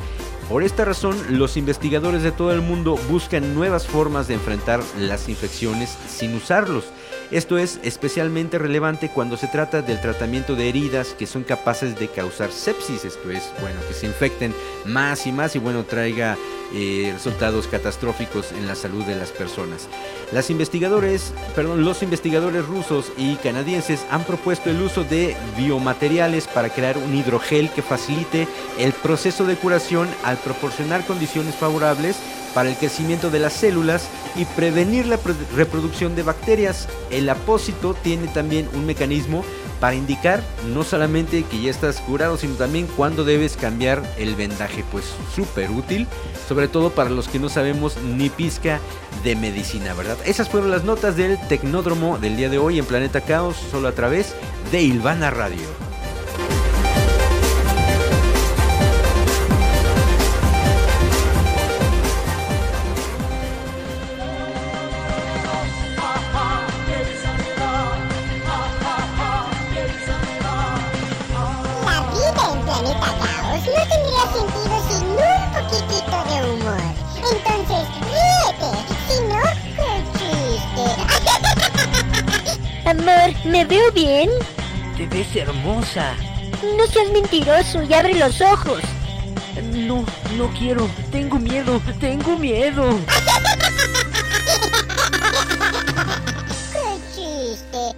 Por 0.49 0.65
esta 0.65 0.85
razón, 0.85 1.17
los 1.39 1.57
investigadores 1.57 2.23
de 2.23 2.33
todo 2.33 2.53
el 2.53 2.61
mundo 2.61 2.97
buscan 3.09 3.55
nuevas 3.55 3.87
formas 3.87 4.27
de 4.27 4.35
enfrentar 4.35 4.81
las 4.99 5.29
infecciones 5.29 5.97
sin 6.09 6.35
usarlos. 6.35 6.85
Esto 7.33 7.59
es 7.59 7.81
especialmente 7.83 8.57
relevante 8.57 9.09
cuando 9.09 9.37
se 9.37 9.49
trata 9.49 9.83
del 9.83 10.01
tratamiento 10.01 10.55
de 10.55 10.69
heridas 10.69 11.15
que 11.19 11.27
son 11.27 11.43
capaces 11.43 11.99
de 11.99 12.07
causar 12.07 12.53
sepsis, 12.53 13.05
esto 13.05 13.31
es, 13.33 13.51
bueno, 13.61 13.81
que 13.89 13.95
se 13.95 14.07
infecten 14.07 14.55
más 14.85 15.27
y 15.27 15.33
más 15.33 15.57
y 15.57 15.59
bueno, 15.59 15.85
traiga 15.85 16.37
eh, 16.73 17.11
resultados 17.13 17.67
catastróficos 17.67 18.53
en 18.53 18.69
la 18.69 18.77
salud 18.77 19.05
de 19.05 19.17
las 19.17 19.31
personas. 19.31 19.89
Las 20.31 20.51
investigadores, 20.51 21.33
perdón, 21.57 21.85
los 21.85 22.05
investigadores 22.05 22.65
rusos 22.65 23.13
y 23.17 23.35
canadienses 23.37 24.07
han 24.11 24.23
propuesto 24.23 24.71
el 24.71 24.81
uso 24.81 25.03
de 25.03 25.37
biomateriales 25.57 26.47
para 26.47 26.69
crear 26.69 26.97
un 26.97 27.13
hidrogel 27.13 27.71
que 27.71 27.83
facilite 27.83 28.47
el 28.79 28.93
proceso 28.93 29.47
de 29.47 29.57
curación 29.57 30.09
al 30.23 30.37
proporcionar 30.37 31.05
condiciones 31.05 31.57
favorables 31.57 32.17
para 32.57 32.71
el 32.71 32.77
crecimiento 32.77 33.29
de 33.29 33.39
las 33.39 33.53
células 33.53 34.09
y 34.35 34.47
prevenir 34.47 35.05
la 35.05 35.19
reproducción 35.55 36.17
de 36.17 36.23
bacterias. 36.23 36.89
El 37.11 37.29
apósito 37.29 37.93
tiene 37.93 38.29
también 38.29 38.67
un 38.73 38.87
mecanismo 38.87 39.45
para 39.79 39.95
indicar 39.95 40.43
no 40.73 40.83
solamente 40.83 41.43
que 41.43 41.61
ya 41.61 41.71
estás 41.71 42.01
curado, 42.01 42.39
sino 42.39 42.55
también 42.55 42.87
cuándo 42.97 43.25
debes 43.25 43.59
cambiar 43.59 44.03
el 44.17 44.37
vendaje. 44.37 44.85
Pues 44.91 45.05
súper 45.35 45.71
útil, 45.71 46.07
sobre 46.49 46.67
todo 46.67 46.89
para 46.89 47.11
los 47.11 47.29
que 47.29 47.39
no 47.39 47.51
sabemos 47.51 47.99
ni 47.99 48.31
pizca 48.31 48.81
de 49.23 49.37
medicina, 49.37 49.93
¿verdad? 49.93 50.17
Esas 50.25 50.49
fueron 50.49 50.71
las 50.71 50.83
notas 50.83 51.15
del 51.15 51.39
Tecnódromo 51.49 52.17
del 52.17 52.39
día 52.39 52.49
de 52.49 52.57
hoy 52.57 52.79
en 52.79 52.87
Planeta 52.87 53.21
Caos, 53.21 53.59
solo 53.71 53.87
a 53.87 53.93
través 53.93 54.35
de 54.73 54.81
Ilvana 54.81 55.31
Radio. 55.31 55.67
Amor, 83.07 83.33
¿me 83.45 83.65
veo 83.65 83.93
bien? 83.93 84.29
Te 84.97 85.07
ves 85.07 85.29
hermosa. 85.37 86.17
No 86.77 86.87
seas 86.89 87.09
mentiroso 87.13 87.85
y 87.85 87.95
abre 87.95 88.15
los 88.15 88.41
ojos. 88.41 88.81
No, 89.73 90.05
no 90.37 90.53
quiero. 90.59 90.91
Tengo 91.13 91.39
miedo, 91.39 91.81
tengo 92.01 92.37
miedo. 92.37 92.99
Qué 96.73 96.99
chiste. 97.15 97.95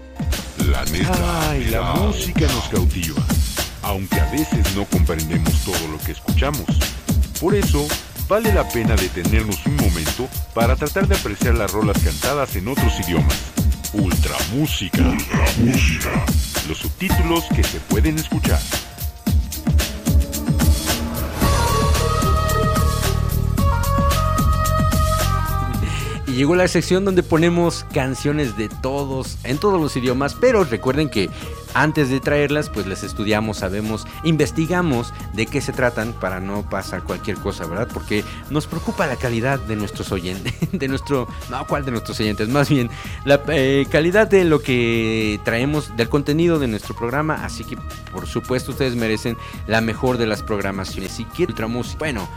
La 0.71 0.85
neta. 0.85 1.51
Ay, 1.51 1.65
la 1.71 1.95
música 1.95 2.43
nos 2.43 2.69
cautiva, 2.69 3.23
aunque 3.85 4.21
a 4.21 4.31
veces 4.31 4.77
no 4.77 4.85
comprendemos 4.85 5.55
todo 5.65 5.89
lo 5.91 5.97
que 6.05 6.13
escuchamos. 6.13 6.67
Por 7.41 7.55
eso, 7.55 7.87
vale 8.29 8.53
la 8.53 8.69
pena 8.69 8.95
detenernos 8.95 9.65
un 9.65 9.77
momento 9.77 10.29
para 10.53 10.77
tratar 10.77 11.09
de 11.09 11.17
apreciar 11.17 11.55
las 11.55 11.73
rolas 11.73 11.97
cantadas 12.03 12.55
en 12.57 12.69
otros 12.69 12.93
idiomas. 13.01 13.48
Ultra 13.95 14.37
música. 14.53 15.17
Los 16.69 16.79
subtítulos 16.79 17.45
que 17.55 17.65
se 17.65 17.81
pueden 17.81 18.19
escuchar. 18.19 18.61
Y 26.27 26.33
llegó 26.33 26.55
la 26.55 26.69
sección 26.69 27.07
donde 27.07 27.23
ponemos 27.23 27.87
canciones 27.95 28.59
de 28.59 28.69
todos, 28.69 29.39
en 29.45 29.57
todos 29.57 29.81
los 29.81 29.97
idiomas, 29.97 30.35
pero 30.39 30.65
recuerden 30.65 31.09
que 31.09 31.31
antes 31.83 32.11
de 32.11 32.21
traerlas, 32.21 32.71
pues 32.71 32.87
las 32.87 33.03
estudiamos, 33.05 33.59
sabemos, 33.59 34.07
investigamos 34.25 35.15
de 35.33 35.47
qué 35.47 35.61
se 35.61 35.73
tratan 35.73 36.13
para 36.13 36.41
no 36.41 36.69
pasar 36.69 37.03
cualquier 37.03 37.37
cosa, 37.37 37.67
¿verdad? 37.67 37.89
Porque 37.93 38.25
nos 38.51 38.67
preocupa 38.67 39.07
la 39.07 39.17
calidad 39.17 39.61
de 39.61 39.77
nuestros 39.77 40.11
oyentes, 40.11 40.55
de 40.73 40.89
nuestro, 40.89 41.29
no, 41.51 41.67
¿cuál 41.67 41.85
de 41.85 41.93
nuestros 41.93 42.19
oyentes? 42.21 42.49
Más 42.49 42.69
bien, 42.69 42.91
la 43.25 43.41
eh, 43.49 43.87
calidad 43.91 44.29
de 44.29 44.45
lo 44.45 44.61
que 44.61 45.41
traemos, 45.45 45.97
del 45.97 46.09
contenido 46.09 46.59
de 46.59 46.67
nuestro 46.67 46.97
programa, 46.97 47.45
así 47.45 47.65
que 47.65 47.77
por 48.13 48.27
supuesto 48.27 48.73
ustedes 48.73 48.97
merecen 48.97 49.37
la 49.67 49.81
mejor 49.81 50.19
de 50.19 50.27
las 50.27 50.43
programaciones. 50.43 51.19
Ultra 51.39 51.69
música, 51.69 51.99
bueno, 52.01 52.29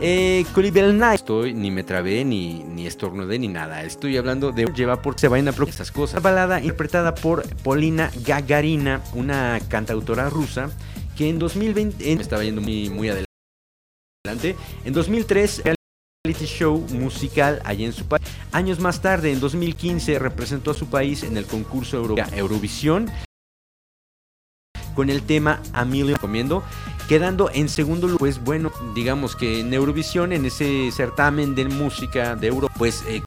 eh, 0.00 0.44
Colibel 0.54 0.96
Night. 0.96 1.16
Estoy, 1.20 1.54
ni 1.54 1.70
me 1.70 1.82
trabé, 1.84 2.24
ni, 2.24 2.62
ni 2.64 2.86
estornudé, 2.86 3.38
ni 3.38 3.48
nada. 3.48 3.82
Estoy 3.82 4.16
hablando 4.16 4.52
de 4.52 4.66
Lleva 4.74 5.00
por 5.02 5.18
se 5.18 5.28
vayan 5.28 5.48
a 5.48 5.50
estas 5.50 5.90
cosas. 5.90 6.14
Una 6.14 6.30
balada 6.30 6.60
interpretada 6.60 7.14
por 7.14 7.46
Polina 7.62 8.10
Gagarina, 8.24 9.00
una 9.14 9.58
cantautora 9.68 10.28
rusa 10.28 10.70
que 11.16 11.28
en 11.28 11.38
2020 11.38 12.16
me 12.16 12.22
estaba 12.22 12.44
yendo 12.44 12.60
muy, 12.60 12.90
muy 12.90 13.08
adelante. 13.08 14.56
En 14.84 14.92
2003 14.92 15.62
reality 16.24 16.44
show 16.46 16.84
musical 16.92 17.60
allá 17.64 17.86
en 17.86 17.92
su 17.92 18.04
país. 18.06 18.26
Años 18.52 18.80
más 18.80 19.00
tarde, 19.00 19.32
en 19.32 19.40
2015, 19.40 20.18
representó 20.18 20.72
a 20.72 20.74
su 20.74 20.88
país 20.88 21.22
en 21.22 21.36
el 21.36 21.46
concurso 21.46 21.96
Euro- 21.98 22.16
Eurovisión 22.34 23.10
con 24.96 25.10
el 25.10 25.22
tema 25.22 25.60
A 25.72 25.84
Million 25.84 26.18
comiendo, 26.20 26.64
quedando 27.08 27.50
en 27.52 27.68
segundo 27.68 28.08
lugar. 28.08 28.18
Pues 28.18 28.42
bueno, 28.42 28.72
digamos 28.94 29.36
que 29.36 29.60
en 29.60 29.72
Eurovisión, 29.72 30.32
en 30.32 30.46
ese 30.46 30.90
certamen 30.90 31.54
de 31.54 31.66
música 31.66 32.34
de 32.34 32.48
Euro, 32.48 32.68
pues 32.76 33.04
eh, 33.06 33.22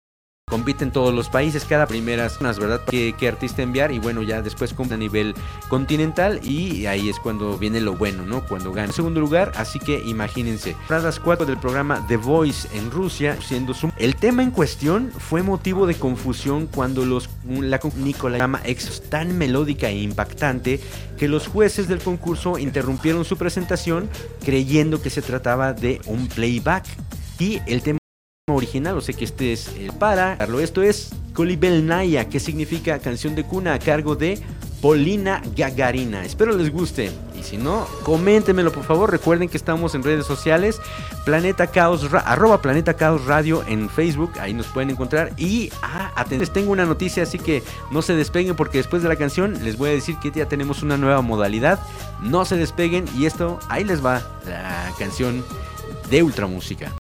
compiten 0.49 0.91
todos 0.91 1.13
los 1.13 1.29
países, 1.29 1.65
cada 1.65 1.87
primera 1.87 2.29
zonas, 2.29 2.59
¿verdad? 2.59 2.81
¿Qué, 2.89 3.15
artista 3.27 3.61
enviar 3.61 3.91
y 3.91 3.99
bueno, 3.99 4.23
ya 4.23 4.41
después 4.41 4.73
compiten 4.73 4.95
a 4.95 4.97
nivel 4.97 5.35
continental 5.67 6.39
y 6.43 6.87
ahí 6.87 7.09
es 7.09 7.19
cuando 7.19 7.57
viene 7.57 7.79
lo 7.79 7.95
bueno, 7.95 8.25
¿no? 8.25 8.43
Cuando 8.45 8.71
gana. 8.71 8.87
En 8.87 8.93
segundo 8.93 9.19
lugar, 9.19 9.51
así 9.55 9.77
que 9.77 9.99
imagínense, 9.99 10.73
temporadas 10.73 11.19
4 11.19 11.45
del 11.45 11.57
programa 11.57 12.03
The 12.07 12.17
Voice 12.17 12.67
en 12.75 12.89
Rusia, 12.89 13.37
siendo 13.41 13.73
su... 13.73 13.91
El 13.97 14.15
tema 14.15 14.41
en 14.41 14.51
cuestión 14.51 15.11
fue 15.11 15.43
motivo 15.43 15.85
de 15.85 15.95
confusión 15.95 16.67
cuando 16.67 17.05
los 17.05 17.29
la 17.47 17.79
Nicola 17.97 18.37
llama 18.37 18.61
ex 18.63 19.03
tan 19.09 19.37
melódica 19.37 19.89
e 19.89 20.01
impactante 20.01 20.79
que 21.17 21.27
los 21.27 21.47
jueces 21.47 21.87
del 21.87 21.99
concurso 21.99 22.57
interrumpieron 22.57 23.25
su 23.25 23.37
presentación 23.37 24.09
creyendo 24.43 25.01
que 25.01 25.09
se 25.09 25.21
trataba 25.21 25.73
de 25.73 26.01
un 26.05 26.27
playback 26.27 26.85
y 27.39 27.59
el 27.67 27.81
tema 27.81 27.98
original, 28.55 28.97
o 28.97 29.01
sea 29.01 29.15
que 29.15 29.25
este 29.25 29.53
es 29.53 29.69
el 29.77 29.91
para. 29.93 30.37
Esto 30.61 30.81
es 30.81 31.09
Kolibelnaya, 31.33 32.27
que 32.29 32.39
significa 32.39 32.99
canción 32.99 33.35
de 33.35 33.43
cuna 33.43 33.73
a 33.73 33.79
cargo 33.79 34.15
de 34.15 34.39
Polina 34.81 35.41
Gagarina. 35.55 36.23
Espero 36.23 36.55
les 36.55 36.71
guste. 36.71 37.11
Y 37.37 37.43
si 37.43 37.57
no, 37.57 37.85
coméntenmelo 38.03 38.71
por 38.71 38.83
favor. 38.83 39.11
Recuerden 39.11 39.49
que 39.49 39.57
estamos 39.57 39.95
en 39.95 40.03
redes 40.03 40.25
sociales. 40.25 40.79
Planeta 41.25 41.67
Caos, 41.67 42.07
arroba 42.25 42.61
Planeta 42.61 42.93
Caos 42.95 43.25
Radio 43.25 43.63
en 43.67 43.89
Facebook. 43.89 44.31
Ahí 44.39 44.53
nos 44.53 44.67
pueden 44.67 44.89
encontrar. 44.89 45.33
Y 45.37 45.71
ah, 45.81 46.25
les 46.29 46.51
tengo 46.51 46.71
una 46.71 46.85
noticia, 46.85 47.23
así 47.23 47.39
que 47.39 47.63
no 47.91 48.01
se 48.01 48.15
despeguen 48.15 48.55
porque 48.55 48.77
después 48.77 49.03
de 49.03 49.09
la 49.09 49.15
canción 49.15 49.63
les 49.63 49.77
voy 49.77 49.89
a 49.89 49.93
decir 49.93 50.15
que 50.17 50.31
ya 50.31 50.47
tenemos 50.47 50.81
una 50.81 50.97
nueva 50.97 51.21
modalidad. 51.21 51.79
No 52.21 52.45
se 52.45 52.55
despeguen. 52.55 53.05
Y 53.17 53.25
esto, 53.25 53.59
ahí 53.69 53.83
les 53.83 54.03
va 54.03 54.21
la 54.45 54.93
canción 54.97 55.43
de 56.09 56.23
Ultramúsica. 56.23 56.98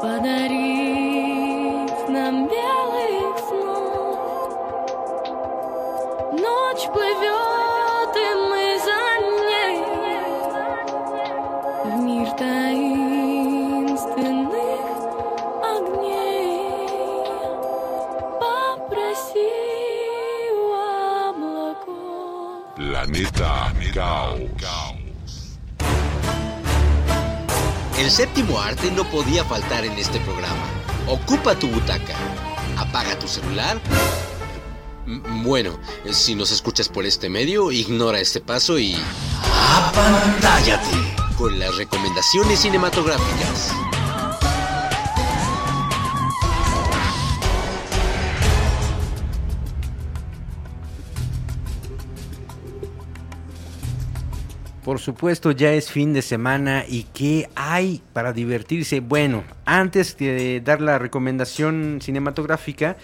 Подарить 0.00 1.98
нам 2.08 2.46
белых 2.48 3.38
снов. 3.48 4.18
Ночь 6.32 6.86
плывет, 6.92 8.14
и 8.16 8.28
мы 8.48 8.64
за 8.86 9.02
ней 9.48 9.76
в 11.84 11.86
мир 12.04 12.28
таинственных 12.32 13.16
огней. 15.62 17.26
Попросил 18.40 19.48
облаков. 21.28 22.48
Planeta 22.76 23.52
Caos. 24.58 24.77
El 27.98 28.12
séptimo 28.12 28.60
arte 28.60 28.92
no 28.92 29.02
podía 29.10 29.44
faltar 29.44 29.84
en 29.84 29.92
este 29.98 30.20
programa. 30.20 30.62
Ocupa 31.08 31.58
tu 31.58 31.66
butaca. 31.66 32.14
Apaga 32.76 33.18
tu 33.18 33.26
celular. 33.26 33.80
Bueno, 35.42 35.76
si 36.12 36.36
nos 36.36 36.52
escuchas 36.52 36.88
por 36.88 37.06
este 37.06 37.28
medio, 37.28 37.72
ignora 37.72 38.20
este 38.20 38.40
paso 38.40 38.78
y... 38.78 38.96
¡Apantállate! 39.76 40.96
Con 41.36 41.58
las 41.58 41.76
recomendaciones 41.76 42.60
cinematográficas. 42.60 43.72
Por 54.88 55.00
supuesto, 55.00 55.50
ya 55.50 55.74
es 55.74 55.90
fin 55.90 56.14
de 56.14 56.22
semana 56.22 56.82
y 56.88 57.02
¿qué 57.12 57.50
hay 57.54 58.00
para 58.14 58.32
divertirse? 58.32 59.00
Bueno, 59.00 59.44
antes 59.66 60.16
de 60.16 60.62
dar 60.64 60.80
la 60.80 60.98
recomendación 60.98 61.98
cinematográfica, 62.00 62.96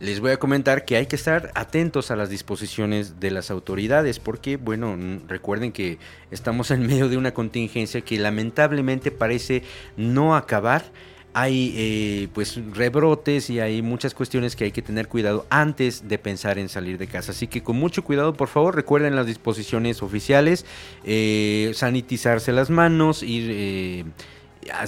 les 0.00 0.20
voy 0.20 0.32
a 0.32 0.36
comentar 0.36 0.84
que 0.84 0.96
hay 0.96 1.06
que 1.06 1.16
estar 1.16 1.50
atentos 1.54 2.10
a 2.10 2.16
las 2.16 2.28
disposiciones 2.28 3.20
de 3.20 3.30
las 3.30 3.50
autoridades 3.50 4.18
porque, 4.18 4.58
bueno, 4.58 4.98
recuerden 5.28 5.72
que 5.72 5.96
estamos 6.30 6.70
en 6.72 6.86
medio 6.86 7.08
de 7.08 7.16
una 7.16 7.32
contingencia 7.32 8.02
que 8.02 8.18
lamentablemente 8.18 9.10
parece 9.10 9.62
no 9.96 10.36
acabar. 10.36 10.92
Hay 11.32 11.74
eh, 11.76 12.28
pues 12.34 12.58
rebrotes 12.74 13.50
y 13.50 13.60
hay 13.60 13.82
muchas 13.82 14.14
cuestiones 14.14 14.56
que 14.56 14.64
hay 14.64 14.72
que 14.72 14.82
tener 14.82 15.08
cuidado 15.08 15.46
antes 15.50 16.08
de 16.08 16.18
pensar 16.18 16.58
en 16.58 16.68
salir 16.68 16.98
de 16.98 17.06
casa. 17.06 17.32
Así 17.32 17.46
que 17.46 17.62
con 17.62 17.76
mucho 17.76 18.02
cuidado, 18.02 18.34
por 18.34 18.48
favor, 18.48 18.74
recuerden 18.74 19.16
las 19.16 19.26
disposiciones 19.26 20.02
oficiales, 20.02 20.66
eh, 21.04 21.72
sanitizarse 21.74 22.52
las 22.52 22.70
manos, 22.70 23.22
ir... 23.22 24.06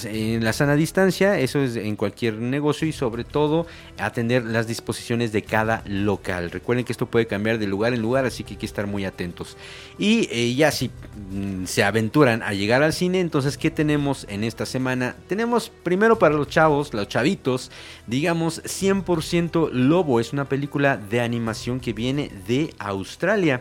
en 0.05 0.45
la 0.45 0.53
sana 0.53 0.75
distancia, 0.75 1.38
eso 1.38 1.61
es 1.61 1.77
en 1.77 1.97
cualquier 1.97 2.35
negocio 2.35 2.87
y 2.87 2.92
sobre 2.92 3.25
todo 3.25 3.66
atender 3.99 4.45
las 4.45 4.66
disposiciones 4.66 5.33
de 5.33 5.42
cada 5.42 5.83
local. 5.87 6.51
Recuerden 6.51 6.85
que 6.85 6.92
esto 6.92 7.07
puede 7.07 7.27
cambiar 7.27 7.59
de 7.59 7.66
lugar 7.66 7.92
en 7.92 8.03
lugar, 8.03 8.25
así 8.25 8.45
que 8.45 8.55
hay 8.55 8.59
que 8.59 8.66
estar 8.66 8.87
muy 8.87 9.05
atentos. 9.05 9.57
Y 9.99 10.29
eh, 10.31 10.55
ya 10.55 10.71
si 10.71 10.88
mm, 10.88 11.64
se 11.66 11.85
aventuran 11.85 12.42
a 12.42 12.53
llegar 12.53 12.83
al 12.83 12.92
cine, 12.92 13.21
entonces 13.21 13.59
¿qué 13.59 13.71
tenemos 13.71 14.27
en 14.29 14.45
esta 14.45 14.66
semana? 14.66 15.16
Tenemos 15.29 15.71
primero 15.71 16.18
para 16.18 16.35
los 16.35 16.49
chavos, 16.49 16.95
los 16.95 17.09
chavitos, 17.09 17.71
digamos 18.07 18.62
100% 18.64 19.71
Lobo, 19.73 20.21
es 20.21 20.33
una 20.33 20.49
película 20.49 20.97
de 20.97 21.21
animación 21.21 21.81
que 21.81 21.92
viene 21.92 22.31
de 22.47 22.75
Australia. 22.79 23.61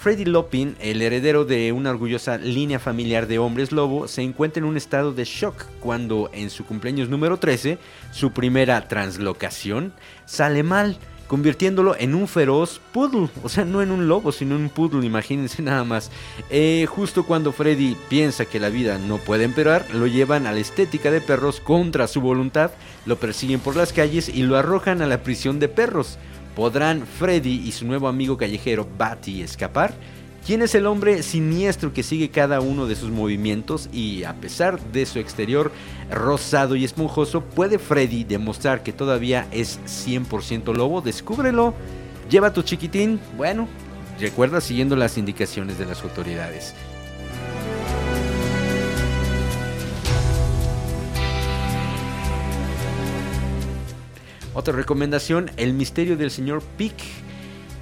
Freddy 0.00 0.24
Lopin, 0.24 0.76
el 0.80 1.02
heredero 1.02 1.44
de 1.44 1.72
una 1.72 1.90
orgullosa 1.90 2.38
línea 2.38 2.78
familiar 2.78 3.26
de 3.26 3.38
hombres 3.38 3.70
lobo, 3.70 4.08
se 4.08 4.22
encuentra 4.22 4.62
en 4.62 4.64
un 4.64 4.78
estado 4.78 5.12
de 5.12 5.26
shock 5.26 5.66
cuando 5.78 6.30
en 6.32 6.48
su 6.48 6.64
cumpleaños 6.64 7.10
número 7.10 7.36
13, 7.36 7.76
su 8.10 8.32
primera 8.32 8.88
translocación, 8.88 9.92
sale 10.24 10.62
mal, 10.62 10.96
convirtiéndolo 11.26 11.96
en 11.98 12.14
un 12.14 12.28
feroz 12.28 12.80
poodle. 12.92 13.28
O 13.42 13.50
sea, 13.50 13.66
no 13.66 13.82
en 13.82 13.90
un 13.90 14.08
lobo, 14.08 14.32
sino 14.32 14.56
en 14.56 14.62
un 14.62 14.68
poodle, 14.70 15.04
imagínense 15.04 15.60
nada 15.62 15.84
más. 15.84 16.10
Eh, 16.48 16.86
justo 16.88 17.26
cuando 17.26 17.52
Freddy 17.52 17.94
piensa 18.08 18.46
que 18.46 18.58
la 18.58 18.70
vida 18.70 18.96
no 18.96 19.18
puede 19.18 19.44
empeorar, 19.44 19.84
lo 19.92 20.06
llevan 20.06 20.46
a 20.46 20.52
la 20.52 20.60
estética 20.60 21.10
de 21.10 21.20
perros 21.20 21.60
contra 21.60 22.08
su 22.08 22.22
voluntad, 22.22 22.70
lo 23.04 23.16
persiguen 23.16 23.60
por 23.60 23.76
las 23.76 23.92
calles 23.92 24.30
y 24.30 24.44
lo 24.44 24.56
arrojan 24.56 25.02
a 25.02 25.06
la 25.06 25.22
prisión 25.22 25.60
de 25.60 25.68
perros. 25.68 26.18
¿Podrán 26.54 27.06
Freddy 27.06 27.62
y 27.66 27.72
su 27.72 27.86
nuevo 27.86 28.08
amigo 28.08 28.36
callejero 28.36 28.88
Batty 28.98 29.42
escapar? 29.42 29.94
¿Quién 30.46 30.62
es 30.62 30.74
el 30.74 30.86
hombre 30.86 31.22
siniestro 31.22 31.92
que 31.92 32.02
sigue 32.02 32.30
cada 32.30 32.60
uno 32.60 32.86
de 32.86 32.96
sus 32.96 33.10
movimientos 33.10 33.88
y 33.92 34.24
a 34.24 34.34
pesar 34.34 34.80
de 34.80 35.04
su 35.06 35.18
exterior 35.18 35.70
rosado 36.10 36.76
y 36.76 36.84
esponjoso, 36.84 37.42
puede 37.42 37.78
Freddy 37.78 38.24
demostrar 38.24 38.82
que 38.82 38.92
todavía 38.92 39.46
es 39.52 39.78
100% 39.86 40.74
lobo? 40.74 41.02
Descúbrelo. 41.02 41.74
Lleva 42.30 42.52
tu 42.52 42.62
chiquitín. 42.62 43.20
Bueno, 43.36 43.68
recuerda 44.18 44.60
siguiendo 44.60 44.96
las 44.96 45.18
indicaciones 45.18 45.78
de 45.78 45.86
las 45.86 46.02
autoridades. 46.02 46.74
Otra 54.52 54.74
recomendación, 54.74 55.50
El 55.56 55.74
misterio 55.74 56.16
del 56.16 56.32
señor 56.32 56.62
Pick. 56.76 56.96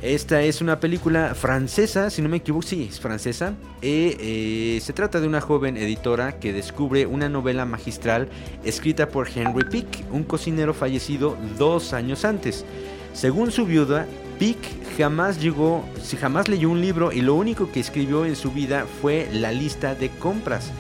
Esta 0.02 0.42
es 0.42 0.60
una 0.60 0.78
película 0.78 1.34
francesa, 1.34 2.10
si 2.10 2.20
no 2.20 2.28
me 2.28 2.36
equivoco, 2.36 2.66
sí, 2.66 2.88
es 2.90 3.00
francesa. 3.00 3.54
Eh, 3.80 4.78
se 4.82 4.92
trata 4.92 5.18
de 5.18 5.26
una 5.26 5.40
joven 5.40 5.78
editora 5.78 6.38
que 6.38 6.52
descubre 6.52 7.06
una 7.06 7.30
novela 7.30 7.64
magistral 7.64 8.28
escrita 8.64 9.08
por 9.08 9.28
Henry 9.34 9.64
Pick, 9.64 10.04
un 10.12 10.24
cocinero 10.24 10.74
fallecido 10.74 11.38
dos 11.56 11.94
años 11.94 12.26
antes. 12.26 12.66
Según 13.14 13.50
su 13.50 13.64
viuda, 13.64 14.06
Pick 14.38 14.58
jamás 14.98 15.40
llegó, 15.40 15.84
jamás 16.20 16.48
leyó 16.48 16.68
un 16.68 16.82
libro 16.82 17.12
y 17.12 17.22
lo 17.22 17.34
único 17.34 17.72
que 17.72 17.80
escribió 17.80 18.26
en 18.26 18.36
su 18.36 18.52
vida 18.52 18.86
fue 19.00 19.26
la 19.32 19.52
lista 19.52 19.94
de 19.94 20.10
compras. 20.10 20.70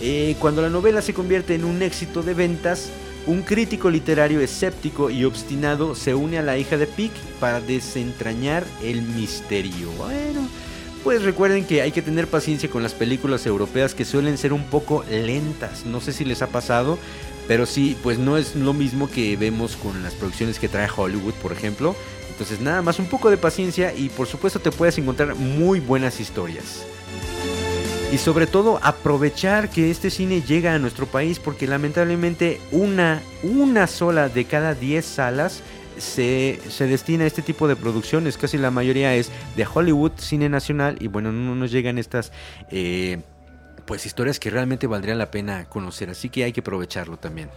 Eh, 0.00 0.36
cuando 0.40 0.62
la 0.62 0.70
novela 0.70 1.02
se 1.02 1.14
convierte 1.14 1.54
en 1.54 1.64
un 1.64 1.82
éxito 1.82 2.22
de 2.22 2.32
ventas, 2.32 2.90
un 3.26 3.42
crítico 3.42 3.90
literario 3.90 4.40
escéptico 4.40 5.10
y 5.10 5.24
obstinado 5.24 5.94
se 5.94 6.14
une 6.14 6.38
a 6.38 6.42
la 6.42 6.58
hija 6.58 6.76
de 6.76 6.86
Pick 6.86 7.12
para 7.40 7.60
desentrañar 7.60 8.64
el 8.82 9.02
misterio. 9.02 9.90
Bueno, 9.92 10.48
pues 11.02 11.22
recuerden 11.22 11.64
que 11.64 11.82
hay 11.82 11.92
que 11.92 12.02
tener 12.02 12.26
paciencia 12.26 12.70
con 12.70 12.82
las 12.82 12.94
películas 12.94 13.46
europeas 13.46 13.94
que 13.94 14.04
suelen 14.04 14.38
ser 14.38 14.52
un 14.52 14.64
poco 14.64 15.04
lentas. 15.10 15.86
No 15.86 16.00
sé 16.00 16.12
si 16.12 16.24
les 16.24 16.42
ha 16.42 16.48
pasado, 16.48 16.98
pero 17.48 17.66
sí, 17.66 17.96
pues 18.02 18.18
no 18.18 18.36
es 18.36 18.54
lo 18.54 18.72
mismo 18.72 19.10
que 19.10 19.36
vemos 19.36 19.76
con 19.76 20.02
las 20.02 20.14
producciones 20.14 20.58
que 20.58 20.68
trae 20.68 20.88
Hollywood, 20.94 21.34
por 21.34 21.52
ejemplo. 21.52 21.94
Entonces 22.30 22.60
nada 22.60 22.82
más 22.82 22.98
un 22.98 23.06
poco 23.06 23.30
de 23.30 23.36
paciencia 23.36 23.94
y 23.94 24.08
por 24.08 24.26
supuesto 24.26 24.58
te 24.58 24.72
puedes 24.72 24.98
encontrar 24.98 25.34
muy 25.34 25.80
buenas 25.80 26.20
historias. 26.20 26.84
Y 28.12 28.18
sobre 28.18 28.46
todo 28.46 28.78
aprovechar 28.82 29.70
que 29.70 29.90
este 29.90 30.08
cine 30.08 30.40
llega 30.40 30.74
a 30.74 30.78
nuestro 30.78 31.06
país 31.06 31.40
porque 31.40 31.66
lamentablemente 31.66 32.60
una, 32.70 33.20
una 33.42 33.88
sola 33.88 34.28
de 34.28 34.44
cada 34.44 34.74
10 34.74 35.04
salas 35.04 35.62
se, 35.98 36.60
se 36.68 36.86
destina 36.86 37.24
a 37.24 37.26
este 37.26 37.42
tipo 37.42 37.66
de 37.66 37.74
producciones. 37.74 38.38
Casi 38.38 38.56
la 38.56 38.70
mayoría 38.70 39.14
es 39.16 39.30
de 39.56 39.66
Hollywood, 39.66 40.12
cine 40.16 40.48
nacional 40.48 40.96
y 41.00 41.08
bueno, 41.08 41.32
no 41.32 41.56
nos 41.56 41.72
llegan 41.72 41.98
estas... 41.98 42.30
eh, 42.70 43.20
pues 43.84 44.06
historias 44.06 44.40
que 44.40 44.50
realmente 44.50 44.86
valdría 44.86 45.14
la 45.14 45.30
pena 45.30 45.66
conocer, 45.66 46.10
así 46.10 46.28
que 46.28 46.44
hay 46.44 46.52
que 46.52 46.60
aprovecharlo 46.60 47.18
también. 47.18 47.50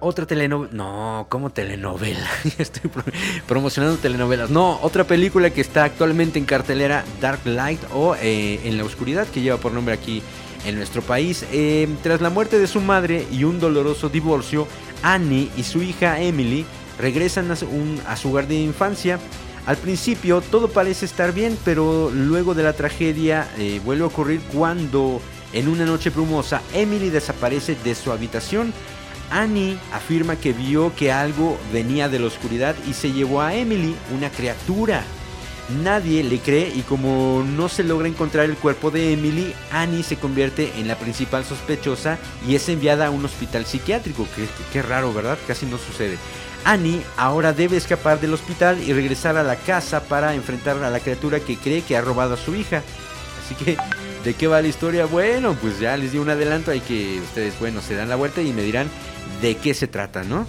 Otra 0.00 0.26
telenovela. 0.26 0.70
No, 0.72 1.26
¿cómo 1.28 1.50
telenovela? 1.50 2.28
Estoy 2.58 2.88
pro- 2.90 3.02
promocionando 3.46 3.98
telenovelas. 3.98 4.48
No, 4.50 4.78
otra 4.82 5.04
película 5.04 5.50
que 5.50 5.60
está 5.60 5.84
actualmente 5.84 6.38
en 6.38 6.44
cartelera, 6.44 7.04
Dark 7.20 7.40
Light 7.44 7.80
o 7.92 8.14
eh, 8.20 8.60
En 8.64 8.76
la 8.76 8.84
Oscuridad, 8.84 9.26
que 9.26 9.40
lleva 9.40 9.56
por 9.58 9.72
nombre 9.72 9.94
aquí 9.94 10.22
en 10.64 10.76
nuestro 10.76 11.02
país. 11.02 11.44
Eh, 11.52 11.88
tras 12.02 12.20
la 12.20 12.30
muerte 12.30 12.60
de 12.60 12.68
su 12.68 12.80
madre 12.80 13.26
y 13.32 13.42
un 13.42 13.58
doloroso 13.58 14.08
divorcio, 14.08 14.68
Annie 15.02 15.50
y 15.56 15.64
su 15.64 15.82
hija 15.82 16.20
Emily 16.20 16.64
regresan 17.00 17.50
a 17.50 17.56
su, 17.56 17.66
a 18.06 18.16
su 18.16 18.30
hogar 18.30 18.46
de 18.46 18.54
infancia. 18.54 19.18
Al 19.66 19.76
principio 19.78 20.40
todo 20.40 20.68
parece 20.68 21.06
estar 21.06 21.32
bien, 21.32 21.58
pero 21.64 22.10
luego 22.14 22.54
de 22.54 22.62
la 22.62 22.72
tragedia 22.72 23.48
eh, 23.58 23.80
vuelve 23.84 24.04
a 24.04 24.06
ocurrir 24.06 24.40
cuando 24.54 25.20
en 25.52 25.68
una 25.68 25.84
noche 25.84 26.10
brumosa 26.10 26.62
Emily 26.72 27.10
desaparece 27.10 27.74
de 27.82 27.94
su 27.96 28.12
habitación. 28.12 28.72
Annie 29.30 29.78
afirma 29.92 30.36
que 30.36 30.52
vio 30.52 30.94
que 30.94 31.12
algo 31.12 31.58
venía 31.72 32.08
de 32.08 32.18
la 32.18 32.26
oscuridad 32.26 32.74
y 32.88 32.94
se 32.94 33.12
llevó 33.12 33.42
a 33.42 33.54
Emily, 33.54 33.94
una 34.14 34.30
criatura. 34.30 35.02
Nadie 35.82 36.24
le 36.24 36.38
cree 36.38 36.72
y 36.74 36.80
como 36.80 37.44
no 37.46 37.68
se 37.68 37.84
logra 37.84 38.08
encontrar 38.08 38.46
el 38.46 38.56
cuerpo 38.56 38.90
de 38.90 39.12
Emily, 39.12 39.52
Annie 39.70 40.02
se 40.02 40.16
convierte 40.16 40.72
en 40.78 40.88
la 40.88 40.96
principal 40.96 41.44
sospechosa 41.44 42.18
y 42.46 42.54
es 42.54 42.68
enviada 42.70 43.06
a 43.06 43.10
un 43.10 43.24
hospital 43.24 43.66
psiquiátrico. 43.66 44.26
Qué, 44.34 44.46
qué 44.72 44.80
raro, 44.80 45.12
¿verdad? 45.12 45.36
Casi 45.46 45.66
no 45.66 45.76
sucede. 45.76 46.16
Annie 46.64 47.02
ahora 47.18 47.52
debe 47.52 47.76
escapar 47.76 48.18
del 48.18 48.32
hospital 48.32 48.82
y 48.82 48.94
regresar 48.94 49.36
a 49.36 49.42
la 49.42 49.56
casa 49.56 50.02
para 50.04 50.34
enfrentar 50.34 50.82
a 50.82 50.90
la 50.90 51.00
criatura 51.00 51.40
que 51.40 51.56
cree 51.56 51.82
que 51.82 51.96
ha 51.96 52.00
robado 52.00 52.34
a 52.34 52.38
su 52.38 52.54
hija. 52.54 52.82
Así 53.44 53.54
que, 53.54 53.76
¿de 54.24 54.34
qué 54.34 54.46
va 54.46 54.62
la 54.62 54.68
historia? 54.68 55.04
Bueno, 55.06 55.54
pues 55.60 55.78
ya 55.78 55.96
les 55.98 56.12
di 56.12 56.18
un 56.18 56.30
adelanto, 56.30 56.70
hay 56.70 56.80
que 56.80 57.20
ustedes, 57.20 57.58
bueno, 57.60 57.80
se 57.82 57.94
dan 57.94 58.08
la 58.08 58.16
vuelta 58.16 58.40
y 58.42 58.52
me 58.52 58.62
dirán 58.62 58.88
de 59.40 59.56
qué 59.56 59.74
se 59.74 59.86
trata, 59.86 60.24
¿no? 60.24 60.46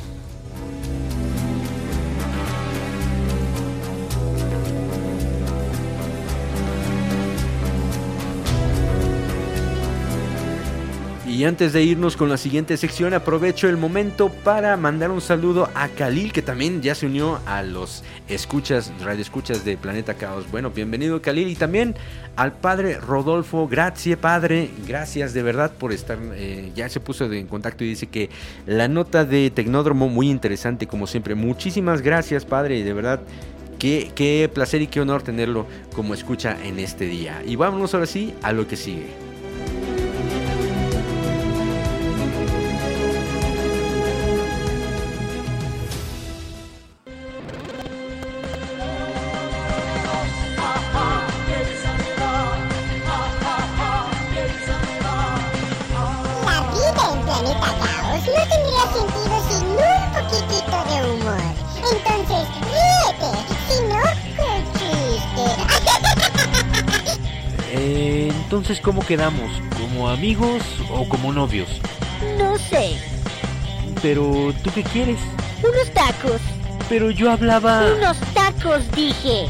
Y 11.40 11.46
antes 11.46 11.72
de 11.72 11.82
irnos 11.82 12.18
con 12.18 12.28
la 12.28 12.36
siguiente 12.36 12.76
sección, 12.76 13.14
aprovecho 13.14 13.70
el 13.70 13.78
momento 13.78 14.28
para 14.28 14.76
mandar 14.76 15.10
un 15.10 15.22
saludo 15.22 15.70
a 15.74 15.88
Khalil, 15.88 16.34
que 16.34 16.42
también 16.42 16.82
ya 16.82 16.96
se 16.96 17.06
unió 17.06 17.40
a 17.46 17.64
los 17.64 18.04
escuchas, 18.28 18.92
radio 19.02 19.22
escuchas 19.22 19.64
de 19.64 19.78
Planeta 19.78 20.16
Caos. 20.16 20.52
Bueno, 20.52 20.70
bienvenido 20.72 21.22
Khalil 21.22 21.48
y 21.48 21.56
también 21.56 21.96
al 22.36 22.52
padre 22.52 22.98
Rodolfo. 22.98 23.70
Gracias, 23.70 24.20
padre. 24.20 24.70
Gracias 24.86 25.34
de 25.34 25.42
verdad 25.42 25.72
por 25.72 25.94
estar. 25.94 26.18
eh, 26.34 26.74
ya 26.76 26.90
se 26.90 27.00
puso 27.00 27.32
en 27.32 27.48
contacto 27.48 27.86
y 27.86 27.88
dice 27.88 28.08
que 28.08 28.30
la 28.66 28.90
nota 28.90 29.24
de 29.24 29.50
Tecnódromo 29.50 30.10
muy 30.10 30.30
interesante, 30.30 30.88
como 30.88 31.08
siempre. 31.08 31.36
Muchísimas 31.36 32.02
gracias, 32.02 32.44
padre. 32.44 32.84
De 32.84 32.92
verdad. 32.92 33.22
Qué, 33.80 34.12
qué 34.14 34.52
placer 34.54 34.82
y 34.82 34.88
qué 34.88 35.00
honor 35.00 35.22
tenerlo 35.22 35.66
como 35.96 36.14
escucha 36.14 36.58
en 36.66 36.80
este 36.80 37.06
día. 37.06 37.42
Y 37.46 37.56
vámonos 37.56 37.94
ahora 37.94 38.08
sí 38.08 38.34
a 38.42 38.52
lo 38.52 38.68
que 38.68 38.76
sigue. 38.76 39.29
¿cómo 68.82 69.06
quedamos? 69.06 69.52
¿Como 69.80 70.10
amigos 70.10 70.64
o 70.92 71.08
como 71.08 71.32
novios? 71.34 71.70
No 72.38 72.58
sé. 72.58 72.98
Pero, 74.02 74.54
¿tú 74.64 74.72
qué 74.74 74.84
quieres? 74.84 75.20
Unos 75.60 75.92
tacos. 75.94 76.42
Pero 76.88 77.12
yo 77.12 77.32
hablaba... 77.32 77.92
Unos 77.94 78.18
tacos, 78.34 78.90
dije. 78.92 79.48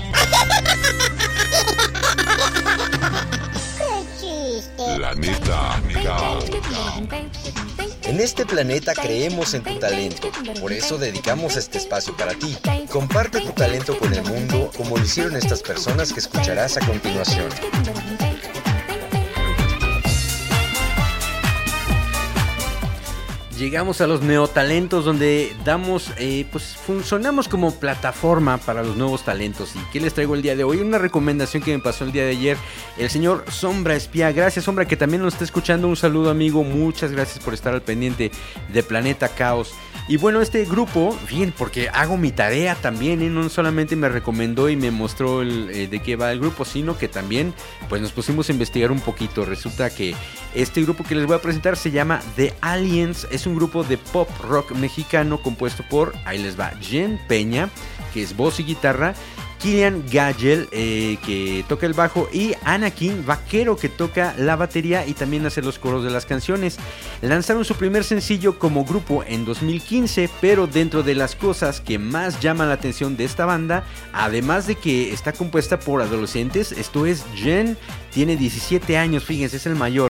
Planeta, 4.96 5.82
En 8.04 8.20
este 8.20 8.46
planeta 8.46 8.94
creemos 8.94 9.54
en 9.54 9.64
tu 9.64 9.80
talento, 9.80 10.30
por 10.60 10.74
eso 10.74 10.98
dedicamos 10.98 11.56
este 11.56 11.78
espacio 11.78 12.16
para 12.18 12.34
ti. 12.34 12.58
Comparte 12.92 13.40
tu 13.42 13.52
talento 13.52 13.98
con 13.98 14.14
el 14.14 14.24
mundo 14.24 14.72
como 14.76 14.98
lo 14.98 15.04
hicieron 15.04 15.36
estas 15.36 15.62
personas 15.62 16.12
que 16.12 16.20
escucharás 16.20 16.78
a 16.78 16.86
continuación. 16.86 17.50
Llegamos 23.60 24.00
a 24.00 24.08
los 24.08 24.22
neotalentos 24.22 25.04
donde 25.04 25.54
damos, 25.66 26.14
eh, 26.18 26.46
pues 26.50 26.78
funcionamos 26.78 27.50
como 27.50 27.76
plataforma 27.76 28.58
para 28.58 28.84
los 28.84 28.96
nuevos 28.96 29.26
talentos. 29.26 29.76
¿Y 29.76 29.80
qué 29.92 30.00
les 30.00 30.14
traigo 30.14 30.34
el 30.34 30.42
día 30.42 30.56
de 30.56 30.64
hoy? 30.64 30.78
Una 30.78 30.98
recomendación 30.98 31.62
que 31.62 31.76
me 31.76 31.84
pasó 31.84 32.06
el 32.06 32.14
día 32.14 32.24
de 32.24 32.32
ayer, 32.32 32.58
el 32.98 33.10
señor 33.10 33.44
Sombra 33.52 33.98
Espía. 33.98 34.32
Gracias 34.32 34.64
Sombra 34.64 34.86
que 34.86 34.96
también 34.96 35.22
nos 35.22 35.34
está 35.34 35.44
escuchando. 35.44 35.90
Un 35.90 35.98
saludo 35.98 36.30
amigo, 36.30 36.64
muchas 36.64 37.12
gracias 37.12 37.44
por 37.44 37.54
estar 37.54 37.74
al 37.74 37.82
pendiente 37.82 38.32
de 38.72 38.82
Planeta 38.82 39.28
Caos. 39.28 39.74
Y 40.10 40.18
bueno, 40.18 40.42
este 40.42 40.66
grupo, 40.66 41.16
bien, 41.30 41.54
porque 41.56 41.88
hago 41.90 42.18
mi 42.18 42.32
tarea 42.32 42.74
también, 42.74 43.22
¿eh? 43.22 43.30
no 43.30 43.48
solamente 43.48 43.96
me 43.96 44.10
recomendó 44.10 44.68
y 44.68 44.76
me 44.76 44.90
mostró 44.90 45.44
eh, 45.44 45.88
de 45.88 46.00
qué 46.02 46.16
va 46.16 46.32
el 46.32 46.40
grupo, 46.40 46.66
sino 46.66 46.98
que 46.98 47.08
también 47.08 47.54
pues 47.90 48.02
nos 48.02 48.12
pusimos 48.12 48.50
a 48.50 48.54
investigar 48.54 48.92
un 48.92 49.02
poquito. 49.02 49.46
Resulta 49.46 49.92
que 49.92 50.16
este 50.56 50.82
grupo 50.82 51.04
que 51.04 51.14
les 51.14 51.28
voy 51.28 51.36
a 51.36 51.42
presentar 51.44 51.78
se 51.78 51.92
llama 51.92 52.22
The 52.38 52.56
Aliens, 52.62 53.28
es 53.30 53.46
un 53.50 53.56
grupo 53.56 53.84
de 53.84 53.98
pop 53.98 54.30
rock 54.48 54.72
mexicano 54.72 55.42
compuesto 55.42 55.84
por, 55.90 56.14
ahí 56.26 56.38
les 56.38 56.60
va, 56.60 56.72
Jen 56.80 57.20
Peña, 57.28 57.70
que 58.14 58.22
es 58.22 58.36
voz 58.36 58.60
y 58.60 58.64
guitarra, 58.64 59.14
Killian 59.60 60.06
Gagel, 60.10 60.70
eh, 60.72 61.18
que 61.26 61.66
toca 61.68 61.86
el 61.86 61.94
bajo, 61.94 62.30
y 62.32 62.54
Anakin 62.64 63.26
Vaquero, 63.26 63.76
que 63.76 63.90
toca 63.90 64.34
la 64.38 64.56
batería 64.56 65.06
y 65.06 65.14
también 65.14 65.46
hace 65.46 65.62
los 65.62 65.78
coros 65.78 66.04
de 66.04 66.10
las 66.10 66.26
canciones. 66.26 66.78
Lanzaron 67.22 67.66
su 67.66 67.76
primer 67.76 68.04
sencillo 68.04 68.58
como 68.58 68.86
grupo 68.86 69.24
en 69.28 69.46
2015, 69.46 70.30
pero 70.40 70.66
dentro 70.66 71.04
de 71.04 71.16
las 71.16 71.36
cosas 71.36 71.82
que 71.82 72.00
más 72.00 72.40
llaman 72.40 72.70
la 72.70 72.76
atención 72.76 73.18
de 73.18 73.26
esta 73.26 73.46
banda, 73.46 73.84
además 74.14 74.66
de 74.66 74.76
que 74.76 75.12
está 75.14 75.34
compuesta 75.34 75.80
por 75.80 76.02
adolescentes, 76.02 76.72
esto 76.72 77.06
es 77.06 77.26
Jen, 77.36 77.78
tiene 78.12 78.38
17 78.38 78.98
años, 78.98 79.26
fíjense, 79.26 79.58
es 79.58 79.66
el 79.66 79.76
mayor. 79.76 80.09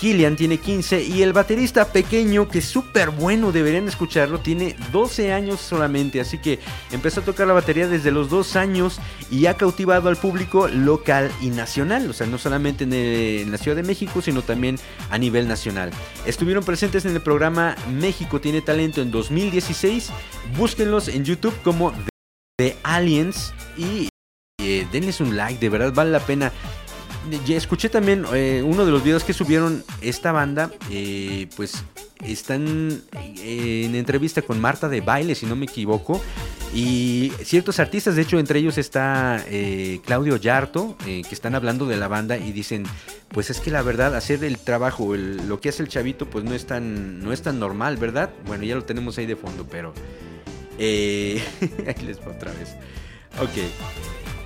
Killian 0.00 0.34
tiene 0.34 0.56
15 0.56 1.02
y 1.02 1.22
el 1.22 1.34
baterista 1.34 1.92
pequeño, 1.92 2.48
que 2.48 2.60
es 2.60 2.64
súper 2.64 3.10
bueno, 3.10 3.52
deberían 3.52 3.86
escucharlo, 3.86 4.40
tiene 4.40 4.74
12 4.92 5.30
años 5.30 5.60
solamente, 5.60 6.22
así 6.22 6.38
que 6.38 6.58
empezó 6.90 7.20
a 7.20 7.24
tocar 7.24 7.46
la 7.46 7.52
batería 7.52 7.86
desde 7.86 8.10
los 8.10 8.30
2 8.30 8.56
años 8.56 8.98
y 9.30 9.44
ha 9.44 9.58
cautivado 9.58 10.08
al 10.08 10.16
público 10.16 10.68
local 10.68 11.30
y 11.42 11.50
nacional, 11.50 12.08
o 12.08 12.14
sea, 12.14 12.26
no 12.26 12.38
solamente 12.38 12.84
en, 12.84 13.50
la 13.52 13.58
Ciudad 13.58 13.76
de 13.76 13.82
México, 13.82 14.22
sino 14.22 14.40
también 14.40 14.78
a 15.10 15.18
nivel 15.18 15.46
nacional. 15.46 15.90
Estuvieron 16.24 16.64
presentes 16.64 17.04
en 17.04 17.14
el 17.14 17.20
programa 17.20 17.76
México 17.92 18.40
tiene 18.40 18.62
talento 18.62 19.02
en 19.02 19.10
2016, 19.10 20.10
búsquenlos 20.56 21.08
en 21.08 21.26
YouTube 21.26 21.54
como 21.62 21.92
The 22.56 22.74
Aliens 22.84 23.52
y 23.76 24.08
eh, 24.62 24.86
denles 24.92 25.20
un 25.20 25.36
like, 25.36 25.60
de 25.60 25.68
verdad 25.68 25.92
vale 25.92 26.10
la 26.10 26.20
pena. 26.20 26.52
Escuché 27.48 27.88
también 27.88 28.24
eh, 28.32 28.62
uno 28.64 28.84
de 28.84 28.90
los 28.90 29.04
videos 29.04 29.24
que 29.24 29.32
subieron 29.32 29.84
esta 30.00 30.32
banda, 30.32 30.70
eh, 30.90 31.48
pues 31.56 31.84
están 32.24 33.02
eh, 33.38 33.82
en 33.86 33.94
entrevista 33.94 34.42
con 34.42 34.60
Marta 34.60 34.88
de 34.88 35.00
Baile, 35.00 35.34
si 35.34 35.46
no 35.46 35.54
me 35.54 35.66
equivoco, 35.66 36.22
y 36.74 37.32
ciertos 37.42 37.78
artistas, 37.78 38.16
de 38.16 38.22
hecho 38.22 38.38
entre 38.38 38.58
ellos 38.58 38.78
está 38.78 39.44
Claudio 40.04 40.36
Yarto, 40.36 40.96
que 41.04 41.24
están 41.30 41.54
hablando 41.54 41.86
de 41.86 41.96
la 41.96 42.08
banda 42.08 42.36
y 42.36 42.52
dicen, 42.52 42.84
pues 43.28 43.50
es 43.50 43.60
que 43.60 43.70
la 43.70 43.82
verdad 43.82 44.14
hacer 44.14 44.42
el 44.44 44.58
trabajo, 44.58 45.14
lo 45.16 45.60
que 45.60 45.68
hace 45.68 45.82
el 45.82 45.88
chavito, 45.88 46.26
pues 46.26 46.44
no 46.44 46.54
es 46.54 46.66
tan, 46.66 47.20
no 47.20 47.32
es 47.32 47.42
tan 47.42 47.58
normal, 47.58 47.96
¿verdad? 47.96 48.30
Bueno, 48.46 48.64
ya 48.64 48.74
lo 48.74 48.84
tenemos 48.84 49.18
ahí 49.18 49.26
de 49.26 49.36
fondo, 49.36 49.66
pero... 49.70 49.92
eh, 50.80 51.42
ahí 51.86 52.04
les 52.04 52.18
va 52.20 52.32
otra 52.32 52.52
vez. 52.52 52.74
Ok. 53.40 54.39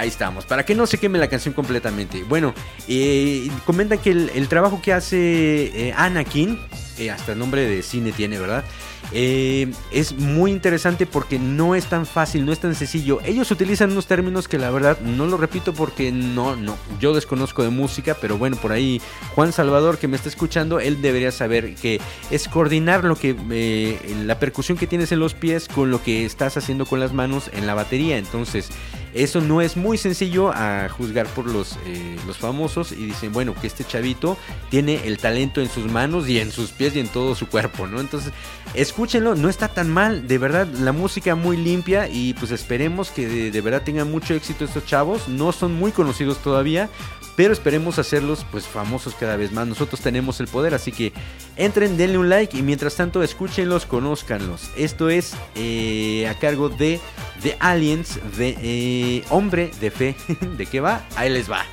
Ahí 0.00 0.08
estamos, 0.08 0.46
para 0.46 0.64
que 0.64 0.74
no 0.74 0.86
se 0.86 0.96
queme 0.96 1.18
la 1.18 1.28
canción 1.28 1.52
completamente. 1.52 2.24
Bueno, 2.24 2.54
eh, 2.88 3.50
comentan 3.66 3.98
que 3.98 4.12
el, 4.12 4.48
trabajo 4.48 4.80
que 4.80 4.94
hace 4.94 5.88
eh, 5.88 5.92
Anakin, 5.94 6.58
eh, 6.96 7.10
hasta 7.10 7.32
el 7.32 7.38
nombre 7.38 7.68
de 7.68 7.82
cine 7.82 8.10
tiene, 8.10 8.38
¿verdad? 8.38 8.64
Eh, 9.12 9.72
es 9.90 10.12
muy 10.12 10.52
interesante 10.52 11.04
porque 11.04 11.38
no 11.38 11.74
es 11.74 11.86
tan 11.86 12.06
fácil, 12.06 12.44
no 12.44 12.52
es 12.52 12.60
tan 12.60 12.74
sencillo. 12.74 13.20
Ellos 13.24 13.50
utilizan 13.50 13.90
unos 13.90 14.06
términos 14.06 14.46
que 14.46 14.58
la 14.58 14.70
verdad 14.70 15.00
no 15.00 15.26
lo 15.26 15.36
repito 15.36 15.72
porque 15.72 16.12
no, 16.12 16.56
no, 16.56 16.76
yo 17.00 17.12
desconozco 17.12 17.62
de 17.62 17.70
música, 17.70 18.16
pero 18.20 18.38
bueno, 18.38 18.56
por 18.56 18.72
ahí 18.72 19.00
Juan 19.34 19.52
Salvador 19.52 19.98
que 19.98 20.08
me 20.08 20.16
está 20.16 20.28
escuchando, 20.28 20.78
él 20.78 21.02
debería 21.02 21.32
saber 21.32 21.74
que 21.74 22.00
es 22.30 22.48
coordinar 22.48 23.04
lo 23.04 23.16
que 23.16 23.36
eh, 23.50 23.98
la 24.24 24.38
percusión 24.38 24.78
que 24.78 24.86
tienes 24.86 25.10
en 25.12 25.18
los 25.18 25.34
pies 25.34 25.66
con 25.68 25.90
lo 25.90 26.02
que 26.02 26.24
estás 26.24 26.56
haciendo 26.56 26.86
con 26.86 27.00
las 27.00 27.12
manos 27.12 27.50
en 27.52 27.66
la 27.66 27.74
batería. 27.74 28.16
Entonces, 28.16 28.68
eso 29.14 29.40
no 29.40 29.60
es 29.60 29.76
muy 29.76 29.98
sencillo 29.98 30.50
a 30.52 30.88
juzgar 30.88 31.26
por 31.28 31.46
los, 31.46 31.78
eh, 31.86 32.16
los 32.26 32.38
famosos 32.38 32.92
y 32.92 33.06
dicen, 33.06 33.32
bueno, 33.32 33.54
que 33.60 33.66
este 33.66 33.84
chavito 33.84 34.36
tiene 34.70 35.06
el 35.06 35.18
talento 35.18 35.60
en 35.60 35.68
sus 35.68 35.90
manos 35.90 36.28
y 36.28 36.38
en 36.38 36.52
sus 36.52 36.70
pies 36.70 36.94
y 36.96 37.00
en 37.00 37.08
todo 37.08 37.34
su 37.34 37.48
cuerpo, 37.48 37.86
¿no? 37.86 38.00
Entonces, 38.00 38.32
escúchenlo, 38.74 39.34
no 39.34 39.48
está 39.48 39.68
tan 39.68 39.90
mal, 39.90 40.28
de 40.28 40.38
verdad, 40.38 40.66
la 40.66 40.92
música 40.92 41.34
muy 41.34 41.56
limpia 41.56 42.08
y 42.08 42.34
pues 42.34 42.50
esperemos 42.50 43.10
que 43.10 43.26
de, 43.26 43.50
de 43.50 43.60
verdad 43.60 43.82
tengan 43.82 44.10
mucho 44.10 44.34
éxito 44.34 44.64
estos 44.64 44.86
chavos, 44.86 45.28
no 45.28 45.52
son 45.52 45.74
muy 45.74 45.92
conocidos 45.92 46.38
todavía, 46.38 46.88
pero 47.36 47.52
esperemos 47.52 47.98
hacerlos 47.98 48.44
pues 48.50 48.66
famosos 48.66 49.14
cada 49.14 49.36
vez 49.36 49.52
más. 49.52 49.66
Nosotros 49.66 50.00
tenemos 50.00 50.40
el 50.40 50.48
poder, 50.48 50.74
así 50.74 50.92
que 50.92 51.12
entren, 51.56 51.96
denle 51.96 52.18
un 52.18 52.28
like 52.28 52.56
y 52.56 52.62
mientras 52.62 52.96
tanto 52.96 53.22
escúchenlos, 53.22 53.86
conózcanlos. 53.86 54.70
Esto 54.76 55.08
es 55.08 55.34
eh, 55.54 56.28
a 56.28 56.38
cargo 56.38 56.68
de 56.68 57.00
The 57.42 57.56
Aliens, 57.60 58.18
de 58.36 58.56
eh, 58.62 59.24
Hombre 59.30 59.70
de 59.80 59.90
Fe. 59.90 60.16
¿De 60.56 60.66
qué 60.66 60.80
va? 60.80 61.06
Ahí 61.16 61.30
les 61.30 61.50
va. 61.50 61.64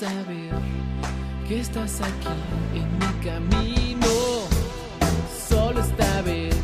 Saber 0.00 0.52
que 1.48 1.60
estás 1.60 2.00
aquí 2.02 2.28
en 2.74 2.98
mi 2.98 3.24
camino. 3.24 4.06
Solo 5.48 5.80
esta 5.80 6.20
vez, 6.22 6.54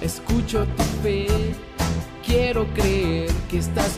escucho 0.00 0.66
tu 0.76 0.82
fe. 1.02 1.26
Quiero 2.26 2.66
creer 2.74 3.30
que 3.48 3.58
estás 3.58 3.92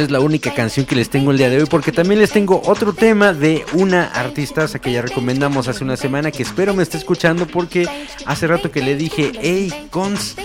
es 0.00 0.10
la 0.10 0.20
única 0.20 0.54
canción 0.54 0.86
que 0.86 0.94
les 0.96 1.10
tengo 1.10 1.30
el 1.30 1.38
día 1.38 1.50
de 1.50 1.58
hoy, 1.58 1.66
porque 1.66 1.92
también 1.92 2.20
les 2.20 2.30
tengo 2.30 2.62
otro 2.64 2.92
tema 2.92 3.32
de 3.32 3.64
una 3.74 4.04
artista 4.04 4.66
que 4.80 4.92
ya 4.92 5.02
recomendamos 5.02 5.68
hace 5.68 5.84
una 5.84 5.96
semana, 5.96 6.30
que 6.30 6.42
espero 6.42 6.74
me 6.74 6.82
esté 6.82 6.98
escuchando, 6.98 7.46
porque 7.46 7.86
hace 8.26 8.46
rato 8.46 8.70
que 8.70 8.82
le 8.82 8.96
dije, 8.96 9.32
hey, 9.40 9.88
Cons, 9.90 10.36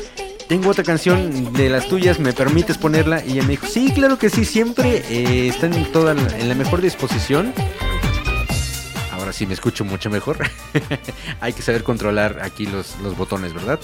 tengo 0.47 0.70
otra 0.70 0.84
canción 0.84 1.53
de 1.53 1.70
las 1.70 1.88
tuyas, 1.88 2.20
¿me 2.20 2.34
permites 2.34 2.78
ponerla? 2.78 3.24
Y 3.26 3.34
ella 3.34 3.43
me 3.43 3.49
dijo, 3.49 3.68
sí, 3.68 3.91
claro 3.93 4.18
que 4.18 4.30
sí, 4.30 4.45
siempre 4.45 5.03
eh, 5.10 5.47
están 5.47 5.74
en, 5.74 5.88
en 6.39 6.49
la 6.49 6.56
mejor 6.56 6.82
disposición. 6.82 7.53
Ahora 9.36 9.39
sí 9.39 9.47
me 9.47 9.53
escucho 9.53 9.83
mucho 9.83 10.09
mejor. 10.09 10.38
Hay 11.41 11.51
que 11.51 11.61
saber 11.61 11.83
controlar 11.83 12.39
aquí 12.41 12.65
los, 12.67 12.95
los 13.03 13.17
botones, 13.17 13.53
¿verdad? 13.53 13.81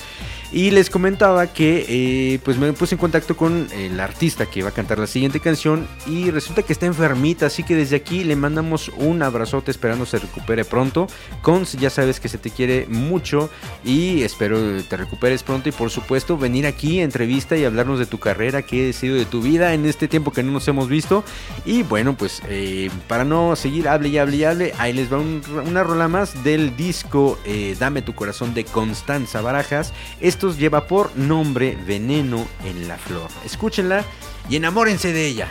Y 0.54 0.72
les 0.72 0.90
comentaba 0.90 1.48
que 1.48 1.86
eh, 1.90 2.40
pues 2.46 2.58
me 2.58 2.72
puse 2.72 2.96
en 2.96 3.00
contacto 3.00 3.36
con 3.36 3.68
el 3.74 4.00
artista 4.00 4.46
que 4.46 4.64
va 4.64 4.70
a 4.70 4.72
cantar 4.72 4.98
la 5.00 5.08
siguiente 5.08 5.42
canción 5.42 5.88
y 6.08 6.32
resulta 6.32 6.64
que 6.64 6.72
está 6.72 6.86
enfermita, 6.86 7.48
así 7.48 7.64
que 7.64 7.76
desde 7.76 7.98
aquí 7.98 8.24
le 8.24 8.36
mandamos 8.38 8.92
un 8.98 9.22
abrazote 9.24 9.72
esperando 9.72 10.06
se 10.06 10.20
recupere 10.20 10.64
pronto. 10.64 11.08
Cons, 11.42 11.74
ya 11.74 11.90
sabes 11.90 12.22
que 12.22 12.30
se 12.30 12.38
te 12.38 12.50
quiere 12.50 12.86
mucho 12.90 13.50
y 13.84 14.22
espero 14.24 14.58
te 14.84 14.96
recuperes 14.96 15.44
pronto 15.44 15.68
y 15.68 15.74
por 15.74 15.90
supuesto 15.90 16.38
venir 16.38 16.66
aquí 16.66 17.02
entrevista 17.02 17.58
y 17.58 17.66
hablarnos 17.66 18.00
de 18.00 18.06
tu 18.06 18.20
carrera, 18.20 18.62
qué 18.62 18.90
ha 18.90 18.94
sido 18.94 19.16
de 19.16 19.26
tu 19.26 19.42
vida 19.42 19.74
en 19.74 19.86
este 19.86 20.08
tiempo 20.08 20.32
que 20.32 20.44
no 20.44 20.52
nos 20.54 20.66
hemos 20.70 20.88
visto. 20.88 21.26
Y 21.66 21.84
bueno, 21.84 22.16
pues 22.16 22.42
eh, 22.48 22.90
para 23.10 23.26
no 23.26 23.56
seguir, 23.58 23.90
hable 23.90 24.08
y 24.10 24.18
hable 24.18 24.38
y 24.38 24.44
hable, 24.46 24.74
ahí 24.78 24.94
les 24.94 25.12
va 25.12 25.18
un- 25.18 25.41
una 25.50 25.84
rola 25.84 26.08
más 26.08 26.44
del 26.44 26.76
disco 26.76 27.40
eh, 27.46 27.76
Dame 27.80 28.02
tu 28.02 28.14
corazón 28.14 28.54
de 28.54 28.66
Constanza 28.66 29.42
Barajas. 29.42 29.94
Estos 30.20 30.58
lleva 30.58 30.88
por 30.88 31.16
nombre 31.18 31.78
Veneno 31.86 32.48
en 32.66 32.88
la 32.88 32.98
Flor. 32.98 33.30
Escúchenla 33.46 34.04
y 34.50 34.56
enamórense 34.56 35.14
de 35.14 35.26
ella. 35.28 35.48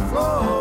Oh. 0.00 0.57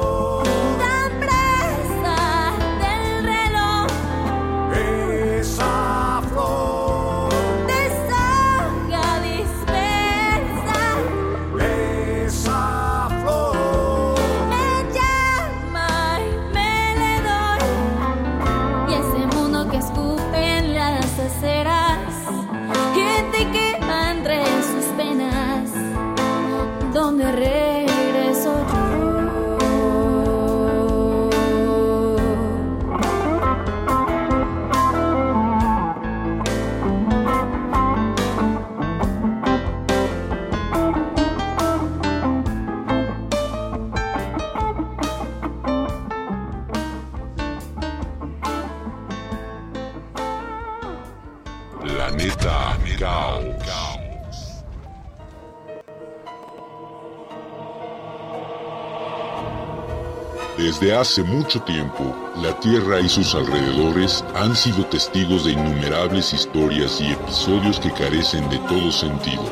Hace 60.99 61.21
mucho 61.21 61.61
tiempo, 61.61 62.15
la 62.37 62.59
Tierra 62.59 62.99
y 62.99 63.07
sus 63.07 63.35
alrededores 63.35 64.23
han 64.33 64.55
sido 64.55 64.85
testigos 64.85 65.45
de 65.45 65.51
innumerables 65.51 66.33
historias 66.33 66.99
y 66.99 67.11
episodios 67.11 67.79
que 67.79 67.91
carecen 67.91 68.49
de 68.49 68.57
todo 68.59 68.91
sentido. 68.91 69.43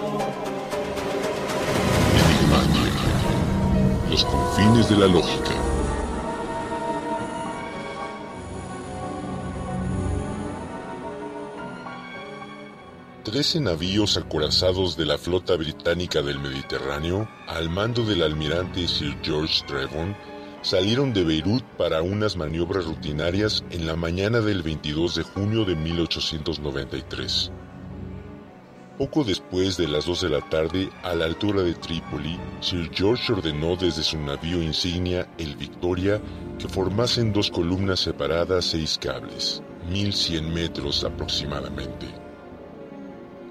Enigmatia. 2.25 2.91
Los 4.09 4.25
confines 4.25 4.89
de 4.89 4.97
la 4.97 5.07
lógica. 5.07 5.51
Trece 13.23 13.59
navíos 13.59 14.17
acorazados 14.17 14.97
de 14.97 15.05
la 15.05 15.17
flota 15.17 15.55
británica 15.55 16.21
del 16.21 16.39
Mediterráneo, 16.39 17.27
al 17.47 17.69
mando 17.69 18.03
del 18.03 18.23
almirante 18.23 18.87
Sir 18.87 19.17
George 19.21 19.63
Trevon, 19.67 20.15
salieron 20.65 21.13
de 21.13 21.23
Beirut 21.23 21.63
para 21.77 22.01
unas 22.01 22.35
maniobras 22.35 22.85
rutinarias 22.85 23.63
en 23.69 23.85
la 23.85 23.95
mañana 23.95 24.41
del 24.41 24.63
22 24.63 25.13
de 25.13 25.21
junio 25.21 25.63
de 25.63 25.75
1893. 25.75 27.51
Poco 28.97 29.23
después 29.23 29.77
de 29.77 29.87
las 29.87 30.07
2 30.07 30.21
de 30.21 30.29
la 30.29 30.49
tarde, 30.49 30.89
a 31.03 31.13
la 31.13 31.25
altura 31.25 31.61
de 31.61 31.75
Trípoli, 31.75 32.39
Sir 32.61 32.89
George 32.91 33.31
ordenó 33.31 33.75
desde 33.75 34.01
su 34.01 34.17
navío 34.17 34.63
insignia, 34.63 35.29
el 35.37 35.55
Victoria, 35.55 36.19
que 36.57 36.67
formasen 36.67 37.31
dos 37.31 37.51
columnas 37.51 37.99
separadas 37.99 38.65
seis 38.65 38.97
cables, 38.99 39.61
1100 39.87 40.51
metros 40.51 41.03
aproximadamente. 41.03 42.07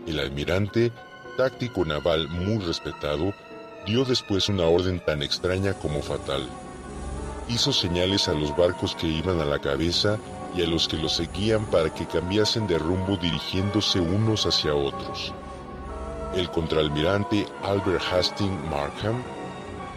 El 0.08 0.18
almirante, 0.18 0.90
táctico 1.36 1.84
naval 1.84 2.26
muy 2.28 2.58
respetado, 2.58 3.32
dio 3.86 4.04
después 4.04 4.48
una 4.48 4.64
orden 4.64 4.98
tan 4.98 5.22
extraña 5.22 5.74
como 5.74 6.02
fatal. 6.02 6.42
Hizo 7.48 7.72
señales 7.72 8.28
a 8.28 8.32
los 8.32 8.56
barcos 8.56 8.94
que 8.94 9.06
iban 9.06 9.40
a 9.40 9.44
la 9.44 9.58
cabeza 9.58 10.18
y 10.56 10.62
a 10.62 10.66
los 10.66 10.88
que 10.88 10.96
los 10.96 11.12
seguían 11.12 11.66
para 11.66 11.92
que 11.92 12.06
cambiasen 12.06 12.66
de 12.66 12.78
rumbo 12.78 13.16
dirigiéndose 13.16 14.00
unos 14.00 14.46
hacia 14.46 14.74
otros. 14.74 15.32
El 16.34 16.50
contraalmirante 16.50 17.46
Albert 17.62 18.02
Hastings 18.12 18.64
Markham, 18.70 19.22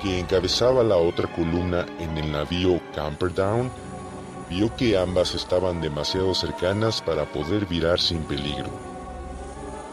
que 0.02 0.20
encabezaba 0.20 0.84
la 0.84 0.98
otra 0.98 1.28
columna 1.34 1.86
en 2.00 2.18
el 2.18 2.32
navío 2.32 2.80
Camperdown, 2.94 3.72
vio 4.50 4.76
que 4.76 4.98
ambas 4.98 5.34
estaban 5.34 5.82
demasiado 5.82 6.36
cercanas 6.36 7.02
para 7.02 7.26
poder 7.26 7.66
virar 7.66 8.00
sin 8.00 8.24
peligro. 8.24 8.70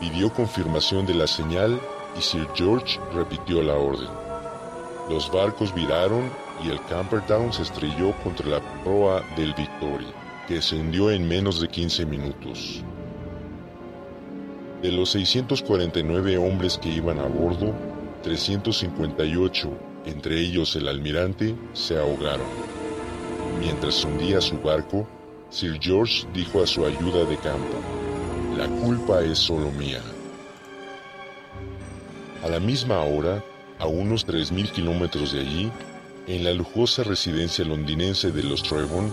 Pidió 0.01 0.33
confirmación 0.33 1.07
de 1.07 1.15
la 1.15 1.27
señal 1.27 1.81
y 2.19 2.21
Sir 2.21 2.49
George 2.55 3.01
repitió 3.15 3.63
la 3.63 3.75
orden. 3.75 4.11
Los 5.09 5.31
barcos 5.31 5.73
viraron 5.73 6.31
y 6.63 6.71
el 6.71 6.81
Camperdown 6.87 7.53
se 7.53 7.63
estrelló 7.63 8.13
contra 8.23 8.49
la 8.49 8.61
proa 8.83 9.23
del 9.37 9.55
Victoria, 9.55 10.09
que 10.47 10.61
se 10.61 10.77
hundió 10.77 11.11
en 11.11 11.27
menos 11.27 11.61
de 11.61 11.69
15 11.69 12.07
minutos. 12.07 12.83
De 14.83 14.93
los 14.93 15.11
649 15.13 16.37
hombres 16.37 16.79
que 16.79 16.91
iban 16.91 17.19
a 17.19 17.27
bordo, 17.27 17.73
358, 18.23 19.71
entre 20.07 20.41
ellos 20.41 20.77
el 20.77 20.89
almirante, 20.89 21.55
se 21.73 21.99
ahogaron. 21.99 22.47
Mientras 23.59 24.05
hundía 24.05 24.41
su 24.41 24.59
barco, 24.59 25.07
Sir 25.51 25.79
George 25.81 26.27
dijo 26.35 26.63
a 26.63 26.67
su 26.67 26.85
ayuda 26.85 27.25
de 27.25 27.37
campo, 27.39 27.79
la 28.57 28.69
culpa 28.69 29.23
es 29.23 29.39
solo 29.39 29.71
mía. 29.73 30.01
A 32.45 32.49
la 32.49 32.61
misma 32.61 33.01
hora, 33.01 33.43
a 33.79 33.87
unos 33.87 34.27
3.000 34.27 34.71
kilómetros 34.71 35.33
de 35.33 35.41
allí, 35.41 35.73
en 36.27 36.45
la 36.45 36.53
lujosa 36.53 37.03
residencia 37.03 37.65
londinense 37.65 38.31
de 38.31 38.43
los 38.43 38.63
Trevon, 38.63 39.13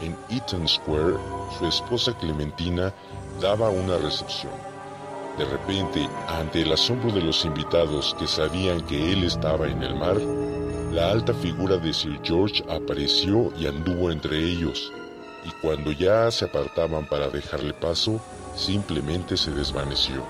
en 0.00 0.16
Eaton 0.28 0.66
Square, 0.66 1.14
su 1.56 1.66
esposa 1.66 2.16
Clementina 2.18 2.92
daba 3.40 3.70
una 3.70 3.96
recepción. 3.98 4.52
De 5.36 5.44
repente, 5.44 6.08
ante 6.26 6.62
el 6.62 6.72
asombro 6.72 7.12
de 7.12 7.20
los 7.20 7.44
invitados 7.44 8.16
que 8.18 8.26
sabían 8.26 8.80
que 8.86 9.12
él 9.12 9.22
estaba 9.22 9.68
en 9.68 9.82
el 9.84 9.94
mar, 9.94 10.16
la 10.92 11.12
alta 11.12 11.32
figura 11.32 11.76
de 11.76 11.92
Sir 11.92 12.18
George 12.24 12.64
apareció 12.68 13.52
y 13.56 13.66
anduvo 13.66 14.10
entre 14.10 14.38
ellos, 14.38 14.92
y 15.44 15.50
cuando 15.62 15.92
ya 15.92 16.28
se 16.32 16.46
apartaban 16.46 17.06
para 17.06 17.28
dejarle 17.28 17.72
paso, 17.72 18.20
simplemente 18.56 19.36
se 19.36 19.52
desvaneció. 19.52 20.24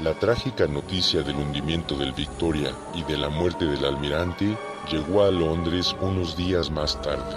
La 0.00 0.14
trágica 0.14 0.66
noticia 0.66 1.22
del 1.22 1.36
hundimiento 1.36 1.96
del 1.96 2.12
Victoria 2.12 2.70
y 2.94 3.02
de 3.04 3.18
la 3.18 3.28
muerte 3.28 3.66
del 3.66 3.84
almirante 3.84 4.56
llegó 4.90 5.24
a 5.24 5.30
Londres 5.30 5.94
unos 6.00 6.36
días 6.36 6.70
más 6.70 7.00
tarde. 7.02 7.36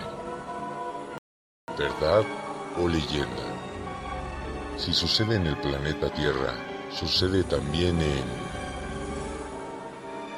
¿Verdad 1.78 2.24
o 2.80 2.88
leyenda? 2.88 3.44
Si 4.78 4.94
sucede 4.94 5.36
en 5.36 5.48
el 5.48 5.58
planeta 5.58 6.10
Tierra, 6.10 6.54
sucede 6.92 7.44
también 7.44 8.00
en 8.02 8.24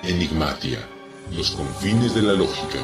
Enigmatia, 0.03 0.79
los 1.31 1.51
confines 1.51 2.15
de 2.15 2.23
la 2.23 2.33
lógica. 2.33 2.79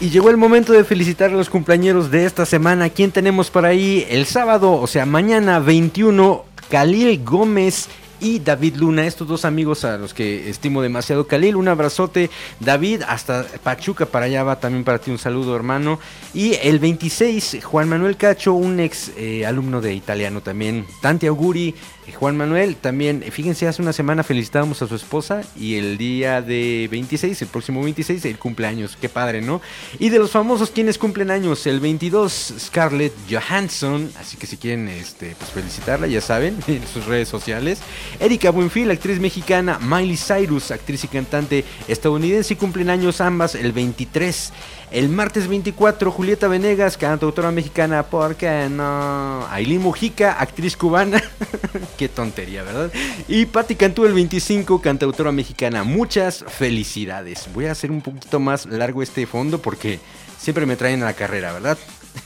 Y 0.00 0.10
llegó 0.10 0.30
el 0.30 0.36
momento 0.36 0.72
de 0.72 0.84
felicitar 0.84 1.30
a 1.30 1.34
los 1.34 1.50
cumpleaños 1.50 2.08
de 2.12 2.24
esta 2.24 2.46
semana. 2.46 2.88
¿Quién 2.88 3.10
tenemos 3.10 3.50
por 3.50 3.66
ahí? 3.66 4.06
El 4.08 4.26
sábado, 4.26 4.74
o 4.74 4.86
sea, 4.86 5.04
mañana 5.06 5.58
21, 5.58 6.44
Khalil 6.70 7.24
Gómez 7.24 7.88
y 8.20 8.38
David 8.38 8.76
Luna, 8.76 9.06
estos 9.08 9.26
dos 9.26 9.44
amigos 9.44 9.84
a 9.84 9.98
los 9.98 10.14
que 10.14 10.48
estimo 10.48 10.82
demasiado. 10.82 11.26
Khalil, 11.26 11.56
un 11.56 11.66
abrazote. 11.66 12.30
David, 12.60 13.02
hasta 13.08 13.44
Pachuca 13.64 14.06
para 14.06 14.26
allá 14.26 14.44
va 14.44 14.60
también 14.60 14.84
para 14.84 15.00
ti 15.00 15.10
un 15.10 15.18
saludo, 15.18 15.56
hermano. 15.56 15.98
Y 16.32 16.54
el 16.62 16.78
26, 16.78 17.58
Juan 17.64 17.88
Manuel 17.88 18.16
Cacho, 18.16 18.54
un 18.54 18.78
ex 18.78 19.10
eh, 19.16 19.46
alumno 19.46 19.80
de 19.80 19.94
italiano 19.94 20.40
también. 20.42 20.86
Tanti 21.02 21.26
Auguri, 21.26 21.74
Juan 22.12 22.36
Manuel, 22.36 22.76
también, 22.76 23.22
fíjense, 23.30 23.66
hace 23.66 23.82
una 23.82 23.92
semana 23.92 24.22
felicitábamos 24.22 24.80
a 24.82 24.86
su 24.86 24.94
esposa 24.94 25.42
y 25.56 25.76
el 25.76 25.98
día 25.98 26.42
de 26.42 26.88
26, 26.90 27.42
el 27.42 27.48
próximo 27.48 27.82
26, 27.82 28.24
el 28.24 28.38
cumpleaños. 28.38 28.96
Qué 29.00 29.08
padre, 29.08 29.40
¿no? 29.40 29.60
Y 29.98 30.08
de 30.08 30.18
los 30.18 30.30
famosos, 30.30 30.70
¿quiénes 30.70 30.98
cumplen 30.98 31.30
años? 31.30 31.66
El 31.66 31.80
22, 31.80 32.54
Scarlett 32.58 33.12
Johansson. 33.30 34.10
Así 34.18 34.36
que 34.36 34.46
si 34.46 34.56
quieren 34.56 34.88
este, 34.88 35.34
pues 35.38 35.50
felicitarla, 35.50 36.06
ya 36.06 36.20
saben, 36.20 36.56
en 36.66 36.86
sus 36.86 37.06
redes 37.06 37.28
sociales. 37.28 37.80
Erika 38.20 38.50
Buenfil, 38.50 38.90
actriz 38.90 39.20
mexicana. 39.20 39.78
Miley 39.80 40.16
Cyrus, 40.16 40.70
actriz 40.70 41.04
y 41.04 41.08
cantante 41.08 41.64
estadounidense. 41.88 42.56
Cumplen 42.56 42.90
años 42.90 43.20
ambas 43.20 43.54
el 43.54 43.72
23. 43.72 44.52
El 44.90 45.10
martes 45.10 45.48
24, 45.48 46.10
Julieta 46.10 46.48
Venegas, 46.48 46.96
cantautora 46.96 47.50
mexicana, 47.50 48.04
¿por 48.04 48.36
qué 48.36 48.68
no? 48.70 49.46
Aileen 49.50 49.82
Mujica, 49.82 50.32
actriz 50.40 50.78
cubana. 50.78 51.22
Qué 51.98 52.08
tontería, 52.08 52.62
¿verdad? 52.62 52.90
Y 53.28 53.44
Patti 53.44 53.74
Cantú, 53.74 54.06
el 54.06 54.14
25, 54.14 54.80
cantautora 54.80 55.30
mexicana. 55.30 55.84
Muchas 55.84 56.42
felicidades. 56.48 57.48
Voy 57.52 57.66
a 57.66 57.72
hacer 57.72 57.90
un 57.90 58.00
poquito 58.00 58.40
más 58.40 58.64
largo 58.64 59.02
este 59.02 59.26
fondo 59.26 59.60
porque 59.60 60.00
siempre 60.38 60.64
me 60.64 60.76
traen 60.76 61.02
a 61.02 61.06
la 61.06 61.12
carrera, 61.12 61.52
¿verdad? 61.52 61.76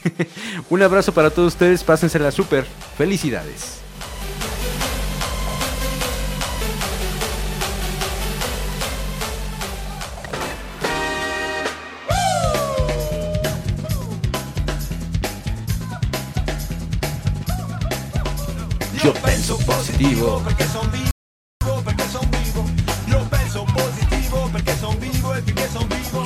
un 0.70 0.82
abrazo 0.82 1.12
para 1.12 1.30
todos 1.30 1.54
ustedes, 1.54 1.82
pásensela 1.82 2.30
súper. 2.30 2.64
Felicidades. 2.96 3.81
Positivo. 20.02 20.42
perché 20.44 20.64
son 20.66 20.90
vivo, 20.90 21.82
perché 21.84 22.04
son 22.08 22.28
vivo. 22.30 22.64
Io 23.08 23.26
penso 23.28 23.64
positivo 23.64 24.48
perché 24.52 24.76
son 24.76 24.98
vivo 24.98 25.34
e 25.34 25.42
finché 25.42 25.68
son 25.68 25.88
vivo. 25.88 26.24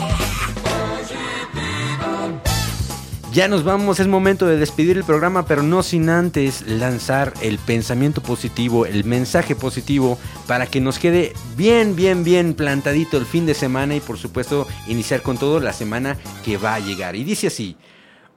Ya 3.33 3.49
nos 3.49 3.65
vamos, 3.65 4.01
es 4.01 4.07
momento 4.07 4.47
de 4.47 4.57
despedir 4.57 4.97
el 4.97 5.05
programa, 5.05 5.45
pero 5.45 5.63
no 5.63 5.83
sin 5.83 6.09
antes 6.09 6.67
lanzar 6.67 7.35
el 7.43 7.59
pensamiento 7.59 8.23
positivo, 8.23 8.87
el 8.87 9.05
mensaje 9.05 9.55
positivo, 9.55 10.19
para 10.47 10.67
que 10.67 10.81
nos 10.81 10.99
quede 10.99 11.35
bien, 11.55 11.97
bien, 11.97 12.25
bien 12.25 12.55
plantadito 12.55 13.19
el 13.19 13.27
fin 13.27 13.45
de 13.45 13.53
semana 13.53 13.95
y 13.95 14.01
por 14.01 14.17
supuesto 14.17 14.67
iniciar 14.87 15.21
con 15.21 15.37
todo 15.37 15.61
la 15.61 15.75
semana 15.75 16.17
que 16.47 16.57
va 16.57 16.77
a 16.77 16.81
llegar. 16.81 17.15
Y 17.15 17.25
dice 17.25 17.49
así, 17.49 17.77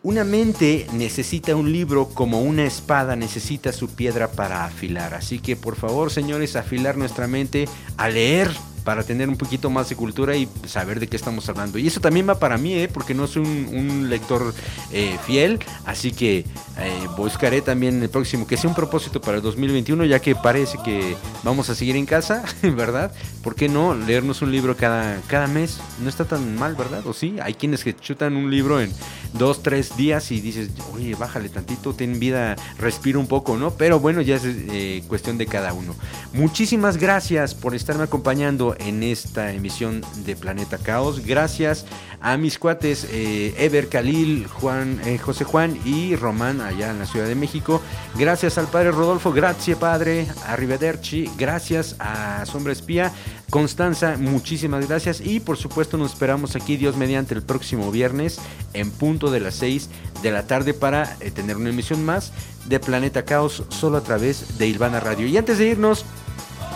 Una 0.01 0.23
mente 0.23 0.87
necesita 0.93 1.57
un 1.57 1.73
libro 1.73 2.07
como 2.07 2.41
una 2.41 2.63
espada 2.63 3.17
necesita 3.17 3.73
su 3.73 3.89
piedra 3.89 4.31
para 4.31 4.63
afilar. 4.63 5.13
Así 5.13 5.39
que 5.39 5.57
por 5.57 5.75
favor, 5.75 6.09
señores, 6.09 6.55
afilar 6.55 6.95
nuestra 6.95 7.27
mente 7.27 7.67
a 7.97 8.07
leer 8.07 8.49
para 8.89 9.03
tener 9.03 9.29
un 9.29 9.37
poquito 9.37 9.69
más 9.69 9.87
de 9.87 9.95
cultura 9.95 10.35
y 10.35 10.49
saber 10.65 10.99
de 10.99 11.05
qué 11.05 11.15
estamos 11.15 11.47
hablando. 11.47 11.77
Y 11.77 11.85
eso 11.85 12.01
también 12.01 12.27
va 12.27 12.39
para 12.39 12.57
mí, 12.57 12.73
¿eh? 12.73 12.89
porque 12.91 13.13
no 13.13 13.27
soy 13.27 13.43
un, 13.43 14.09
lector 14.09 14.51
eh, 14.91 15.15
fiel, 15.27 15.59
así 15.85 16.11
que 16.11 16.39
eh, 16.39 17.07
buscaré 17.15 17.61
también 17.61 18.01
el 18.01 18.09
próximo, 18.09 18.47
que 18.47 18.57
sea 18.57 18.67
un 18.67 18.75
propósito 18.75 19.21
para 19.21 19.37
el 19.37 19.43
2021, 19.43 20.05
ya 20.05 20.19
que 20.19 20.33
parece 20.33 20.79
que 20.83 21.15
vamos 21.43 21.69
a 21.69 21.75
seguir 21.75 21.97
en 21.97 22.07
casa, 22.07 22.43
¿verdad? 22.63 23.11
¿Por 23.43 23.53
qué 23.53 23.69
no 23.69 23.93
leernos 23.93 24.41
un 24.41 24.51
libro 24.51 24.75
cada, 24.75 25.21
cada 25.27 25.45
mes? 25.45 25.79
No 26.01 26.09
está 26.09 26.25
tan 26.25 26.55
mal, 26.57 26.73
¿verdad? 26.73 27.05
¿O 27.05 27.13
sí? 27.13 27.35
Hay 27.43 27.53
quienes 27.53 27.83
que 27.83 27.95
chutan 27.95 28.35
un 28.35 28.49
libro 28.49 28.81
en 28.81 28.91
dos, 29.33 29.61
tres 29.61 29.95
días 29.95 30.31
y 30.31 30.41
dices, 30.41 30.69
oye, 30.93 31.15
bájale 31.15 31.49
tantito, 31.49 31.93
ten 31.93 32.19
vida, 32.19 32.55
respira 32.77 33.19
un 33.19 33.27
poco, 33.27 33.57
¿no? 33.57 33.71
Pero 33.71 33.99
bueno, 33.99 34.21
ya 34.21 34.37
es 34.37 34.43
eh, 34.45 35.03
cuestión 35.07 35.37
de 35.37 35.45
cada 35.45 35.73
uno. 35.73 35.93
Muchísimas 36.33 36.97
gracias 36.97 37.53
por 37.53 37.75
estarme 37.75 38.03
acompañando 38.03 38.75
en 38.79 39.03
esta 39.03 39.53
emisión 39.53 40.01
de 40.25 40.35
Planeta 40.35 40.77
Caos. 40.77 41.25
Gracias 41.25 41.85
a 42.21 42.37
mis 42.37 42.59
cuates 42.59 43.07
eh, 43.11 43.53
Ever 43.57 43.87
Khalil, 43.87 44.47
Juan, 44.47 44.99
eh, 45.05 45.17
José 45.17 45.43
Juan 45.45 45.77
y 45.85 46.15
Román 46.15 46.61
allá 46.61 46.89
en 46.89 46.99
la 46.99 47.05
Ciudad 47.05 47.27
de 47.27 47.35
México. 47.35 47.81
Gracias 48.17 48.57
al 48.57 48.67
padre 48.67 48.91
Rodolfo, 48.91 49.31
gracias 49.31 49.77
padre, 49.77 50.27
Arrivederci, 50.47 51.29
gracias 51.37 51.95
a 51.99 52.45
Sombra 52.45 52.73
Espía, 52.73 53.11
Constanza, 53.49 54.17
muchísimas 54.17 54.87
gracias 54.87 55.21
y 55.21 55.39
por 55.39 55.57
supuesto 55.57 55.97
nos 55.97 56.13
esperamos 56.13 56.55
aquí 56.55 56.77
Dios 56.77 56.97
mediante 56.97 57.33
el 57.33 57.41
próximo 57.41 57.91
viernes 57.91 58.39
en 58.73 58.91
punto 58.91 59.31
de 59.31 59.39
las 59.39 59.55
6 59.55 59.89
de 60.21 60.31
la 60.31 60.45
tarde 60.45 60.73
para 60.73 61.17
eh, 61.21 61.31
tener 61.31 61.57
una 61.57 61.69
emisión 61.69 62.03
más 62.03 62.33
de 62.65 62.79
Planeta 62.79 63.23
Caos 63.23 63.63
solo 63.69 63.97
a 63.97 64.03
través 64.03 64.57
de 64.57 64.67
Ilvana 64.67 64.99
Radio. 64.99 65.27
Y 65.27 65.37
antes 65.37 65.57
de 65.57 65.67
irnos, 65.67 66.05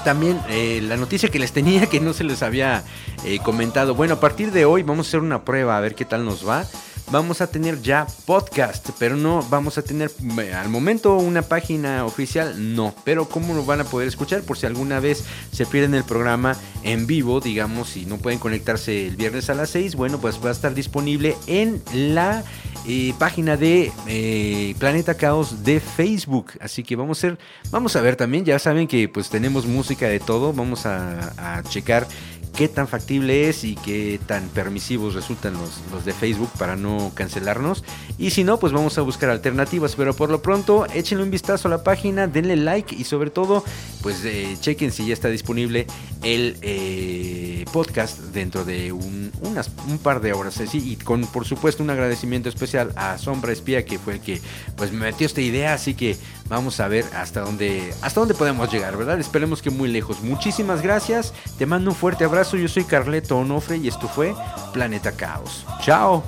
también 0.04 0.40
eh, 0.50 0.82
la 0.84 0.98
noticia 0.98 1.30
que 1.30 1.40
les 1.40 1.52
tenía 1.52 1.88
que 1.88 2.00
no 2.00 2.14
se 2.14 2.24
les 2.24 2.44
había 2.44 2.84
eh, 3.26 3.40
comentado. 3.40 3.96
Bueno, 3.96 4.16
a 4.16 4.20
partir 4.20 4.52
de 4.52 4.66
hoy 4.66 4.84
vamos 4.84 5.08
a 5.08 5.10
hacer 5.10 5.20
una 5.22 5.44
prueba 5.44 5.78
a 5.78 5.82
ver 5.82 5.96
qué 5.96 6.06
tal 6.06 6.26
nos 6.26 6.48
va. 6.48 6.66
Vamos 7.12 7.42
a 7.42 7.48
tener 7.48 7.82
ya 7.82 8.08
podcast, 8.26 8.90
pero 8.98 9.16
no 9.16 9.46
vamos 9.50 9.78
a 9.78 9.84
tener 9.84 10.12
eh, 10.40 10.54
al 10.54 10.70
momento 10.70 11.18
una 11.18 11.44
página 11.44 12.06
oficial, 12.06 12.76
no. 12.76 12.96
Pero 13.04 13.30
cómo 13.30 13.54
lo 13.54 13.66
van 13.66 13.82
a 13.82 13.84
poder 13.84 14.08
escuchar 14.08 14.42
por 14.42 14.58
si 14.58 14.66
alguna 14.66 15.00
vez 15.00 15.24
se 15.52 15.66
pierden 15.66 15.94
el 15.94 16.04
programa 16.04 16.56
en 16.84 17.06
vivo, 17.06 17.40
digamos, 17.40 17.98
y 17.98 18.06
no 18.06 18.18
pueden 18.18 18.40
conectarse 18.40 19.08
el 19.08 19.16
viernes 19.16 19.50
a 19.50 19.54
las 19.54 19.70
6, 19.70 19.96
bueno, 19.96 20.20
pues 20.20 20.44
va 20.44 20.50
a 20.50 20.54
estar 20.54 20.74
disponible 20.74 21.36
en 21.48 21.82
la 21.94 22.44
eh, 22.86 23.14
página 23.18 23.56
de 23.56 23.92
eh, 24.08 24.76
Planeta 24.78 25.16
Caos 25.16 25.64
de 25.64 25.80
Facebook. 25.80 26.52
Así 26.60 26.84
que 26.84 26.96
vamos 26.96 27.20
a 27.20 27.22
ser, 27.22 27.38
vamos 27.72 27.96
a 27.96 28.02
ver 28.02 28.16
también, 28.16 28.44
ya 28.44 28.60
saben 28.60 28.88
que 28.88 29.08
pues 29.08 29.30
tenemos 29.30 29.66
música 29.66 30.08
de 30.08 30.20
todo, 30.20 30.52
vamos 30.52 30.86
a, 30.86 31.58
a 31.58 31.64
checar 31.64 32.08
qué 32.56 32.68
tan 32.68 32.88
factible 32.88 33.50
es 33.50 33.64
y 33.64 33.76
qué 33.76 34.20
tan 34.26 34.48
permisivos 34.50 35.16
resultan 35.16 35.54
los, 35.54 35.82
los, 35.92 36.06
de 36.06 36.14
Facebook 36.14 36.50
para 36.58 36.76
no 36.76 37.12
cancelarnos. 37.16 37.84
Y 38.18 38.30
si 38.30 38.44
no, 38.44 38.60
pues 38.60 38.72
vamos 38.74 38.98
a 38.98 39.02
buscar 39.02 39.30
alternativas. 39.30 39.96
Pero 39.96 40.16
por 40.16 40.30
lo 40.30 40.42
pronto, 40.42 40.86
échenle 40.94 41.24
un 41.24 41.32
vistazo 41.32 41.68
a 41.68 41.72
la 41.72 41.84
página, 41.84 42.28
denle 42.28 42.56
like 42.56 42.96
y 42.96 43.04
sobre 43.04 43.32
todo, 43.32 43.64
pues 44.02 44.24
eh, 44.24 44.56
chequen 44.60 44.92
si 44.92 45.08
ya 45.08 45.14
está 45.14 45.30
disponible 45.30 45.88
el 46.22 46.58
eh, 46.62 47.66
podcast 47.74 48.20
dentro 48.20 48.66
de 48.66 48.92
un, 48.92 49.32
un 49.42 49.98
par 49.98 50.22
de 50.22 50.34
horas. 50.34 50.60
Así, 50.62 50.92
y 50.92 50.96
con, 50.98 51.26
por 51.26 51.46
supuesto, 51.46 51.84
un 51.84 51.90
agradecimiento 51.90 52.50
especial 52.50 52.94
a 52.96 53.18
Sombra 53.18 53.52
Espía, 53.52 53.84
que 53.84 53.98
fue 53.98 54.14
el 54.14 54.20
que 54.22 54.40
pues, 54.76 54.92
me 54.92 55.00
metió 55.00 55.26
esta 55.26 55.42
idea. 55.42 55.74
Así 55.74 55.96
que 55.96 56.18
vamos 56.54 56.80
a 56.80 56.88
ver 56.88 57.06
hasta 57.16 57.42
dónde, 57.42 57.94
hasta 58.02 58.20
dónde 58.20 58.36
podemos 58.36 58.72
llegar, 58.72 58.96
¿verdad? 58.96 59.20
Esperemos 59.20 59.62
que 59.62 59.70
muy 59.70 59.90
lejos. 59.90 60.22
Muchísimas 60.22 60.82
gracias. 60.82 61.34
Te 61.58 61.66
mando 61.66 61.92
un 61.92 61.96
fuerte 61.96 62.24
abrazo 62.24 62.58
yo 62.58 62.68
soy 62.68 62.84
Carleto 62.84 63.38
Onofre 63.38 63.78
y 63.78 63.88
esto 63.88 64.08
fue 64.08 64.36
Planeta 64.72 65.12
Caos. 65.12 65.66
Chao. 65.82 66.24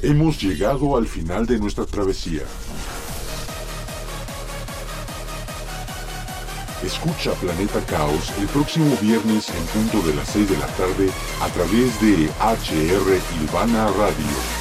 Hemos 0.00 0.40
llegado 0.40 0.96
al 0.96 1.06
final 1.06 1.46
de 1.46 1.58
nuestra 1.58 1.84
travesía. 1.84 2.42
Escucha 6.82 7.32
Planeta 7.32 7.80
Caos 7.86 8.32
el 8.38 8.46
próximo 8.46 8.96
viernes 9.02 9.48
en 9.48 9.66
punto 9.66 10.06
de 10.06 10.14
las 10.14 10.28
6 10.28 10.48
de 10.48 10.58
la 10.58 10.66
tarde 10.68 11.10
a 11.40 11.48
través 11.48 12.00
de 12.00 12.30
HR 12.40 13.20
Ilvana 13.42 13.88
Radio. 13.88 14.57